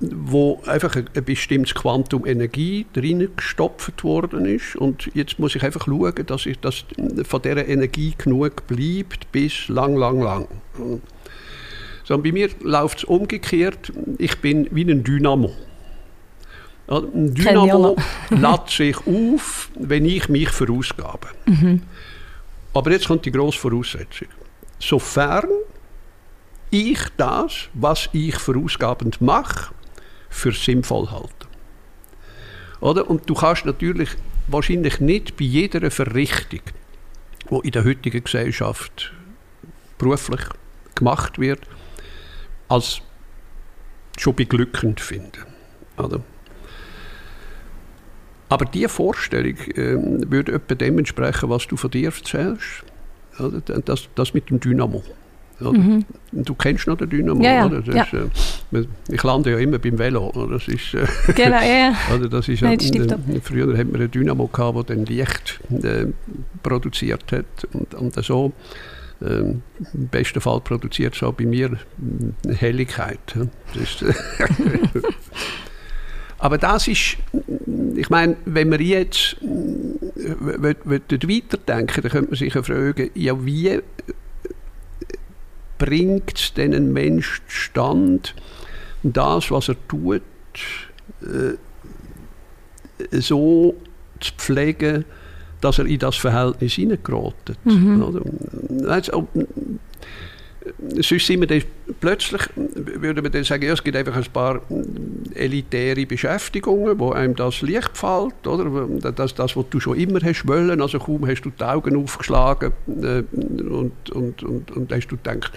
[0.00, 4.76] wo einfach ein, ein bestimmtes Quantum Energie drin gestopft worden ist.
[4.76, 6.84] Und jetzt muss ich einfach schauen, dass ich dass
[7.24, 10.48] von dieser Energie genug bleibt bis lang, lang, lang.
[12.04, 13.92] So, bei mir läuft es umgekehrt.
[14.16, 15.52] Ich bin wie ein Dynamo.
[16.86, 17.96] Ein Dynamo
[18.30, 21.28] lädt sich auf, wenn ich mich verausgabe.
[22.72, 24.28] Aber jetzt kommt die grosse Voraussetzung.
[24.78, 25.48] Sofern
[26.70, 29.72] ich das, was ich verausgabend mache,
[30.28, 31.48] für sinnvoll halte.
[32.80, 33.08] Oder?
[33.08, 34.10] Und du kannst natürlich
[34.46, 36.60] wahrscheinlich nicht bei jeder Verrichtung,
[37.50, 39.12] die in der heutigen Gesellschaft
[39.98, 40.42] beruflich
[40.94, 41.60] gemacht wird,
[42.68, 43.00] als
[44.16, 45.44] schon beglückend finden.
[45.96, 46.20] Oder?
[48.48, 52.84] Aber diese Vorstellung ähm, würde etwa dem entsprechen, was du von dir erzählst.
[53.38, 53.60] Oder?
[53.60, 55.02] Das, das mit dem Dynamo.
[55.60, 56.00] Oder?
[56.32, 57.44] Du kennst noch den Dynamo, Mhm.
[57.44, 57.80] Ja, ja, oder?
[57.94, 58.02] Ja.
[58.04, 58.26] Ist, äh,
[58.70, 60.30] man- ich lande ja immer beim Velo.
[60.34, 60.54] Oder?
[60.54, 64.46] Das ist, äh, Genau, ja, oder das ist Nein, äh, früher hatten wir einen Dynamo,
[64.48, 66.06] gehabt, der dann Licht äh,
[66.62, 67.44] produziert hat.
[67.72, 68.52] Und, und so,
[69.20, 69.62] ähm,
[69.94, 71.72] im besten Fall produziert es auch bei mir
[72.46, 73.18] äh, Helligkeit.
[73.74, 74.14] Das äh,
[76.40, 77.16] Aber das ist,
[77.96, 83.80] ich meine, wenn wir jetzt weiterdenken, dann könnte man sich ja fragen, ja, wie
[85.78, 88.30] bringt ein Mensch zustande,
[89.02, 90.22] das, was er tut,
[91.22, 91.54] äh,
[93.20, 93.74] so
[94.20, 95.04] zu pflegen,
[95.60, 97.34] dass er in das Verhältnis hineingerät.
[98.02, 98.22] Oder?
[98.90, 99.28] Also,
[101.00, 101.62] sonst sind wir dann
[102.00, 104.62] plötzlich, würde man dann sagen, ja, es gibt einfach ein paar
[105.34, 108.88] elitäre Beschäftigungen, wo einem das Licht fällt, oder?
[109.12, 112.72] Das, das, was du schon immer hast wollen, also kaum hast du die Augen aufgeschlagen
[112.86, 113.22] äh,
[113.62, 115.52] und, und, und, und hast du gedacht,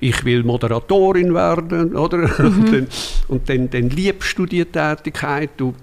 [0.00, 2.22] ich will Moderatorin werden, oder?
[2.42, 2.86] Und, dann,
[3.28, 5.74] und dann, dann liebst du die Tätigkeit, du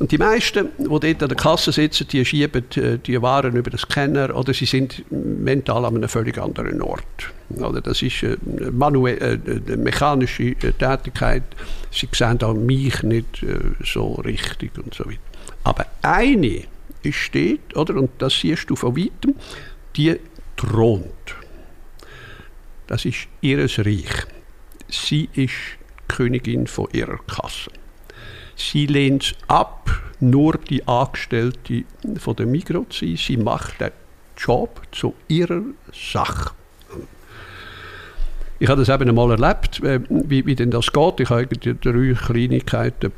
[0.00, 3.70] Und die meisten, die dort an der Kasse sitzen, die schieben äh, die Waren über
[3.70, 7.32] den Scanner oder sie sind mental an einem völlig anderen Ort.
[7.56, 11.44] Oder das ist eine, manuelle, eine mechanische Tätigkeit.
[11.92, 13.46] Sie sehen auch mich nicht
[13.84, 15.20] so richtig und so weiter.
[15.62, 16.64] Aber eine
[17.10, 19.34] steht, oder, und das siehst du von weitem,
[19.96, 20.18] die
[20.56, 21.36] thront.
[22.86, 24.26] Das ist ihres Reich.
[24.88, 25.52] Sie ist
[26.08, 27.70] Königin von ihrer Kasse.
[28.56, 29.90] Sie lehnt es ab,
[30.20, 31.84] nur die Angestellte
[32.18, 33.16] von der Migros zu sein.
[33.16, 33.90] Sie macht den
[34.36, 35.62] Job zu ihrer
[35.92, 36.52] Sache.
[38.58, 41.20] Ich habe das eben einmal erlebt, äh, wie, wie denn das geht.
[41.20, 43.12] Ich habe drei Kleinigkeiten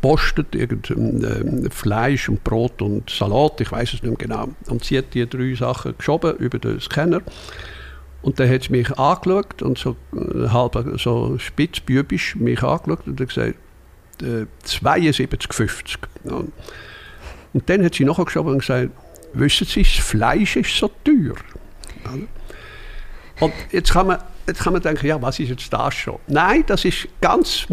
[0.00, 4.48] postet, irgendein äh, Fleisch und Brot und Salat, ich weiß es nicht mehr genau.
[4.68, 7.20] Und sie hat die drei Sachen geschoben über den Scanner.
[8.22, 13.20] Und dann hat sie mich angeschaut und so äh, halb so spitzbübisch mich angeschaut und
[13.20, 13.54] hat gesagt,
[14.22, 15.96] äh, 72,50.
[16.24, 16.52] Und,
[17.52, 18.90] und dann hat sie nachher geschoben und gesagt,
[19.32, 21.34] wissen Sie, das Fleisch ist so teuer.
[23.40, 26.18] Und jetzt kann man, jetzt kann man denken, ja, was ist jetzt das schon?
[26.28, 27.66] Nein, das ist ganz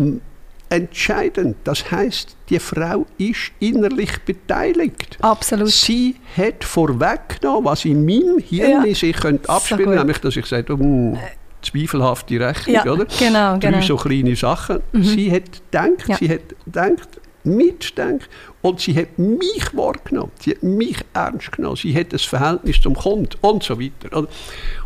[0.70, 1.58] entscheidend.
[1.64, 5.18] Das heißt, die Frau ist innerlich beteiligt.
[5.22, 5.70] Absolut.
[5.70, 8.96] Sie hat vorweggenommen, was in meinem Hirn ja.
[8.96, 11.18] sich könnte abspielen könnte, nämlich, dass ich sage, um,
[11.62, 13.06] zweifelhafte Rechnung, ja, oder?
[13.06, 13.82] Genau, Drei genau.
[13.82, 14.82] so kleine Sachen.
[14.92, 15.04] Mhm.
[15.04, 16.18] Sie hat gedacht, ja.
[16.18, 18.30] sie hat gedacht, mitgedacht
[18.62, 22.96] und sie hat mich wahrgenommen, sie hat mich ernst genommen, sie hat das Verhältnis zum
[22.96, 24.28] Kunden und so weiter.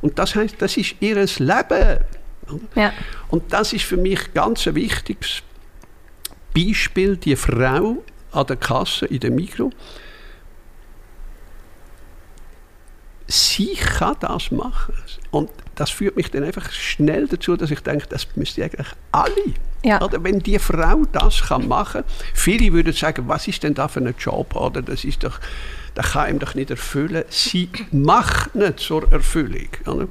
[0.01, 1.99] Und das heißt, das ist ihr Leben.
[2.75, 2.93] Ja.
[3.29, 5.41] Und das ist für mich ganz ein wichtiges
[6.53, 9.71] Beispiel, die Frau an der Kasse in der Mikro,
[13.27, 14.93] sie kann das machen.
[15.31, 19.53] Und das führt mich dann einfach schnell dazu, dass ich denke, das müssten eigentlich alle.
[19.83, 20.01] Ja.
[20.01, 23.87] Oder wenn die Frau das kann machen kann, viele würden sagen, was ist denn da
[23.87, 24.55] für ein Job?
[24.55, 25.39] Oder das ist doch,
[25.95, 27.23] das kann ihm doch nicht erfüllen.
[27.29, 29.69] Sie macht nicht zur Erfüllung.
[29.85, 30.07] Oder?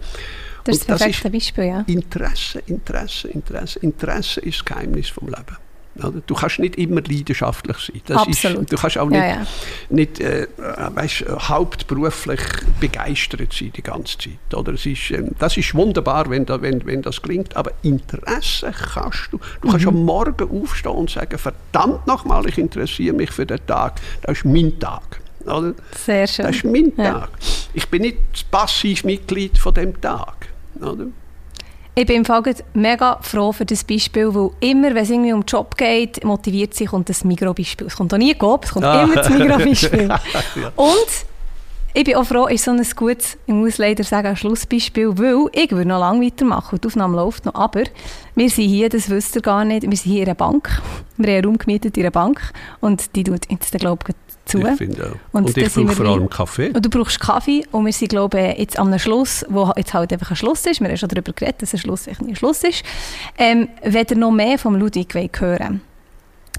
[0.64, 1.84] Das ist das perfekte Beispiel, ja.
[1.86, 3.78] Interesse, Interesse, Interesse.
[3.80, 5.56] Interesse ist das Geheimnis vom Leben.
[5.94, 8.00] Du kannst nicht immer leidenschaftlich sein.
[8.06, 8.62] Das Absolut.
[8.62, 9.46] Ist, du kannst auch nicht, ja, ja.
[9.90, 12.40] nicht äh, weißt, hauptberuflich
[12.80, 14.54] begeistert sein die ganze Zeit.
[14.54, 14.72] Oder?
[14.72, 19.28] Es ist, äh, das ist wunderbar, wenn, da, wenn, wenn das klingt, aber Interesse kannst
[19.32, 19.40] du.
[19.60, 19.96] Du kannst mhm.
[19.96, 24.00] am Morgen aufstehen und sagen, verdammt nochmal, ich interessiere mich für den Tag.
[24.22, 25.20] Das ist mein Tag.
[25.44, 25.74] Oder?
[25.94, 26.46] Sehr schön.
[26.46, 27.20] Das ist mein ja.
[27.20, 27.30] Tag.
[27.74, 30.48] Ich bin nicht passiv Mitglied von dem Tag.
[30.80, 31.06] Oder?
[31.94, 32.42] Ich bin im Fall
[32.72, 36.72] mega froh für das Beispiel, weil immer, wenn es irgendwie um den Job geht, motiviert
[36.72, 37.86] sich und das Migro-Beispiel.
[37.86, 39.02] Es kommt auch nie Coop, es kommt ah.
[39.02, 40.08] immer das Migro-Beispiel.
[40.56, 40.72] ja.
[40.74, 41.26] Und
[41.92, 45.48] ich bin auch froh, ist so ein gutes, ich muss leider sagen, ein Schlussbeispiel, weil
[45.52, 47.82] ich würde noch lange weitermachen und die Aufnahme läuft noch, aber
[48.34, 50.80] wir sind hier, das wisst ihr gar nicht, wir sind hier in einer Bank,
[51.18, 52.40] wir haben einen Raum gemietet in einer Bank
[52.80, 54.14] und die tut jetzt, glaube ich,
[54.44, 54.58] zu.
[54.58, 55.36] Ich finde auch.
[55.38, 56.70] Und, und ich brauche vor allem Kaffee.
[56.70, 60.12] Und du brauchst Kaffee und wir sind, glaube ich, jetzt am Schluss, wo jetzt halt
[60.12, 62.82] einfach ein Schluss ist, wir haben schon darüber geredet, dass ein Schluss ein Schluss ist,
[63.38, 65.80] ähm, wenn ihr noch mehr vom Ludwig hören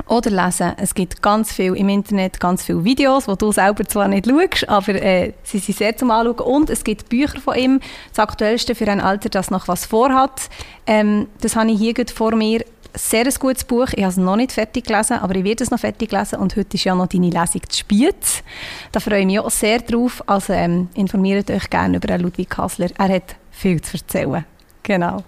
[0.08, 0.74] oder lesen.
[0.78, 4.68] Es gibt ganz viel im Internet, ganz viele Videos, die du selber zwar nicht schaust,
[4.70, 6.40] aber äh, sie sind sehr zum Anschauen.
[6.40, 7.80] Und es gibt Bücher von ihm,
[8.10, 10.50] das aktuellste für ein Alter, das noch was vorhat.
[10.88, 13.88] Ähm, das habe ich hier vor mir sehr ein gutes Buch.
[13.94, 16.40] Ich habe es noch nicht fertig gelesen, aber ich werde es noch fertig lesen.
[16.40, 18.44] Und heute ist ja noch deine Lesung zu Spiez.
[18.91, 20.24] Da freue ich mich auch sehr drauf.
[20.28, 22.90] Also ähm, informiert euch gerne über Ludwig Kassler.
[22.98, 24.45] Er hat viel zu erzählen.
[24.84, 25.24] Genau.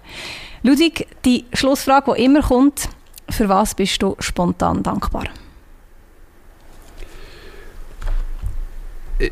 [0.62, 2.88] Ludwig, die Schlussfrage, die immer kommt,
[3.28, 5.24] für was bist du spontan dankbar?
[9.18, 9.30] Äh,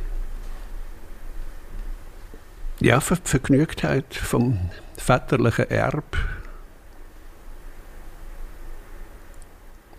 [2.81, 4.59] ja, für die Vergnügtheit vom
[4.97, 6.17] väterlichen Erb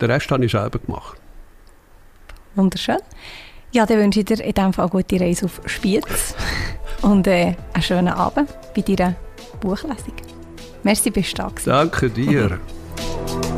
[0.05, 1.17] Den Rest habe ich selber gemacht.
[2.53, 2.99] Wunderschön.
[3.71, 6.35] Ja, dann wünsche ich dir in diesem Fall gute Reise auf Spiez
[7.01, 9.15] und äh, einen schönen Abend bei deiner
[9.59, 10.13] Buchlesung.
[10.83, 12.59] Merci, bist du da Danke dir.